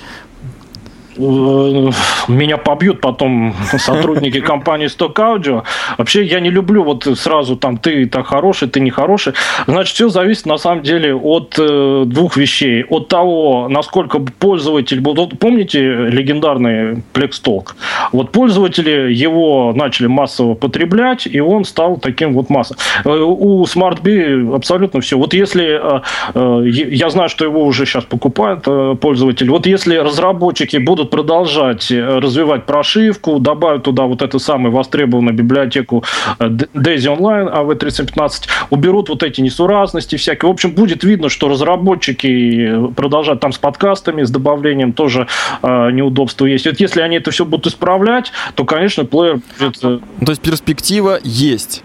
Э, 1.18 1.92
Меня 2.28 2.58
побьют 2.58 3.02
потом 3.02 3.54
сотрудники 3.78 4.40
компании 4.42 4.88
Stock 4.88 5.16
Audio. 5.16 5.64
Вообще, 5.98 6.24
я 6.24 6.40
не 6.40 6.50
люблю 6.50 6.84
вот 6.84 7.08
сразу 7.18 7.56
там 7.56 7.78
ты 7.78 8.06
так 8.06 8.28
хороший, 8.28 8.68
ты 8.68 8.80
не 8.80 8.90
хороший. 8.90 9.34
Значит, 9.68 9.96
все 9.96 10.10
зависит 10.10 10.46
на 10.46 10.58
самом 10.58 10.82
деле 10.84 11.14
от 11.16 11.56
э, 11.60 12.04
двух 12.06 12.38
вещей. 12.38 12.84
От 12.90 13.08
того, 13.08 13.68
насколько 13.70 14.20
пользователь... 14.20 15.02
Вот 15.02 15.40
помните 15.40 15.80
легендарный 15.80 17.04
Plex 17.14 17.42
Talk? 17.44 17.76
Вот 18.12 18.32
пользователи 18.32 19.14
его 19.14 19.74
начали 19.76 20.08
массово 20.08 20.56
потреблять, 20.56 21.28
и 21.28 21.40
он 21.40 21.66
стал 21.66 21.98
таким 21.98 22.34
вот 22.34 22.50
массовым. 22.50 22.82
Э, 23.06 23.10
У 23.22 23.64
SmartBee 23.64 24.56
абсолютно 24.56 25.02
все. 25.02 25.18
Вот 25.18 25.34
если... 25.34 25.80
э, 25.82 26.02
э, 26.34 26.64
Я 26.70 27.10
знаю, 27.10 27.30
что 27.30 27.46
его 27.46 27.64
уже 27.64 27.86
сейчас 27.86 28.04
покупают 28.04 28.64
э, 28.68 28.96
пользователи. 29.00 29.50
Вот 29.50 29.68
если 29.68 29.96
разработчики 29.98 30.78
будут 30.78 31.05
продолжать 31.06 31.92
э, 31.92 32.20
развивать 32.20 32.66
прошивку, 32.66 33.40
добавят 33.40 33.84
туда 33.84 34.04
вот 34.04 34.22
эту 34.22 34.40
самую 34.40 34.72
востребованную 34.72 35.36
библиотеку 35.36 36.04
э, 36.40 36.48
Daisy 36.48 37.16
Online 37.18 37.52
AV315, 37.54 38.48
уберут 38.70 39.10
вот 39.10 39.24
эти 39.24 39.42
несуразности 39.42 40.16
всякие. 40.18 40.50
В 40.50 40.54
общем, 40.54 40.72
будет 40.72 41.04
видно, 41.04 41.30
что 41.30 41.48
разработчики 41.50 42.92
продолжают 42.96 43.40
там 43.42 43.52
с 43.52 43.58
подкастами, 43.58 44.24
с 44.24 44.32
добавлением 44.32 44.94
тоже 44.94 45.28
э, 45.62 45.92
неудобства 45.92 46.46
есть. 46.46 46.66
Вот 46.66 46.80
если 46.80 47.02
они 47.02 47.18
это 47.18 47.32
все 47.32 47.46
будут 47.46 47.68
исправлять, 47.68 48.32
то, 48.56 48.66
конечно, 48.66 49.06
плеер 49.06 49.40
будет... 49.60 49.84
э, 49.84 50.00
Ну, 50.20 50.26
То 50.26 50.32
есть 50.32 50.42
перспектива 50.42 51.20
есть. 51.24 51.84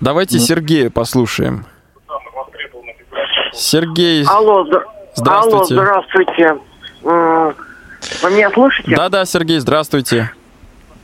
Давайте 0.00 0.38
Сергея 0.38 0.90
послушаем. 0.90 1.64
Сергей, 3.52 4.24
Алло, 4.26 4.64
зд- 4.66 4.82
Здравствуйте. 5.14 5.74
Алло, 5.74 6.02
здравствуйте. 7.02 7.65
Вы 8.22 8.30
меня 8.30 8.50
слышите? 8.50 8.94
да-да, 8.96 9.24
Сергей, 9.24 9.58
здравствуйте. 9.58 10.30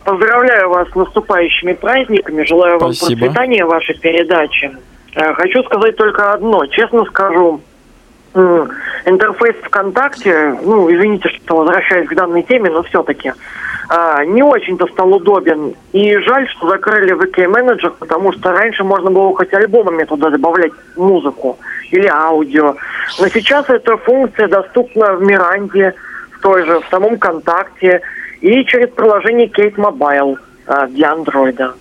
Поздравляю 0.04 0.68
вас 0.68 0.88
с 0.90 0.94
наступающими 0.94 1.74
праздниками. 1.74 2.44
Желаю 2.44 2.78
вам 2.78 2.92
Спасибо. 2.92 3.20
процветания 3.20 3.64
вашей 3.64 3.98
передачи. 3.98 4.76
Э, 5.14 5.32
Хочу 5.34 5.62
сказать 5.64 5.96
только 5.96 6.32
одно. 6.32 6.66
Честно 6.66 7.04
скажу, 7.04 7.60
интерфейс 8.34 9.56
ВКонтакте, 9.62 10.58
ну, 10.64 10.92
извините, 10.92 11.28
что 11.28 11.56
возвращаюсь 11.56 12.08
к 12.08 12.14
данной 12.14 12.42
теме, 12.42 12.70
но 12.70 12.82
все-таки 12.82 13.32
не 14.26 14.42
очень-то 14.42 14.86
стал 14.86 15.12
удобен. 15.12 15.74
И 15.92 16.16
жаль, 16.16 16.48
что 16.48 16.70
закрыли 16.70 17.14
VK 17.14 17.46
менеджер, 17.48 17.90
потому 17.90 18.32
что 18.32 18.52
раньше 18.52 18.84
можно 18.84 19.10
было 19.10 19.36
хоть 19.36 19.52
альбомами 19.52 20.04
туда 20.04 20.30
добавлять 20.30 20.72
музыку 20.96 21.58
или 21.90 22.06
аудио. 22.06 22.76
Но 23.20 23.28
сейчас 23.28 23.68
эта 23.68 23.98
функция 23.98 24.48
доступна 24.48 25.12
в 25.14 25.22
Миранде, 25.22 25.94
той 26.42 26.66
же, 26.66 26.80
в 26.80 26.84
самом 26.90 27.16
ВКонтакте 27.16 28.02
и 28.40 28.64
через 28.64 28.90
приложение 28.90 29.46
Kate 29.46 29.76
Mobile 29.76 30.36
э, 30.66 30.86
для 30.88 31.12
андроида. 31.12 31.74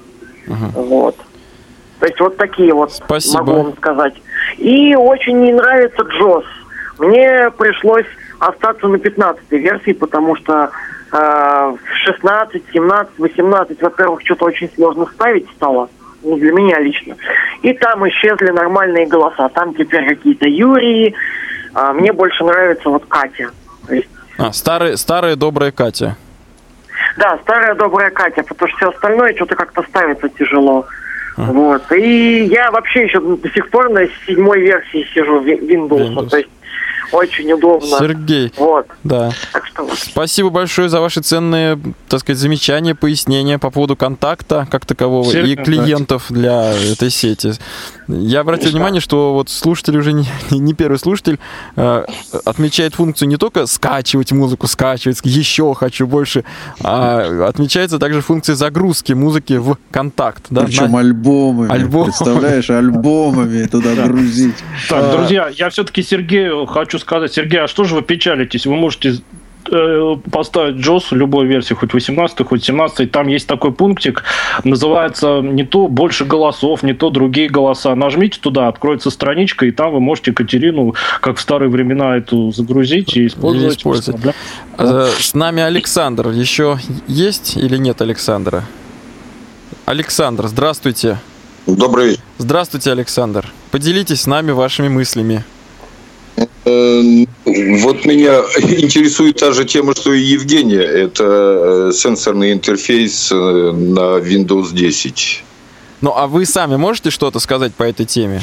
Вот. 0.47 1.17
То 1.99 2.07
есть 2.07 2.19
вот 2.19 2.37
такие 2.37 2.73
вот 2.73 2.91
Спасибо. 2.91 3.43
могу 3.43 3.63
вам 3.63 3.77
сказать. 3.77 4.13
И 4.57 4.95
очень 4.95 5.39
не 5.41 5.53
нравится 5.53 6.01
Джос. 6.03 6.45
Мне 6.97 7.51
пришлось 7.57 8.05
остаться 8.39 8.87
на 8.87 8.97
15 8.97 9.51
версии, 9.51 9.93
потому 9.93 10.35
что 10.35 10.71
э, 11.11 11.17
в 11.17 11.79
16, 12.05 12.63
17, 12.73 13.19
18, 13.19 13.81
во-первых, 13.81 14.21
что-то 14.23 14.45
очень 14.45 14.69
сложно 14.75 15.05
ставить 15.13 15.47
стало. 15.55 15.89
Ну, 16.23 16.37
для 16.37 16.51
меня 16.51 16.79
лично. 16.79 17.15
И 17.61 17.73
там 17.73 18.07
исчезли 18.07 18.51
нормальные 18.51 19.07
голоса. 19.07 19.49
Там 19.49 19.73
теперь 19.73 20.07
какие-то 20.07 20.47
Юрии. 20.47 21.13
А 21.73 21.93
мне 21.93 22.11
больше 22.13 22.43
нравится 22.43 22.89
вот 22.89 23.05
Катя. 23.07 23.49
А, 24.41 24.51
старая, 24.53 24.95
старая 24.97 25.35
добрая 25.35 25.71
Катя. 25.71 26.17
да, 27.17 27.37
старая 27.43 27.75
добрая 27.75 28.09
Катя, 28.09 28.43
потому 28.43 28.69
что 28.69 28.77
все 28.77 28.89
остальное 28.89 29.35
что-то 29.35 29.55
как-то 29.55 29.83
ставится 29.83 30.29
тяжело. 30.29 30.85
Вот. 31.37 31.91
И 31.91 32.45
я 32.45 32.71
вообще 32.71 33.03
еще 33.05 33.19
до 33.19 33.49
сих 33.49 33.69
пор 33.69 33.89
на 33.89 34.01
седьмой 34.25 34.61
версии 34.61 35.07
сижу 35.13 35.41
Windows. 35.41 35.89
Windows. 35.89 36.29
То 36.29 36.37
есть 36.37 36.49
очень 37.11 37.51
удобно. 37.51 37.97
Сергей. 37.99 38.53
Вот. 38.57 38.87
Да. 39.03 39.31
Так 39.51 39.65
что... 39.65 39.89
Спасибо 39.95 40.49
большое 40.49 40.89
за 40.89 41.01
ваши 41.01 41.21
ценные, 41.21 41.79
так 42.07 42.21
сказать, 42.21 42.39
замечания, 42.39 42.95
пояснения 42.95 43.59
по 43.59 43.69
поводу 43.69 43.95
контакта 43.95 44.67
как 44.69 44.85
такового 44.85 45.31
Сергей, 45.31 45.53
и 45.53 45.55
клиентов 45.55 46.25
для 46.29 46.73
этой 46.73 47.09
сети. 47.09 47.53
Я 48.07 48.41
обратил 48.41 48.71
внимание, 48.71 49.01
что 49.01 49.33
вот 49.33 49.49
слушатель 49.49 49.97
уже 49.97 50.13
не, 50.13 50.25
не 50.51 50.73
первый 50.73 50.97
слушатель 50.97 51.39
э, 51.75 52.05
отмечает 52.45 52.95
функцию 52.95 53.27
не 53.27 53.37
только 53.37 53.65
скачивать 53.65 54.31
музыку, 54.31 54.67
скачивать, 54.67 55.21
еще 55.23 55.73
хочу 55.73 56.07
больше, 56.07 56.43
а 56.81 57.47
отмечается 57.47 57.99
также 57.99 58.21
функция 58.21 58.55
загрузки 58.55 59.13
музыки 59.13 59.53
в 59.53 59.77
контакт. 59.91 60.45
Да, 60.49 60.63
Причем 60.63 60.91
на... 60.91 60.99
альбомами. 60.99 61.71
Альбом. 61.71 62.05
Представляешь, 62.05 62.69
альбомами 62.69 63.65
туда 63.65 63.95
грузить. 63.95 64.55
Так, 64.89 65.11
друзья, 65.11 65.49
я 65.49 65.69
все-таки 65.69 66.03
Сергею 66.03 66.65
хочу 66.65 66.99
сказать. 67.01 67.33
Сергей, 67.33 67.61
а 67.61 67.67
что 67.67 67.83
же 67.83 67.95
вы 67.95 68.01
печалитесь? 68.01 68.65
Вы 68.65 68.75
можете 68.75 69.15
э, 69.69 70.15
поставить 70.31 70.75
JOS, 70.85 71.05
любой 71.11 71.45
версии, 71.47 71.73
хоть 71.73 71.93
18, 71.93 72.47
хоть 72.47 72.63
17, 72.63 73.11
там 73.11 73.27
есть 73.27 73.47
такой 73.47 73.71
пунктик, 73.71 74.23
называется 74.63 75.41
не 75.41 75.63
то 75.63 75.87
больше 75.87 76.25
голосов, 76.25 76.83
не 76.83 76.93
то 76.93 77.09
другие 77.09 77.49
голоса. 77.49 77.93
Нажмите 77.95 78.39
туда, 78.39 78.67
откроется 78.67 79.09
страничка, 79.09 79.65
и 79.65 79.71
там 79.71 79.91
вы 79.91 79.99
можете 79.99 80.31
Катерину, 80.31 80.95
как 81.19 81.37
в 81.37 81.41
старые 81.41 81.69
времена, 81.69 82.17
эту 82.17 82.51
загрузить 82.51 83.15
и 83.17 83.27
использовать. 83.27 83.77
использовать. 83.77 84.21
Да. 84.77 85.07
С 85.07 85.33
нами 85.33 85.61
Александр. 85.61 86.29
Еще 86.29 86.77
есть 87.07 87.57
или 87.57 87.77
нет 87.77 88.01
Александра? 88.01 88.63
Александр, 89.85 90.47
здравствуйте. 90.47 91.17
Добрый 91.67 92.09
вечер. 92.09 92.21
Здравствуйте, 92.37 92.91
Александр. 92.91 93.51
Поделитесь 93.71 94.21
с 94.21 94.27
нами 94.27 94.51
вашими 94.51 94.87
мыслями. 94.87 95.43
Э, 96.65 97.01
вот 97.45 98.05
меня 98.05 98.39
интересует 98.57 99.37
та 99.37 99.51
же 99.51 99.65
тема, 99.65 99.95
что 99.95 100.13
и 100.13 100.21
Евгения. 100.21 100.81
Это 100.81 101.91
сенсорный 101.93 102.51
интерфейс 102.51 103.31
на 103.31 104.19
Windows 104.19 104.73
10. 104.73 105.43
Ну, 106.01 106.13
а 106.15 106.27
вы 106.27 106.45
сами 106.45 106.77
можете 106.77 107.11
что-то 107.11 107.39
сказать 107.39 107.73
по 107.75 107.83
этой 107.83 108.05
теме? 108.05 108.41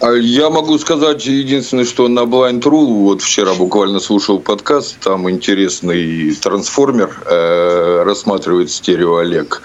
А 0.00 0.12
я 0.12 0.48
могу 0.48 0.78
сказать 0.78 1.26
единственное, 1.26 1.84
что 1.84 2.06
на 2.06 2.20
Blind.ru, 2.20 3.02
вот 3.02 3.20
вчера 3.20 3.54
буквально 3.54 3.98
слушал 3.98 4.38
подкаст, 4.38 5.00
там 5.00 5.28
интересный 5.28 6.32
трансформер 6.36 7.10
э, 7.26 8.04
рассматривает 8.04 8.70
стерео 8.70 9.16
Олег 9.16 9.62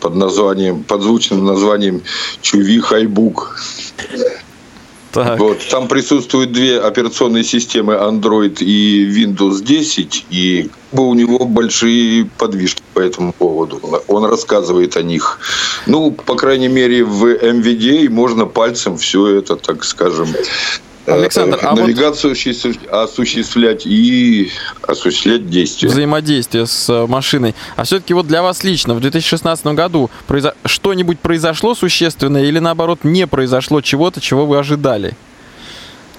под 0.00 0.14
названием, 0.14 0.84
под 0.84 1.02
звучным 1.02 1.44
названием 1.44 2.02
Чуви 2.42 2.78
Хайбук. 2.78 3.56
Так. 5.12 5.38
Вот, 5.38 5.58
там 5.68 5.88
присутствуют 5.88 6.52
две 6.52 6.80
операционные 6.80 7.44
системы 7.44 7.94
Android 7.94 8.64
и 8.64 9.06
Windows 9.06 9.62
10, 9.62 10.26
и 10.30 10.70
у 10.92 11.14
него 11.14 11.44
большие 11.44 12.24
подвижки 12.38 12.82
по 12.94 13.00
этому 13.00 13.34
поводу. 13.34 13.78
Он 14.08 14.24
рассказывает 14.24 14.96
о 14.96 15.02
них. 15.02 15.38
Ну, 15.86 16.12
по 16.12 16.34
крайней 16.34 16.68
мере, 16.68 17.04
в 17.04 17.26
MVDA 17.26 18.08
можно 18.08 18.46
пальцем 18.46 18.96
все 18.96 19.26
это, 19.36 19.56
так 19.56 19.84
скажем, 19.84 20.28
Александр, 21.06 21.58
а 21.62 21.74
навигацию 21.74 22.34
вот... 22.34 22.92
осуществлять 22.92 23.86
и 23.86 24.50
осуществлять 24.82 25.50
действия. 25.50 25.88
Взаимодействие 25.88 26.66
с 26.66 27.06
машиной. 27.06 27.54
А 27.76 27.84
все-таки 27.84 28.14
вот 28.14 28.26
для 28.26 28.42
вас 28.42 28.62
лично 28.62 28.94
в 28.94 29.00
2016 29.00 29.66
году 29.66 30.10
произо... 30.26 30.54
что-нибудь 30.64 31.18
произошло 31.18 31.74
существенное 31.74 32.44
или 32.44 32.60
наоборот 32.60 33.00
не 33.02 33.26
произошло 33.26 33.80
чего-то, 33.80 34.20
чего 34.20 34.46
вы 34.46 34.58
ожидали? 34.58 35.16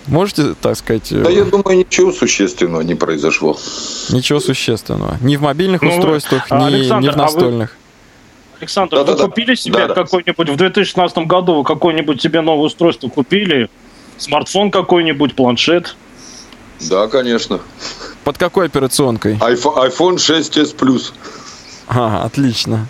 Можете, 0.07 0.53
так 0.61 0.75
сказать... 0.75 1.07
Да, 1.11 1.29
я 1.29 1.45
думаю, 1.45 1.77
ничего 1.77 2.11
существенного 2.11 2.81
не 2.81 2.95
произошло. 2.95 3.57
Ничего 4.09 4.41
существенного. 4.41 5.17
Ни 5.21 5.37
в 5.37 5.41
мобильных 5.41 5.81
ну, 5.81 5.95
устройствах, 5.95 6.51
ни, 6.51 6.55
Александр, 6.55 7.07
ни 7.07 7.13
в 7.13 7.15
настольных. 7.15 7.69
А 7.69 7.73
вы... 7.73 8.57
Александр, 8.59 8.97
да, 8.97 9.03
вы 9.03 9.17
да, 9.17 9.25
купили 9.25 9.47
да, 9.47 9.55
себе 9.55 9.87
да, 9.87 9.93
какой-нибудь 9.93 10.49
в 10.49 10.55
2016 10.57 11.17
году, 11.19 11.55
вы 11.55 11.63
какое-нибудь 11.63 12.21
себе 12.21 12.41
новое 12.41 12.65
устройство 12.65 13.07
купили? 13.07 13.69
Смартфон 14.17 14.71
какой-нибудь, 14.71 15.35
планшет? 15.35 15.95
Да, 16.89 17.07
конечно. 17.07 17.59
Под 18.23 18.37
какой 18.37 18.67
операционкой? 18.67 19.35
iPhone, 19.35 19.89
iPhone 19.89 20.15
6s 20.15 20.75
Plus. 20.75 21.13
А, 21.87 22.23
отлично. 22.23 22.87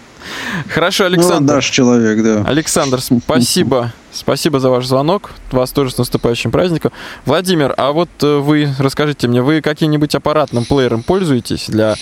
Хорошо, 0.70 1.06
Александр. 1.06 1.52
Ну, 1.52 1.56
наш 1.56 1.70
человек, 1.70 2.24
да. 2.24 2.44
Александр, 2.48 3.00
спасибо. 3.02 3.92
Спасибо 4.14 4.60
за 4.60 4.70
ваш 4.70 4.86
звонок. 4.86 5.32
Вас 5.52 5.72
тоже 5.72 5.92
с 5.92 5.98
наступающим 5.98 6.52
праздником. 6.52 6.92
Владимир, 7.26 7.74
а 7.78 7.92
вот 7.92 8.10
э, 8.22 8.38
вы 8.38 8.70
расскажите 8.78 9.28
мне, 9.28 9.42
вы 9.42 9.62
каким-нибудь 9.62 10.14
аппаратным 10.14 10.66
плеером 10.66 11.02
пользуетесь 11.02 11.66
для 11.68 11.96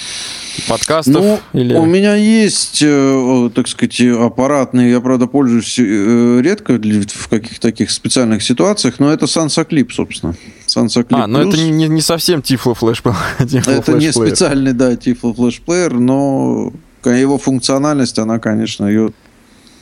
подкастов? 0.68 1.24
Ну, 1.24 1.40
или... 1.54 1.74
у 1.74 1.86
меня 1.86 2.16
есть, 2.16 2.82
э, 2.84 3.50
так 3.56 3.70
сказать, 3.70 4.02
аппаратный. 4.02 4.92
Я, 4.92 5.00
правда, 5.00 5.28
пользуюсь 5.28 5.80
э, 5.80 6.42
редко 6.42 6.74
в 6.74 7.30
каких-то 7.30 7.62
таких 7.62 7.90
специальных 7.92 8.44
ситуациях, 8.44 8.96
но 9.00 9.12
это 9.14 9.26
Sansaclip, 9.26 9.92
собственно. 9.92 10.36
Sansaclip 10.68 11.08
а, 11.12 11.28
но 11.28 11.42
это 11.42 11.58
не, 11.58 11.88
не 11.88 12.02
совсем 12.02 12.42
Flash 12.80 13.02
Это 13.40 13.94
не 13.94 14.12
специальный, 14.12 14.74
да, 14.74 14.94
Tiflo 14.94 15.34
Flash 15.34 15.62
Player, 15.66 15.94
но 15.94 16.74
его 17.06 17.38
функциональность, 17.38 18.20
она, 18.20 18.40
конечно, 18.40 18.86
ее 18.86 19.14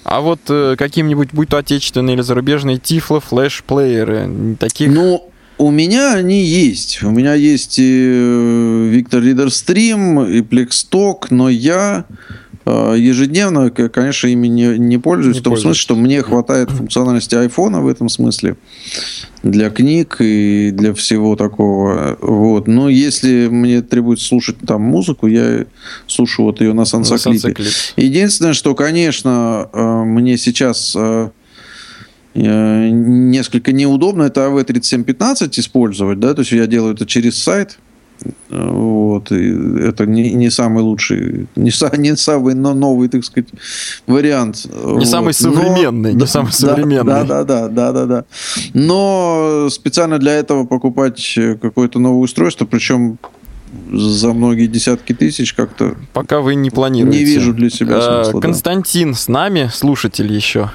а 0.03 0.21
вот 0.21 0.41
э, 0.49 0.75
каким-нибудь, 0.77 1.29
будь 1.33 1.49
то 1.49 1.57
отечественные 1.57 2.15
или 2.15 2.21
зарубежные, 2.21 2.77
Тифло, 2.77 3.19
флеш-плееры, 3.19 4.57
таких... 4.59 4.91
Ну, 4.91 5.29
у 5.57 5.71
меня 5.71 6.13
они 6.13 6.41
есть. 6.41 7.03
У 7.03 7.11
меня 7.11 7.33
есть 7.33 7.79
и 7.79 7.83
Victor 7.83 9.21
Reader 9.21 9.49
и 10.31 10.39
Plextalk, 10.41 11.27
но 11.31 11.49
я 11.49 12.05
э, 12.09 12.48
ежедневно, 12.65 13.69
конечно, 13.71 14.27
ими 14.27 14.47
не, 14.47 14.77
не 14.77 14.97
пользуюсь, 14.97 15.37
не 15.37 15.41
в 15.41 15.43
том 15.43 15.53
пользуюсь. 15.53 15.77
смысле, 15.77 15.81
что 15.81 15.95
мне 15.95 16.21
хватает 16.21 16.69
функциональности 16.69 17.35
айфона 17.35 17.81
в 17.81 17.87
этом 17.87 18.09
смысле 18.09 18.57
для 19.43 19.69
книг 19.69 20.17
и 20.19 20.71
для 20.71 20.93
всего 20.93 21.35
такого. 21.35 22.17
Вот. 22.21 22.67
Но 22.67 22.89
если 22.89 23.47
мне 23.47 23.81
требуется 23.81 24.25
слушать 24.25 24.57
там 24.65 24.81
музыку, 24.81 25.27
я 25.27 25.65
слушаю 26.07 26.47
вот 26.47 26.61
ее 26.61 26.73
на 26.73 26.85
сансоклипе. 26.85 27.55
Единственное, 27.95 28.53
что, 28.53 28.75
конечно, 28.75 29.69
э, 29.71 30.03
мне 30.03 30.37
сейчас 30.37 30.93
э, 30.97 31.29
э, 32.33 32.89
несколько 32.89 33.71
неудобно 33.71 34.23
это 34.23 34.41
AV3715 34.41 35.59
использовать, 35.59 36.19
да, 36.19 36.33
то 36.33 36.41
есть 36.41 36.51
я 36.51 36.67
делаю 36.67 36.95
это 36.95 37.05
через 37.05 37.41
сайт, 37.41 37.79
вот. 38.49 39.31
И 39.31 39.79
это 39.81 40.05
не, 40.05 40.33
не 40.33 40.49
самый 40.49 40.83
лучший, 40.83 41.47
не, 41.55 41.71
не 41.97 42.15
самый 42.15 42.55
но 42.55 42.73
новый, 42.73 43.09
так 43.09 43.23
сказать, 43.23 43.49
вариант. 44.07 44.65
Не 44.65 44.93
вот. 44.93 45.07
самый 45.07 45.33
современный, 45.33 46.11
Но, 46.11 46.15
не 46.15 46.19
да, 46.19 46.27
самый 46.27 46.51
современный. 46.51 47.05
Да, 47.05 47.23
да, 47.23 47.43
да, 47.43 47.67
да, 47.67 47.91
да, 47.91 48.05
да. 48.05 48.25
Но 48.73 49.67
специально 49.71 50.17
для 50.17 50.33
этого 50.33 50.65
покупать 50.65 51.37
какое-то 51.61 51.99
новое 51.99 52.23
устройство, 52.23 52.65
причем 52.65 53.17
за 53.91 54.33
многие 54.33 54.67
десятки 54.67 55.13
тысяч 55.13 55.53
как-то... 55.53 55.95
Пока 56.13 56.41
вы 56.41 56.55
не 56.55 56.71
планируете. 56.71 57.19
Не 57.19 57.25
вижу 57.25 57.53
для 57.53 57.69
себя 57.69 57.97
а, 57.97 58.23
смысла. 58.23 58.41
Константин 58.41 59.11
да. 59.11 59.17
с 59.17 59.27
нами, 59.27 59.69
слушатель 59.71 60.31
еще. 60.31 60.71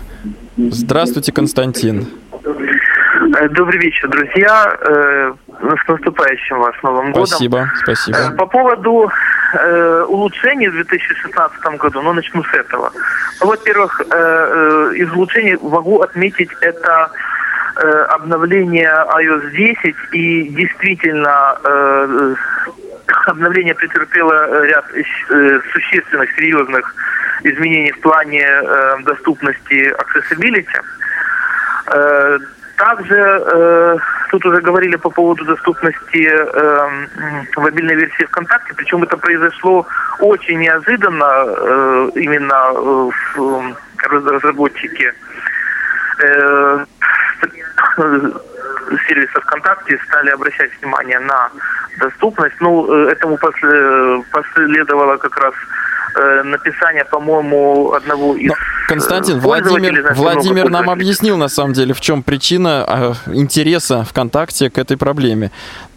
Здравствуйте, 0.56 1.32
Константин. 1.32 2.06
Э, 2.44 3.48
добрый 3.48 3.80
вечер, 3.80 4.08
друзья. 4.08 5.34
Э, 5.60 5.74
с 5.84 5.88
наступающим 5.88 6.58
вас 6.58 6.74
Новым 6.82 7.12
годом. 7.12 7.26
Спасибо, 7.26 7.70
спасибо. 7.82 8.18
Э, 8.18 8.30
по 8.36 8.46
поводу 8.46 9.10
э, 9.52 10.04
улучшений 10.08 10.68
в 10.68 10.72
2016 10.72 11.60
году, 11.78 12.02
ну, 12.02 12.12
начну 12.12 12.42
с 12.44 12.54
этого. 12.54 12.90
Ну, 13.40 13.46
во-первых, 13.46 14.00
э, 14.00 14.04
э, 14.10 14.92
из 14.96 15.10
улучшений 15.12 15.56
могу 15.62 16.00
отметить 16.00 16.50
это 16.60 17.10
э, 17.76 17.88
обновление 18.10 18.90
iOS 18.90 19.50
10, 19.50 19.96
и 20.12 20.48
действительно 20.48 21.56
э, 21.64 22.34
обновление 23.26 23.74
претерпело 23.74 24.64
ряд 24.64 24.84
э, 24.94 25.60
существенных, 25.72 26.30
серьезных 26.36 26.94
изменений 27.42 27.92
в 27.92 28.00
плане 28.00 28.44
э, 28.44 28.96
доступности 29.04 29.94
accessibility. 29.98 30.80
Э, 32.74 32.84
также 32.84 33.14
э, 33.16 33.96
тут 34.30 34.46
уже 34.46 34.60
говорили 34.60 34.96
по 34.96 35.10
поводу 35.10 35.44
доступности 35.44 36.28
э, 36.28 37.06
мобильной 37.56 37.94
версии 37.94 38.24
ВКонтакте, 38.24 38.74
причем 38.74 39.02
это 39.02 39.16
произошло 39.16 39.86
очень 40.20 40.58
неожиданно 40.58 41.44
э, 41.46 42.10
именно 42.16 42.72
э, 42.74 43.10
в 43.36 43.74
разработчике 44.02 45.14
э, 46.22 46.84
сервиса 49.08 49.40
ВКонтакте 49.40 49.98
стали 50.06 50.30
обращать 50.30 50.70
внимание 50.80 51.20
на 51.20 51.50
доступность. 51.98 52.56
Ну, 52.60 52.86
э, 52.92 53.12
этому 53.12 53.38
последовало 54.30 55.16
как 55.16 55.36
раз 55.38 55.54
э, 56.14 56.42
написания, 56.42 57.04
по-моему, 57.04 57.92
одного 57.92 58.34
из... 58.34 58.48
Но, 58.48 58.54
Константин, 58.88 59.38
Владимир, 59.40 60.14
Владимир 60.14 60.70
нам 60.70 60.90
объяснил, 60.90 61.36
на 61.36 61.48
самом 61.48 61.72
деле, 61.72 61.94
в 61.94 62.00
чем 62.00 62.22
причина 62.22 63.14
э, 63.26 63.32
интереса 63.34 64.04
ВКонтакте 64.04 64.70
к 64.70 64.78
этой 64.78 64.96
проблеме. 64.96 65.50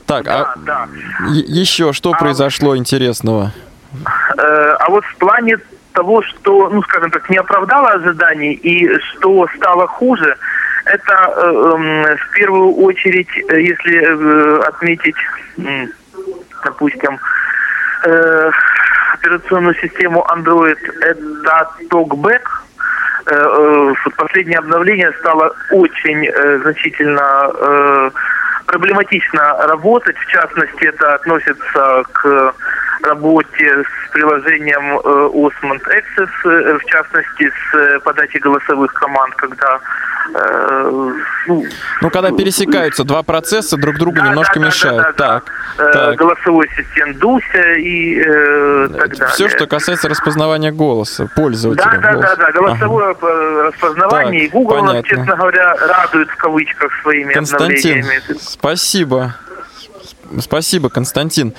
Так, 0.06 0.26
да, 0.26 0.42
а 0.42 0.56
да. 0.58 0.88
еще 1.30 1.92
что 1.92 2.12
а, 2.14 2.18
произошло 2.18 2.78
интересного? 2.78 3.52
Э, 4.38 4.76
а 4.80 4.90
вот 4.90 5.04
в 5.06 5.16
плане 5.18 5.58
того, 5.94 6.22
что, 6.22 6.70
ну, 6.70 6.82
скажем 6.84 7.12
так, 7.12 7.30
не 7.30 7.38
оправдало 7.38 7.90
ожиданий 7.90 8.54
и 8.54 8.88
что 9.00 9.48
стало 9.58 9.88
хуже, 9.88 10.38
это 10.86 11.34
э, 11.36 11.42
э, 11.42 12.16
в 12.16 12.32
первую 12.34 12.76
очередь, 12.76 13.30
э, 13.50 13.62
если 13.62 13.98
э, 13.98 14.62
отметить, 14.68 15.16
э, 15.58 15.88
допустим, 16.64 17.20
э, 18.06 18.52
операционную 19.20 19.76
систему 19.76 20.26
Android, 20.34 20.78
это 21.02 21.70
TalkBack. 21.90 22.44
Э, 23.26 23.34
э, 23.36 24.10
последнее 24.16 24.60
обновление 24.60 25.12
стало 25.20 25.54
очень 25.72 26.28
э, 26.28 26.60
значительно 26.60 28.12
проблематично 28.68 29.68
работать. 29.68 30.18
В 30.18 30.26
частности, 30.28 30.86
это 30.86 31.16
относится 31.16 32.04
к 32.12 32.54
работе 33.04 33.84
с 33.84 34.12
приложением 34.12 34.98
Osmond 34.98 35.82
Access, 35.88 36.78
в 36.78 36.86
частности, 36.86 37.50
с 37.72 38.00
подачей 38.02 38.40
голосовых 38.40 38.94
команд, 38.94 39.34
когда 39.36 39.80
ну, 40.34 41.66
ну, 42.02 42.10
когда 42.10 42.32
пересекаются 42.32 43.04
два 43.04 43.24
процесса, 43.24 43.78
друг 43.78 43.98
другу 43.98 44.18
да, 44.18 44.30
немножко 44.30 44.60
да, 44.60 44.66
мешают. 44.66 45.02
Да, 45.02 45.14
так, 45.14 45.52
да. 45.78 45.92
так. 45.92 46.16
Голосовой 46.18 46.68
ассистент 46.68 47.18
Дуся 47.18 47.74
и 47.78 48.20
э, 48.20 48.88
так 48.98 49.10
далее. 49.12 49.28
Все, 49.34 49.50
что 49.50 49.68
касается 49.68 50.10
распознавания 50.10 50.72
голоса 50.72 51.30
пользователя. 51.36 51.84
Да, 51.84 51.98
да, 51.98 52.16
да, 52.16 52.36
да, 52.36 52.52
голосовое 52.52 53.12
ага. 53.12 53.64
распознавание. 53.64 54.48
Так, 54.48 54.50
и 54.50 54.58
Google 54.58 54.76
понятно. 54.76 54.94
нас, 54.94 55.06
честно 55.06 55.36
говоря, 55.36 55.76
радует 55.76 56.30
в 56.30 56.36
кавычках 56.38 56.92
своими 57.02 57.34
Константин, 57.34 58.00
обновлениями. 58.00 58.40
спасибо. 58.42 59.36
Спасибо, 60.40 60.90
Константин. 60.90 61.54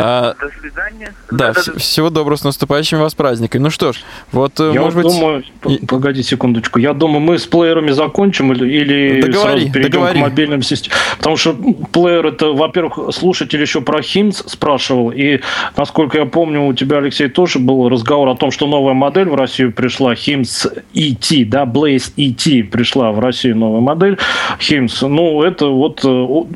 А, 0.00 0.34
До 0.40 0.48
свидания. 0.60 1.12
Да, 1.30 1.52
да, 1.52 1.60
да, 1.66 1.78
всего 1.78 2.08
доброго, 2.08 2.36
с 2.36 2.44
наступающими 2.44 3.00
вас 3.00 3.14
праздниками. 3.14 3.62
Ну 3.62 3.70
что 3.70 3.92
ж, 3.92 3.96
вот, 4.30 4.60
э, 4.60 4.70
я 4.72 4.80
может 4.80 5.02
думаю, 5.02 5.42
быть... 5.64 5.86
погоди 5.88 6.22
секундочку, 6.22 6.78
я 6.78 6.94
думаю, 6.94 7.20
мы 7.20 7.38
с 7.38 7.46
плеерами 7.46 7.90
закончим 7.90 8.52
или, 8.52 8.64
или 8.64 9.20
договори, 9.22 9.60
сразу 9.60 9.72
перейдем 9.72 9.90
договори. 9.90 10.20
к 10.20 10.22
мобильным 10.22 10.62
системам. 10.62 10.98
Потому 11.18 11.36
что 11.36 11.56
плеер 11.90 12.26
это, 12.26 12.46
во-первых, 12.52 13.12
слушатель 13.12 13.60
еще 13.60 13.80
про 13.80 14.00
Химс 14.00 14.44
спрашивал, 14.46 15.10
и, 15.10 15.40
насколько 15.76 16.18
я 16.18 16.26
помню, 16.26 16.66
у 16.66 16.72
тебя, 16.74 16.98
Алексей, 16.98 17.28
тоже 17.28 17.58
был 17.58 17.88
разговор 17.88 18.28
о 18.28 18.36
том, 18.36 18.52
что 18.52 18.68
новая 18.68 18.94
модель 18.94 19.28
в 19.28 19.34
Россию 19.34 19.72
пришла, 19.72 20.14
Химс 20.14 20.66
ET, 20.94 21.44
да, 21.44 21.64
Blaze 21.64 22.12
ET 22.16 22.64
пришла 22.64 23.10
в 23.10 23.18
Россию 23.18 23.56
новая 23.56 23.80
модель, 23.80 24.16
Химс. 24.60 25.02
Ну, 25.02 25.42
это 25.42 25.66
вот, 25.66 26.04
э, 26.04 26.08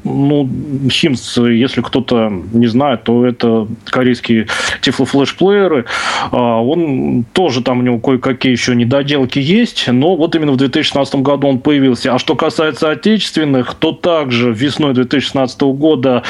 ну, 0.05 0.49
Химс, 0.88 1.38
если 1.38 1.80
кто-то 1.80 2.32
не 2.53 2.68
знает, 2.68 3.03
то 3.03 3.26
это 3.26 3.32
корейские 3.85 4.47
тифлофлешплееры. 4.80 5.87
А, 6.30 6.62
он 6.62 7.24
тоже 7.33 7.62
там 7.62 7.80
у 7.80 7.83
него 7.83 7.99
кое-какие 7.99 8.53
еще 8.53 8.74
недоделки 8.74 9.39
есть, 9.39 9.89
но 9.89 10.16
вот 10.16 10.35
именно 10.35 10.53
в 10.53 10.57
2016 10.57 11.16
году 11.16 11.49
он 11.49 11.59
появился. 11.59 12.14
А 12.14 12.18
что 12.18 12.35
касается 12.35 12.91
отечественных, 12.91 13.74
то 13.74 13.93
также 13.93 14.53
весной 14.53 14.95
2016 14.95 15.61
года 15.62 16.22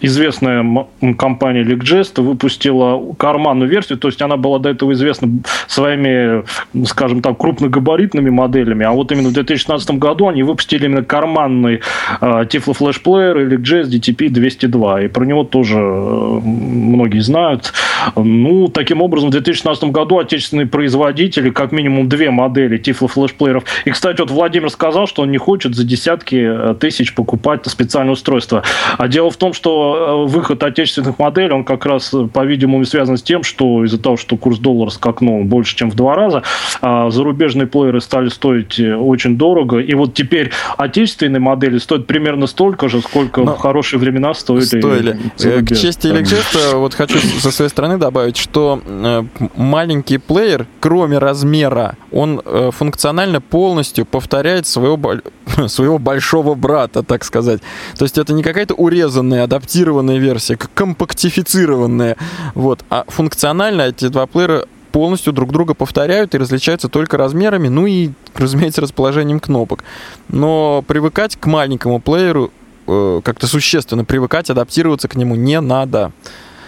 известная 0.00 0.86
компания 1.18 1.62
Lickgest 1.62 2.20
выпустила 2.20 3.14
карманную 3.14 3.68
версию, 3.68 3.98
то 3.98 4.08
есть 4.08 4.20
она 4.22 4.36
была 4.36 4.58
до 4.58 4.70
этого 4.70 4.92
известна 4.92 5.28
своими, 5.66 6.44
скажем 6.86 7.22
так, 7.22 7.38
крупногабаритными 7.38 8.30
моделями, 8.30 8.84
а 8.84 8.92
вот 8.92 9.12
именно 9.12 9.28
в 9.28 9.32
2016 9.32 9.90
году 9.92 10.28
они 10.28 10.42
выпустили 10.42 10.86
именно 10.86 11.02
карманный 11.02 11.80
э, 12.20 12.46
тифлофлешплеер 12.48 13.38
Lickgest 13.48 13.90
DTP 13.90 14.28
202, 14.28 15.02
и 15.02 15.08
про 15.08 15.24
него 15.24 15.44
тоже 15.44 15.75
многие 15.80 17.20
знают. 17.20 17.72
Ну, 18.14 18.68
таким 18.68 19.02
образом, 19.02 19.28
в 19.30 19.32
2016 19.32 19.84
году 19.84 20.18
отечественные 20.18 20.66
производители, 20.66 21.50
как 21.50 21.72
минимум 21.72 22.08
две 22.08 22.30
модели 22.30 22.78
Tiflo 22.80 23.08
флешплееров. 23.08 23.64
И, 23.84 23.90
кстати, 23.90 24.20
вот 24.20 24.30
Владимир 24.30 24.70
сказал, 24.70 25.06
что 25.06 25.22
он 25.22 25.30
не 25.30 25.38
хочет 25.38 25.74
за 25.74 25.84
десятки 25.84 26.36
э, 26.36 26.74
тысяч 26.74 27.14
покупать 27.14 27.66
специальное 27.66 28.12
устройство. 28.12 28.62
А 28.98 29.08
дело 29.08 29.30
в 29.30 29.36
том, 29.36 29.52
что 29.52 30.26
э, 30.26 30.30
выход 30.30 30.62
отечественных 30.62 31.18
моделей, 31.18 31.52
он 31.52 31.64
как 31.64 31.86
раз, 31.86 32.14
по-видимому, 32.32 32.84
связан 32.84 33.16
с 33.16 33.22
тем, 33.22 33.42
что 33.42 33.84
из-за 33.84 33.98
того, 33.98 34.16
что 34.16 34.36
курс 34.36 34.58
доллара 34.58 34.90
скакнул 34.90 35.44
больше, 35.44 35.76
чем 35.76 35.90
в 35.90 35.94
два 35.94 36.14
раза, 36.14 36.42
а 36.80 37.10
зарубежные 37.10 37.66
плееры 37.66 38.00
стали 38.00 38.28
стоить 38.28 38.78
э, 38.78 38.94
очень 38.94 39.36
дорого. 39.36 39.78
И 39.78 39.94
вот 39.94 40.14
теперь 40.14 40.50
отечественные 40.76 41.40
модели 41.40 41.78
стоят 41.78 42.06
примерно 42.06 42.46
столько 42.46 42.88
же, 42.88 43.00
сколько 43.00 43.40
Но 43.42 43.54
в 43.54 43.58
хорошие 43.58 43.98
времена 43.98 44.34
стоили. 44.34 44.64
Стоили 44.64 45.18
к 45.66 45.76
чести 45.76 46.08
или 46.08 46.22
к 46.22 46.26
жесту, 46.26 46.78
вот 46.78 46.94
хочу 46.94 47.18
со 47.40 47.50
своей 47.50 47.70
стороны 47.70 47.98
добавить, 47.98 48.36
что 48.36 48.80
э, 48.84 49.24
маленький 49.56 50.18
плеер, 50.18 50.66
кроме 50.80 51.18
размера, 51.18 51.96
он 52.12 52.40
э, 52.44 52.70
функционально 52.72 53.40
полностью 53.40 54.06
повторяет 54.06 54.66
своего, 54.66 54.98
своего 55.66 55.98
большого 55.98 56.54
брата, 56.54 57.02
так 57.02 57.24
сказать. 57.24 57.60
То 57.96 58.04
есть 58.04 58.18
это 58.18 58.32
не 58.32 58.42
какая-то 58.42 58.74
урезанная, 58.74 59.44
адаптированная 59.44 60.18
версия, 60.18 60.56
компактифицированная. 60.56 62.16
Вот. 62.54 62.84
А 62.90 63.04
функционально 63.08 63.82
эти 63.82 64.08
два 64.08 64.26
плеера 64.26 64.66
полностью 64.92 65.34
друг 65.34 65.52
друга 65.52 65.74
повторяют 65.74 66.34
и 66.34 66.38
различаются 66.38 66.88
только 66.88 67.18
размерами, 67.18 67.68
ну 67.68 67.86
и, 67.86 68.12
разумеется, 68.34 68.80
расположением 68.80 69.40
кнопок. 69.40 69.84
Но 70.28 70.82
привыкать 70.86 71.36
к 71.36 71.44
маленькому 71.44 72.00
плееру 72.00 72.50
Э, 72.86 73.20
как-то 73.24 73.46
существенно 73.46 74.04
привыкать, 74.04 74.50
адаптироваться 74.50 75.08
к 75.08 75.16
нему 75.16 75.34
не 75.34 75.60
надо. 75.60 76.12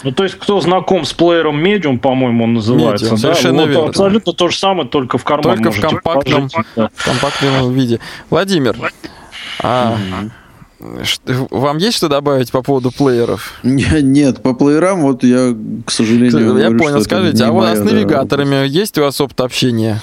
Ну, 0.04 0.12
то 0.12 0.24
есть, 0.24 0.36
кто 0.36 0.60
знаком 0.60 1.04
с 1.04 1.12
плеером 1.12 1.64
Medium, 1.64 1.98
по-моему, 1.98 2.44
он 2.44 2.54
называется, 2.54 3.06
Medium, 3.06 3.10
да? 3.10 3.16
совершенно 3.16 3.62
вот 3.62 3.68
верно. 3.68 3.88
Абсолютно 3.88 4.32
то 4.32 4.48
же 4.48 4.56
самое, 4.56 4.88
только 4.88 5.18
в 5.18 5.24
карман 5.24 5.56
Только 5.56 5.70
в 5.72 5.80
компактном, 5.80 6.48
да. 6.76 6.90
в 6.94 7.04
компактном 7.04 7.72
виде. 7.72 8.00
Владимир, 8.30 8.76
а, 9.62 9.96
вам 10.78 11.78
есть 11.78 11.96
что 11.96 12.08
добавить 12.08 12.52
по 12.52 12.62
поводу 12.62 12.92
плееров? 12.92 13.54
Нет, 13.62 14.42
по 14.42 14.54
плеерам 14.54 15.02
вот 15.02 15.24
я, 15.24 15.54
к 15.84 15.90
сожалению, 15.90 16.38
Я 16.38 16.46
говорю, 16.46 16.78
понял, 16.78 17.00
скажите, 17.02 17.44
а 17.44 17.50
у 17.50 17.56
вас 17.56 17.78
с 17.78 17.82
навигаторами 17.82 18.50
да, 18.50 18.64
есть 18.64 18.96
у 18.98 19.02
вас 19.02 19.20
опыт 19.20 19.40
общения? 19.40 20.00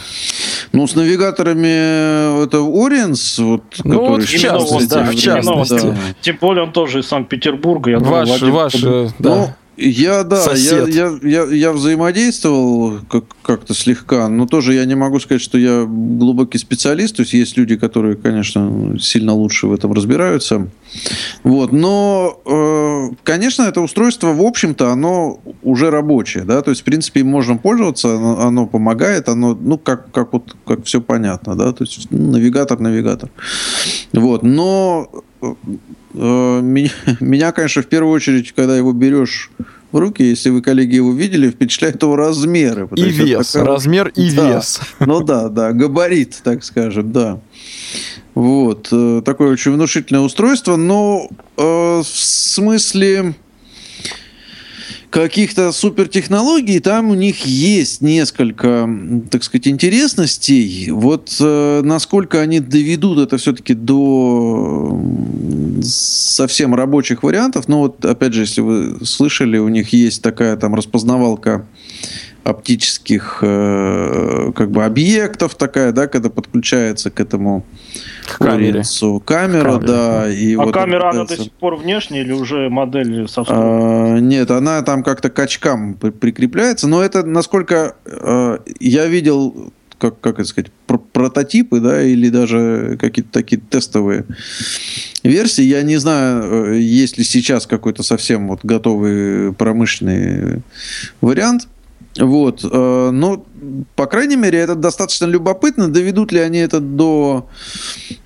Ну, 0.74 0.86
с 0.88 0.96
навигаторами 0.96 2.44
это 2.44 2.58
Ориенс, 2.58 3.40
вот, 3.40 3.64
ну, 3.84 3.92
который 3.92 4.10
вот 4.10 4.24
в 4.24 4.38
частности, 4.38 4.94
да, 4.94 5.04
в 5.04 5.16
частности. 5.16 5.88
Да. 5.88 5.98
Тем 6.22 6.38
более 6.42 6.64
он 6.64 6.74
тоже 6.74 7.00
из 7.00 7.08
Санкт-Петербурга. 7.08 7.92
Я 7.92 8.00
ваш, 8.00 8.40
думаю, 8.40 8.54
ваш, 8.54 8.76
э, 8.84 9.10
да. 9.20 9.30
Ну, 9.30 9.50
я, 9.78 10.24
да, 10.24 10.54
я, 10.54 10.88
я, 10.88 11.20
я, 11.22 11.44
я 11.46 11.72
взаимодействовал 11.74 13.00
как, 13.10 13.26
как-то 13.42 13.74
слегка, 13.74 14.30
но 14.30 14.46
тоже 14.46 14.74
я 14.74 14.86
не 14.86 14.96
могу 14.96 15.20
сказать, 15.20 15.42
что 15.42 15.58
я 15.58 15.86
глубокий 15.86 16.58
специалист. 16.58 17.16
То 17.16 17.24
есть 17.24 17.34
есть 17.34 17.58
люди, 17.58 17.76
которые, 17.76 18.16
конечно, 18.16 18.98
сильно 19.00 19.34
лучше 19.34 19.68
в 19.68 19.74
этом 19.74 19.94
разбираются. 19.94 20.68
Вот, 21.44 21.72
но, 21.72 22.40
э, 22.46 23.16
конечно, 23.24 23.64
это 23.64 23.82
устройство, 23.82 24.28
в 24.34 24.42
общем-то, 24.42 24.92
оно 24.92 25.40
уже 25.62 25.90
рабочее, 25.90 26.46
да, 26.46 26.62
то 26.62 26.70
есть, 26.70 26.82
в 26.82 26.84
принципе, 26.86 27.20
им 27.20 27.28
можно 27.28 27.58
пользоваться, 27.58 28.16
оно, 28.16 28.40
оно 28.40 28.68
помогает, 28.68 29.28
оно, 29.28 29.58
ну, 29.60 29.78
как, 29.78 30.12
как 30.12 30.32
вот, 30.32 30.56
как 30.66 30.86
все 30.86 31.02
понятно, 31.02 31.56
да, 31.56 31.74
то 31.74 31.84
есть, 31.84 32.08
ну, 32.12 32.32
навигатор, 32.32 32.80
навигатор. 32.80 33.30
Вот, 34.14 34.44
но 34.44 35.10
меня, 36.14 36.90
меня, 37.20 37.52
конечно, 37.52 37.82
в 37.82 37.88
первую 37.88 38.14
очередь, 38.14 38.54
когда 38.54 38.76
его 38.78 38.94
берешь 38.94 39.52
в 39.92 39.98
руки, 39.98 40.24
если 40.24 40.50
вы, 40.50 40.62
коллеги, 40.62 40.96
его 40.96 41.14
видели, 41.14 41.50
впечатляет 41.50 42.02
его 42.04 42.16
размеры. 42.16 42.88
И 42.96 43.04
вес. 43.04 43.54
Такая... 43.54 43.68
Размер 43.68 44.08
и 44.10 44.32
да. 44.32 44.56
вес. 44.56 44.82
Ну 45.00 45.24
да, 45.24 45.50
да, 45.50 45.72
габарит, 45.72 46.42
так 46.44 46.64
скажем, 46.64 47.12
да. 47.12 47.40
Вот. 48.34 48.90
Э, 48.92 49.22
такое 49.24 49.54
очень 49.54 49.72
внушительное 49.72 50.22
устройство, 50.22 50.76
но 50.76 51.30
э, 51.58 51.62
в 51.62 52.06
смысле 52.06 53.36
каких-то 55.16 55.72
супертехнологий, 55.72 56.82
там 56.82 57.10
у 57.10 57.14
них 57.14 57.46
есть 57.46 58.02
несколько, 58.02 58.90
так 59.32 59.46
сказать, 59.46 59.70
интересностей. 59.70 60.92
Вот 60.92 61.38
э, 61.40 61.82
насколько 61.86 62.42
они 62.42 62.60
доведут 62.60 63.20
это 63.20 63.38
все-таки 63.38 63.76
до 63.76 65.02
совсем 65.82 66.76
рабочих 66.76 67.24
вариантов. 67.24 67.70
Ну 67.70 67.78
вот, 67.78 68.04
опять 68.04 68.34
же, 68.34 68.42
если 68.42 68.60
вы 68.60 69.06
слышали, 69.06 69.58
у 69.58 69.70
них 69.70 69.94
есть 69.94 70.22
такая 70.22 70.58
там 70.58 70.76
распознавалка 70.76 71.66
оптических 72.46 73.40
э, 73.42 74.52
как 74.56 74.70
бы 74.70 74.86
объектов 74.86 75.56
такая, 75.56 75.92
да, 75.92 76.08
когда 76.08 76.30
подключается 76.30 77.10
к 77.10 77.20
этому 77.20 77.66
камере. 78.38 78.84
Камера, 79.26 79.80
да. 79.80 80.32
И 80.32 80.54
а 80.54 80.66
вот 80.66 80.74
камера, 80.74 81.10
она 81.10 81.26
до 81.26 81.36
сих 81.36 81.52
пор 81.54 81.76
внешняя 81.76 82.22
или 82.22 82.34
уже 82.34 82.70
модель 82.70 83.28
со 83.28 83.44
а, 83.48 84.20
Нет, 84.20 84.52
она 84.52 84.84
там 84.84 85.02
как-то 85.02 85.32
к 85.32 85.40
очкам 85.40 85.96
прикрепляется, 85.96 86.88
но 86.88 87.02
это, 87.02 87.24
насколько 87.26 87.96
э, 88.06 88.60
я 88.80 89.08
видел 89.08 89.74
как, 89.98 90.20
как 90.20 90.40
это 90.40 90.48
сказать, 90.48 90.72
прототипы, 90.86 91.80
да, 91.80 92.04
или 92.04 92.30
даже 92.30 92.96
какие-то 93.02 93.32
такие 93.32 93.60
тестовые 93.60 94.26
версии. 95.24 95.64
Я 95.64 95.82
не 95.82 95.98
знаю, 95.98 96.74
э, 96.74 96.80
есть 96.80 97.18
ли 97.18 97.24
сейчас 97.24 97.66
какой-то 97.66 98.04
совсем 98.04 98.48
вот 98.50 98.60
готовый 98.64 99.52
промышленный 99.54 100.62
вариант. 101.22 101.68
Вот. 102.20 102.64
Э, 102.64 103.10
но, 103.12 103.44
по 103.96 104.06
крайней 104.06 104.38
мере, 104.38 104.60
это 104.60 104.76
достаточно 104.76 105.26
любопытно. 105.26 105.92
Доведут 105.92 106.32
ли 106.32 106.40
они 106.40 106.60
это 106.60 106.80
до 106.80 107.50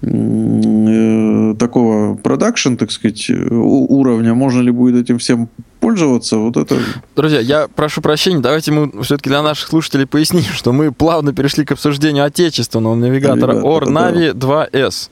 э, 0.02 1.56
такого 1.58 2.16
продакшн, 2.16 2.76
так 2.76 2.92
сказать, 2.92 3.30
уровня? 3.30 4.34
Можно 4.34 4.62
ли 4.62 4.72
будет 4.72 5.04
этим 5.04 5.18
всем 5.18 5.50
пользоваться? 5.80 6.38
Вот 6.38 6.58
это... 6.58 6.78
Друзья, 7.16 7.40
я 7.40 7.68
прошу 7.68 8.02
прощения, 8.02 8.40
давайте 8.40 8.72
мы 8.72 8.92
все-таки 9.04 9.30
для 9.30 9.42
наших 9.42 9.70
слушателей 9.70 10.06
поясним, 10.06 10.44
что 10.54 10.72
мы 10.72 10.92
плавно 10.92 11.34
перешли 11.34 11.66
к 11.66 11.72
обсуждению 11.72 12.26
отечественного 12.26 12.96
навигатора 12.96 13.56
Ornavi 13.56 14.34
2S. 14.34 15.10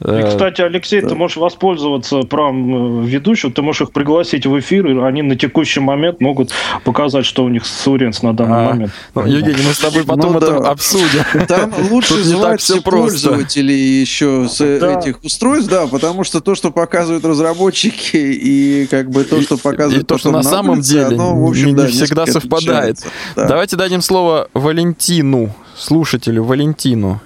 И, 0.00 0.06
э, 0.08 0.28
кстати, 0.28 0.60
Алексей, 0.60 1.00
да. 1.00 1.10
ты 1.10 1.14
можешь 1.14 1.36
воспользоваться 1.36 2.22
правом 2.22 3.04
э, 3.04 3.06
ведущего, 3.06 3.52
ты 3.52 3.62
можешь 3.62 3.82
их 3.82 3.92
пригласить 3.92 4.44
в 4.44 4.58
эфир, 4.58 4.86
и 4.88 4.98
они 5.00 5.22
на 5.22 5.36
текущий 5.36 5.80
момент 5.80 6.20
могут 6.20 6.50
показать, 6.82 7.24
что 7.24 7.44
у 7.44 7.48
них 7.48 7.64
Суренс 7.64 8.22
на 8.22 8.34
данный 8.34 8.66
а, 8.66 8.70
момент. 8.70 8.92
Ну, 9.14 9.24
Евгений, 9.24 9.62
мы 9.66 9.72
с 9.72 9.78
тобой 9.78 10.04
потом 10.04 10.32
ну, 10.32 10.38
это 10.38 10.60
да. 10.60 10.70
обсудим. 10.70 11.24
Там 11.48 11.72
лучше 11.90 12.22
звать 12.24 12.60
все 12.60 12.82
пользователей 12.82 14.00
еще 14.00 14.48
с 14.48 14.58
да. 14.58 14.98
этих 14.98 15.22
устройств, 15.22 15.70
да, 15.70 15.86
потому 15.86 16.24
что 16.24 16.40
то, 16.40 16.56
что 16.56 16.72
показывают 16.72 17.24
разработчики, 17.24 18.16
и 18.16 18.86
как 18.86 19.10
бы 19.10 19.22
то, 19.22 19.40
что 19.42 19.56
показывают 19.56 20.02
и 20.02 20.06
то, 20.06 20.18
что 20.18 20.32
на 20.32 20.42
самом 20.42 20.80
деле 20.80 21.06
оно, 21.06 21.36
в 21.36 21.48
общем, 21.48 21.68
не, 21.68 21.74
да, 21.74 21.86
всегда 21.86 22.26
совпадает. 22.26 22.98
Да. 23.36 23.46
Давайте 23.46 23.76
дадим 23.76 24.02
слово 24.02 24.48
Валентину, 24.54 25.54
слушателю 25.76 26.42
Валентину. 26.42 27.20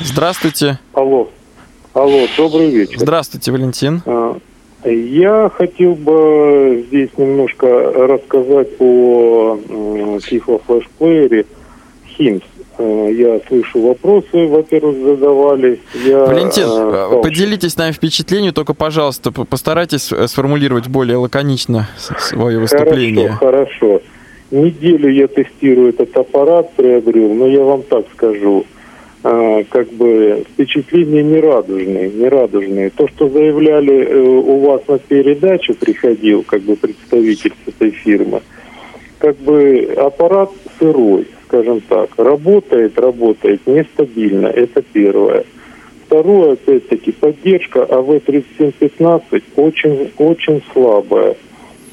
Здравствуйте. 0.00 0.78
Алло. 0.92 1.28
Алло, 1.94 2.26
добрый 2.36 2.70
вечер. 2.70 2.98
Здравствуйте, 2.98 3.50
Валентин. 3.50 4.02
А, 4.06 4.36
я 4.84 5.50
хотел 5.52 5.94
бы 5.94 6.84
здесь 6.88 7.10
немножко 7.16 7.66
рассказать 7.66 8.68
о 8.78 9.58
тифло-флешплеере 10.20 11.46
HIMS. 12.16 12.42
А, 12.78 13.08
я 13.08 13.40
слышу 13.48 13.80
вопросы, 13.80 14.46
во-первых, 14.46 14.96
задавали. 14.98 15.80
Я, 16.04 16.26
Валентин, 16.26 16.66
а, 16.68 17.20
поделитесь 17.20 17.72
с 17.72 17.76
нами 17.76 17.90
впечатлением, 17.90 18.52
только, 18.52 18.74
пожалуйста, 18.74 19.32
постарайтесь 19.32 20.12
сформулировать 20.30 20.86
более 20.86 21.16
лаконично 21.16 21.88
свое 22.18 22.60
выступление. 22.60 23.30
Хорошо, 23.30 23.66
хорошо. 23.66 24.02
Неделю 24.50 25.12
я 25.12 25.26
тестирую 25.26 25.90
этот 25.90 26.16
аппарат, 26.16 26.72
приобрел, 26.74 27.34
но 27.34 27.46
я 27.48 27.62
вам 27.62 27.82
так 27.82 28.06
скажу– 28.14 28.64
как 29.22 29.88
бы 29.94 30.44
впечатления 30.52 31.22
нерадужные, 31.22 32.08
нерадужные. 32.08 32.90
То, 32.90 33.08
что 33.08 33.28
заявляли 33.28 34.04
э, 34.04 34.20
у 34.20 34.60
вас 34.60 34.82
на 34.86 34.98
передаче, 34.98 35.74
приходил 35.74 36.44
как 36.44 36.62
бы 36.62 36.76
представитель 36.76 37.54
этой 37.66 37.90
фирмы, 37.90 38.42
как 39.18 39.36
бы 39.38 39.92
аппарат 39.96 40.50
сырой, 40.78 41.26
скажем 41.46 41.80
так, 41.88 42.10
работает, 42.16 42.98
работает 42.98 43.66
нестабильно, 43.66 44.46
это 44.46 44.82
первое. 44.82 45.44
Второе, 46.06 46.52
опять-таки, 46.52 47.12
поддержка 47.12 47.82
АВ-3715 47.82 49.42
очень, 49.56 50.10
очень 50.16 50.62
слабая. 50.72 51.36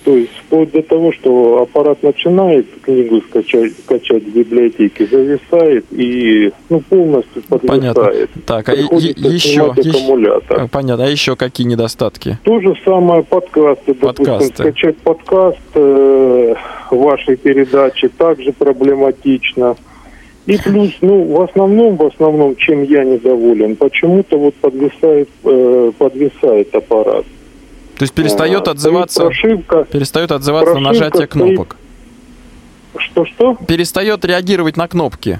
То 0.06 0.16
есть 0.16 0.32
вплоть 0.45 0.72
до 0.72 0.84
того, 0.84 1.12
что 1.12 1.64
аппарат 1.64 2.03
начинает 2.03 2.68
книгу 2.84 3.22
скачать, 3.22 3.74
скачать 3.74 4.24
в 4.24 4.34
библиотеке, 4.36 5.08
зависает 5.08 5.84
и 5.91 6.53
ну, 6.70 6.80
полностью 6.82 7.41
подвисает. 7.49 7.95
Понятно. 7.95 8.28
Так, 8.45 8.70
а 8.70 8.74
еще, 8.76 9.72
аккумулятор. 9.72 10.62
А, 10.62 10.68
понятно. 10.68 11.06
А 11.06 11.08
еще 11.08 11.36
какие 11.36 11.66
недостатки? 11.66 12.38
То 12.43 12.60
же 12.60 12.76
самое 12.86 13.24
подкасты. 13.24 13.95
Допустим, 13.95 14.26
подкасты. 14.26 14.53
скачать 14.53 14.97
подкаст 14.97 15.58
э, 15.74 16.53
вашей 16.91 17.36
передачи 17.38 18.08
также 18.08 18.53
проблематично. 18.53 19.76
И 20.45 20.60
плюс, 20.60 20.91
ну, 21.01 21.24
в 21.24 21.41
основном, 21.41 21.97
в 21.97 22.06
основном, 22.06 22.56
чем 22.58 22.84
я 22.84 23.03
недоволен, 23.03 23.76
почему-то 23.76 24.38
вот 24.38 24.53
подвисает, 24.56 25.30
э, 25.43 25.91
подвисает 25.97 26.76
аппарат. 26.76 27.26
То 27.98 28.04
есть 28.04 28.14
перестает 28.14 28.68
отзываться, 28.68 29.26
прошивка, 29.26 29.86
перестает 29.86 30.32
отзываться 30.32 30.76
на 30.76 30.91
нажатие 30.91 31.28
кнопок. 31.28 31.78
Что-что? 32.98 33.58
Перестает 33.68 34.24
реагировать 34.26 34.78
на 34.78 34.88
кнопки. 34.88 35.39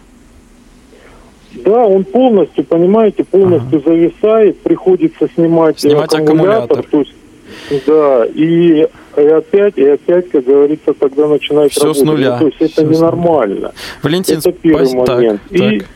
Да, 1.64 1.86
он 1.86 2.03
полностью, 2.03 2.66
понимаете, 2.66 3.24
полностью 3.24 3.80
ага. 3.80 3.89
зависает, 3.89 4.60
приходится 4.60 5.30
снимать, 5.36 5.80
снимать 5.80 6.14
аккумулятор. 6.14 6.80
аккумулятор. 6.80 6.86
То 6.91 6.99
есть, 6.99 7.86
да, 7.86 8.26
и, 8.26 8.88
и 9.18 9.28
опять, 9.28 9.78
и 9.78 9.86
опять, 9.86 10.30
как 10.32 10.43
говорится, 10.43 10.93
тогда 10.93 11.28
начинает 11.28 11.72
Все 11.72 11.82
работать. 11.82 12.03
с 12.03 12.06
нуля. 12.06 12.38
То 12.38 12.45
есть 12.47 12.58
это 12.60 12.74
Все 12.74 12.84
ненормально. 12.84 13.72
Валентин, 14.03 14.39
это 14.39 14.51
первый 14.51 14.88
спас... 14.88 15.08
момент. 15.08 15.41
Так, 15.49 15.60
и 15.62 15.80
так. 15.80 15.88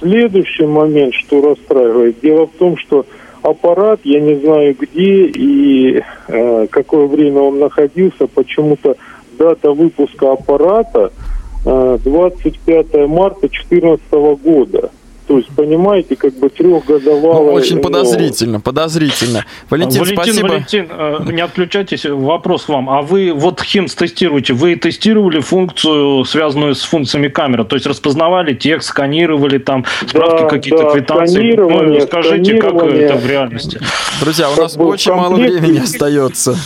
следующий 0.00 0.66
момент, 0.66 1.14
что 1.14 1.50
расстраивает, 1.50 2.20
дело 2.20 2.46
в 2.46 2.52
том, 2.58 2.76
что 2.76 3.04
аппарат, 3.42 4.00
я 4.04 4.20
не 4.20 4.36
знаю 4.40 4.76
где 4.78 5.26
и 5.26 6.02
э, 6.28 6.66
какое 6.70 7.06
время 7.06 7.40
он 7.40 7.58
находился, 7.58 8.26
почему-то 8.26 8.96
дата 9.38 9.72
выпуска 9.72 10.32
аппарата 10.32 11.12
э, 11.64 11.98
25 12.04 13.08
марта 13.08 13.48
2014 13.48 14.12
года. 14.42 14.90
То 15.32 15.38
есть, 15.38 15.48
понимаете, 15.56 16.14
как 16.14 16.34
бы 16.34 16.50
трехгодовалая... 16.50 17.46
Ну, 17.46 17.52
очень 17.54 17.80
подозрительно, 17.80 18.60
подозрительно. 18.60 19.46
Валентин, 19.70 20.02
Валентин 20.02 20.24
спасибо. 20.24 20.46
Валентин, 20.46 20.88
э, 20.90 21.18
не 21.32 21.40
отключайтесь, 21.40 22.04
вопрос 22.04 22.68
вам. 22.68 22.90
А 22.90 23.00
вы 23.00 23.32
вот 23.32 23.62
HIMS 23.62 23.96
тестируете, 23.96 24.52
вы 24.52 24.76
тестировали 24.76 25.40
функцию, 25.40 26.26
связанную 26.26 26.74
с 26.74 26.82
функциями 26.82 27.28
камеры? 27.28 27.64
То 27.64 27.76
есть, 27.76 27.86
распознавали 27.86 28.52
текст, 28.52 28.90
сканировали 28.90 29.56
там 29.56 29.86
справки 30.06 30.42
да, 30.42 30.48
какие-то, 30.50 30.82
да, 30.82 30.90
квитанции? 30.90 31.54
Ну, 31.56 32.00
скажите, 32.02 32.58
как 32.58 32.74
это 32.74 33.16
в 33.16 33.26
реальности? 33.26 33.80
Друзья, 34.20 34.50
у 34.50 34.60
нас 34.60 34.76
очень 34.76 35.14
мало 35.14 35.36
времени 35.36 35.78
остается. 35.78 36.58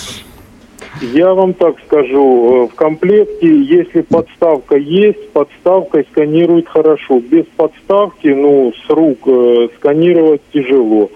Я 1.00 1.34
вам 1.34 1.54
так 1.54 1.76
скажу, 1.86 2.64
э, 2.64 2.72
в 2.72 2.74
комплекте, 2.74 3.62
если 3.62 4.00
подставка 4.02 4.76
есть, 4.76 5.30
подставкой 5.30 6.06
сканирует 6.10 6.68
хорошо. 6.68 7.20
Без 7.20 7.44
подставки, 7.56 8.28
ну, 8.28 8.72
с 8.72 8.90
рук 8.90 9.18
э, 9.26 9.68
сканировать 9.76 10.40
тяжело. 10.52 11.10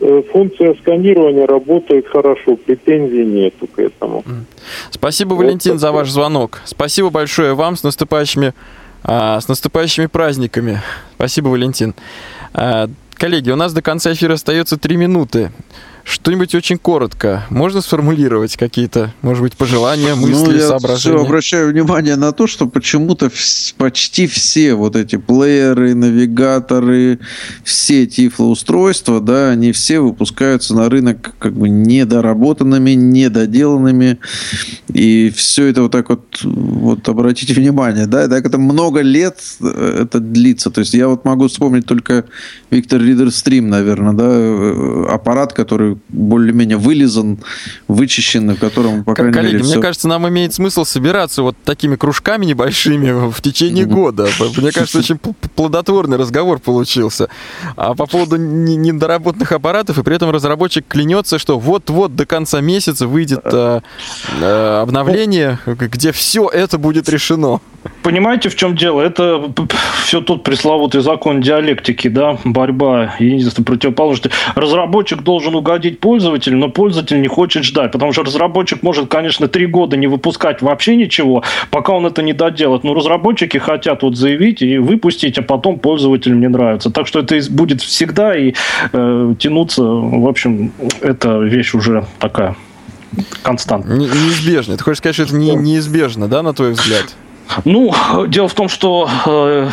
Э, 0.00 0.22
функция 0.30 0.74
сканирования 0.74 1.46
работает 1.46 2.06
хорошо, 2.06 2.56
претензий 2.56 3.24
нету 3.24 3.66
к 3.66 3.78
этому. 3.78 4.24
Спасибо, 4.90 5.34
вот 5.34 5.44
Валентин, 5.44 5.72
такое. 5.72 5.78
за 5.78 5.92
ваш 5.92 6.10
звонок. 6.10 6.60
Спасибо 6.64 7.10
большое 7.10 7.54
вам 7.54 7.76
с 7.76 7.82
наступающими, 7.82 8.52
а, 9.02 9.40
с 9.40 9.48
наступающими 9.48 10.06
праздниками. 10.06 10.82
Спасибо, 11.14 11.48
Валентин. 11.48 11.94
А, 12.52 12.88
коллеги, 13.14 13.50
у 13.50 13.56
нас 13.56 13.72
до 13.72 13.80
конца 13.80 14.12
эфира 14.12 14.34
остается 14.34 14.76
три 14.76 14.96
минуты. 14.96 15.50
Что-нибудь 16.06 16.54
очень 16.54 16.78
коротко. 16.78 17.44
Можно 17.50 17.80
сформулировать 17.80 18.56
какие-то, 18.56 19.12
может 19.22 19.42
быть, 19.42 19.56
пожелания, 19.56 20.14
ну, 20.14 20.28
мысли, 20.28 20.44
ну, 20.44 20.52
я 20.52 20.68
соображения? 20.68 21.16
Все 21.16 21.26
обращаю 21.26 21.72
внимание 21.72 22.14
на 22.14 22.30
то, 22.30 22.46
что 22.46 22.68
почему-то 22.68 23.28
почти 23.76 24.28
все 24.28 24.74
вот 24.74 24.94
эти 24.94 25.16
плееры, 25.16 25.96
навигаторы, 25.96 27.18
все 27.64 28.06
тифлоустройства, 28.06 29.20
да, 29.20 29.50
они 29.50 29.72
все 29.72 29.98
выпускаются 29.98 30.76
на 30.76 30.88
рынок 30.88 31.34
как 31.40 31.54
бы 31.54 31.68
недоработанными, 31.68 32.92
недоделанными. 32.92 34.20
И 34.92 35.32
все 35.34 35.66
это 35.66 35.82
вот 35.82 35.90
так 35.90 36.08
вот, 36.08 36.40
вот 36.44 37.08
обратите 37.08 37.52
внимание, 37.52 38.06
да, 38.06 38.28
так 38.28 38.46
это 38.46 38.58
много 38.58 39.00
лет 39.00 39.40
э, 39.60 40.02
это 40.02 40.20
длится. 40.20 40.70
То 40.70 40.82
есть 40.82 40.94
я 40.94 41.08
вот 41.08 41.24
могу 41.24 41.48
вспомнить 41.48 41.86
только 41.86 42.26
Виктор 42.70 43.00
Ридер 43.02 43.32
Стрим, 43.32 43.68
наверное, 43.68 44.12
да, 44.12 44.28
э, 44.28 45.06
аппарат, 45.08 45.52
который 45.52 45.95
который 45.96 46.02
более-менее 46.08 46.76
вылизан, 46.76 47.38
вычищен, 47.88 48.54
в 48.54 48.58
котором, 48.58 49.04
по 49.04 49.14
крайней 49.14 49.32
Коллеги, 49.32 49.52
мере, 49.54 49.64
мне 49.64 49.72
все... 49.72 49.80
кажется, 49.80 50.08
нам 50.08 50.28
имеет 50.28 50.52
смысл 50.54 50.84
собираться 50.84 51.42
вот 51.42 51.56
такими 51.64 51.96
кружками 51.96 52.46
небольшими 52.46 53.30
в 53.30 53.40
течение 53.40 53.84
года. 53.84 54.28
Мне 54.56 54.72
кажется, 54.72 54.98
очень 54.98 55.18
плодотворный 55.18 56.16
разговор 56.16 56.58
получился. 56.58 57.28
А 57.76 57.94
по 57.94 58.06
поводу 58.06 58.36
недоработанных 58.36 59.52
аппаратов, 59.52 59.98
и 59.98 60.02
при 60.02 60.16
этом 60.16 60.30
разработчик 60.30 60.84
клянется, 60.86 61.38
что 61.38 61.58
вот-вот 61.58 62.14
до 62.14 62.26
конца 62.26 62.60
месяца 62.60 63.06
выйдет 63.06 63.40
э, 63.44 63.80
э, 64.40 64.80
обновление, 64.82 65.58
где 65.66 66.12
все 66.12 66.48
это 66.48 66.78
будет 66.78 67.08
решено. 67.08 67.60
Понимаете, 68.02 68.48
в 68.48 68.56
чем 68.56 68.76
дело? 68.76 69.00
Это 69.00 69.50
все 70.04 70.20
тот 70.20 70.42
пресловутый 70.42 71.00
закон 71.00 71.40
диалектики, 71.40 72.08
да, 72.08 72.38
борьба 72.44 73.14
единство 73.18 73.62
противоположности. 73.62 74.30
Разработчик 74.54 75.22
должен 75.22 75.54
угодить 75.54 76.00
пользователю, 76.00 76.58
но 76.58 76.68
пользователь 76.68 77.20
не 77.20 77.28
хочет 77.28 77.64
ждать, 77.64 77.92
потому 77.92 78.12
что 78.12 78.22
разработчик 78.22 78.82
может, 78.82 79.08
конечно, 79.08 79.48
три 79.48 79.66
года 79.66 79.96
не 79.96 80.06
выпускать 80.06 80.62
вообще 80.62 80.96
ничего, 80.96 81.42
пока 81.70 81.92
он 81.92 82.06
это 82.06 82.22
не 82.22 82.32
доделает. 82.32 82.84
Но 82.84 82.94
разработчики 82.94 83.58
хотят 83.58 84.02
вот 84.02 84.16
заявить 84.16 84.62
и 84.62 84.78
выпустить, 84.78 85.38
а 85.38 85.42
потом 85.42 85.78
пользователям 85.78 86.40
не 86.40 86.48
нравится. 86.48 86.90
Так 86.90 87.06
что 87.06 87.20
это 87.20 87.38
будет 87.50 87.82
всегда 87.82 88.36
и 88.36 88.54
э, 88.92 89.34
тянуться. 89.38 89.82
В 89.82 90.28
общем, 90.28 90.72
это 91.00 91.38
вещь 91.38 91.74
уже 91.74 92.06
такая 92.18 92.56
константная. 93.42 93.96
Не, 93.96 94.06
неизбежно. 94.06 94.76
Ты 94.76 94.84
хочешь 94.84 94.98
сказать, 94.98 95.14
что 95.14 95.24
это 95.24 95.34
не, 95.34 95.54
неизбежно, 95.54 96.28
да, 96.28 96.42
на 96.42 96.52
твой 96.52 96.72
взгляд? 96.72 97.14
Ну, 97.64 97.94
дело 98.28 98.48
в 98.48 98.54
том, 98.54 98.68
что 98.68 99.08
э, 99.26 99.68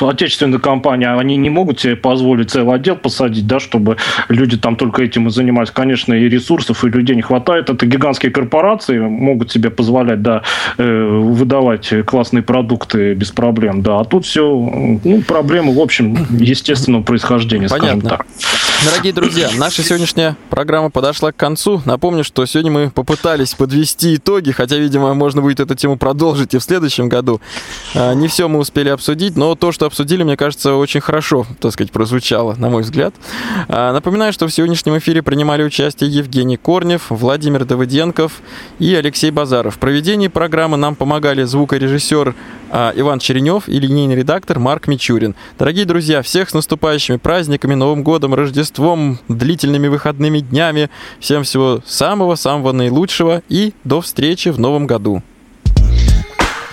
отечественные 0.00 0.60
компании, 0.60 1.06
они 1.06 1.36
не 1.36 1.50
могут 1.50 1.80
себе 1.80 1.96
позволить 1.96 2.50
целый 2.50 2.74
отдел 2.74 2.96
посадить, 2.96 3.46
да, 3.46 3.60
чтобы 3.60 3.96
люди 4.28 4.56
там 4.56 4.76
только 4.76 5.02
этим 5.02 5.28
и 5.28 5.30
занимались. 5.30 5.70
Конечно, 5.70 6.14
и 6.14 6.28
ресурсов, 6.28 6.84
и 6.84 6.88
людей 6.88 7.16
не 7.16 7.22
хватает. 7.22 7.70
Это 7.70 7.86
гигантские 7.86 8.32
корпорации 8.32 8.98
могут 8.98 9.50
себе 9.50 9.70
позволять, 9.70 10.22
да, 10.22 10.42
э, 10.76 11.06
выдавать 11.06 11.92
классные 12.06 12.42
продукты 12.42 13.14
без 13.14 13.30
проблем, 13.30 13.82
да. 13.82 14.00
А 14.00 14.04
тут 14.04 14.24
все, 14.24 14.48
ну, 14.48 15.22
проблемы, 15.22 15.74
в 15.74 15.80
общем, 15.80 16.26
естественного 16.30 17.02
происхождения, 17.02 17.68
Понятно. 17.68 18.00
скажем 18.00 18.18
так. 18.18 18.26
Дорогие 18.84 19.12
друзья, 19.12 19.48
наша 19.56 19.82
сегодняшняя 19.82 20.36
программа 20.50 20.90
подошла 20.90 21.32
к 21.32 21.36
концу. 21.36 21.82
Напомню, 21.84 22.22
что 22.22 22.46
сегодня 22.46 22.70
мы 22.70 22.90
попытались 22.90 23.54
подвести 23.54 24.14
итоги, 24.14 24.52
хотя, 24.52 24.76
видимо, 24.76 25.14
можно 25.14 25.42
будет 25.42 25.58
эту 25.58 25.74
тему 25.74 25.96
продолжить 25.96 26.54
и 26.54 26.58
в 26.58 26.62
следующем 26.62 26.97
году. 27.06 27.40
А, 27.94 28.14
не 28.14 28.28
все 28.28 28.48
мы 28.48 28.58
успели 28.58 28.88
обсудить, 28.88 29.36
но 29.36 29.54
то, 29.54 29.72
что 29.72 29.86
обсудили, 29.86 30.22
мне 30.22 30.36
кажется, 30.36 30.74
очень 30.74 31.00
хорошо, 31.00 31.46
так 31.60 31.72
сказать, 31.72 31.92
прозвучало, 31.92 32.54
на 32.56 32.68
мой 32.68 32.82
взгляд. 32.82 33.14
А, 33.68 33.92
напоминаю, 33.92 34.32
что 34.32 34.46
в 34.46 34.52
сегодняшнем 34.52 34.98
эфире 34.98 35.22
принимали 35.22 35.62
участие 35.62 36.10
Евгений 36.10 36.56
Корнев, 36.56 37.06
Владимир 37.10 37.64
Давыденков 37.64 38.40
и 38.78 38.94
Алексей 38.94 39.30
Базаров. 39.30 39.76
В 39.76 39.78
проведении 39.78 40.28
программы 40.28 40.76
нам 40.76 40.96
помогали 40.96 41.44
звукорежиссер 41.44 42.34
а, 42.70 42.92
Иван 42.96 43.18
Черенев 43.18 43.68
и 43.68 43.78
линейный 43.78 44.16
редактор 44.16 44.58
Марк 44.58 44.88
Мичурин. 44.88 45.34
Дорогие 45.58 45.84
друзья, 45.84 46.22
всех 46.22 46.50
с 46.50 46.54
наступающими 46.54 47.16
праздниками, 47.16 47.74
Новым 47.74 48.02
годом, 48.02 48.34
Рождеством, 48.34 49.18
длительными 49.28 49.88
выходными 49.88 50.40
днями. 50.40 50.90
Всем 51.20 51.44
всего 51.44 51.80
самого-самого 51.86 52.72
наилучшего 52.72 53.42
и 53.48 53.72
до 53.84 54.00
встречи 54.00 54.48
в 54.48 54.58
Новом 54.58 54.86
году. 54.86 55.22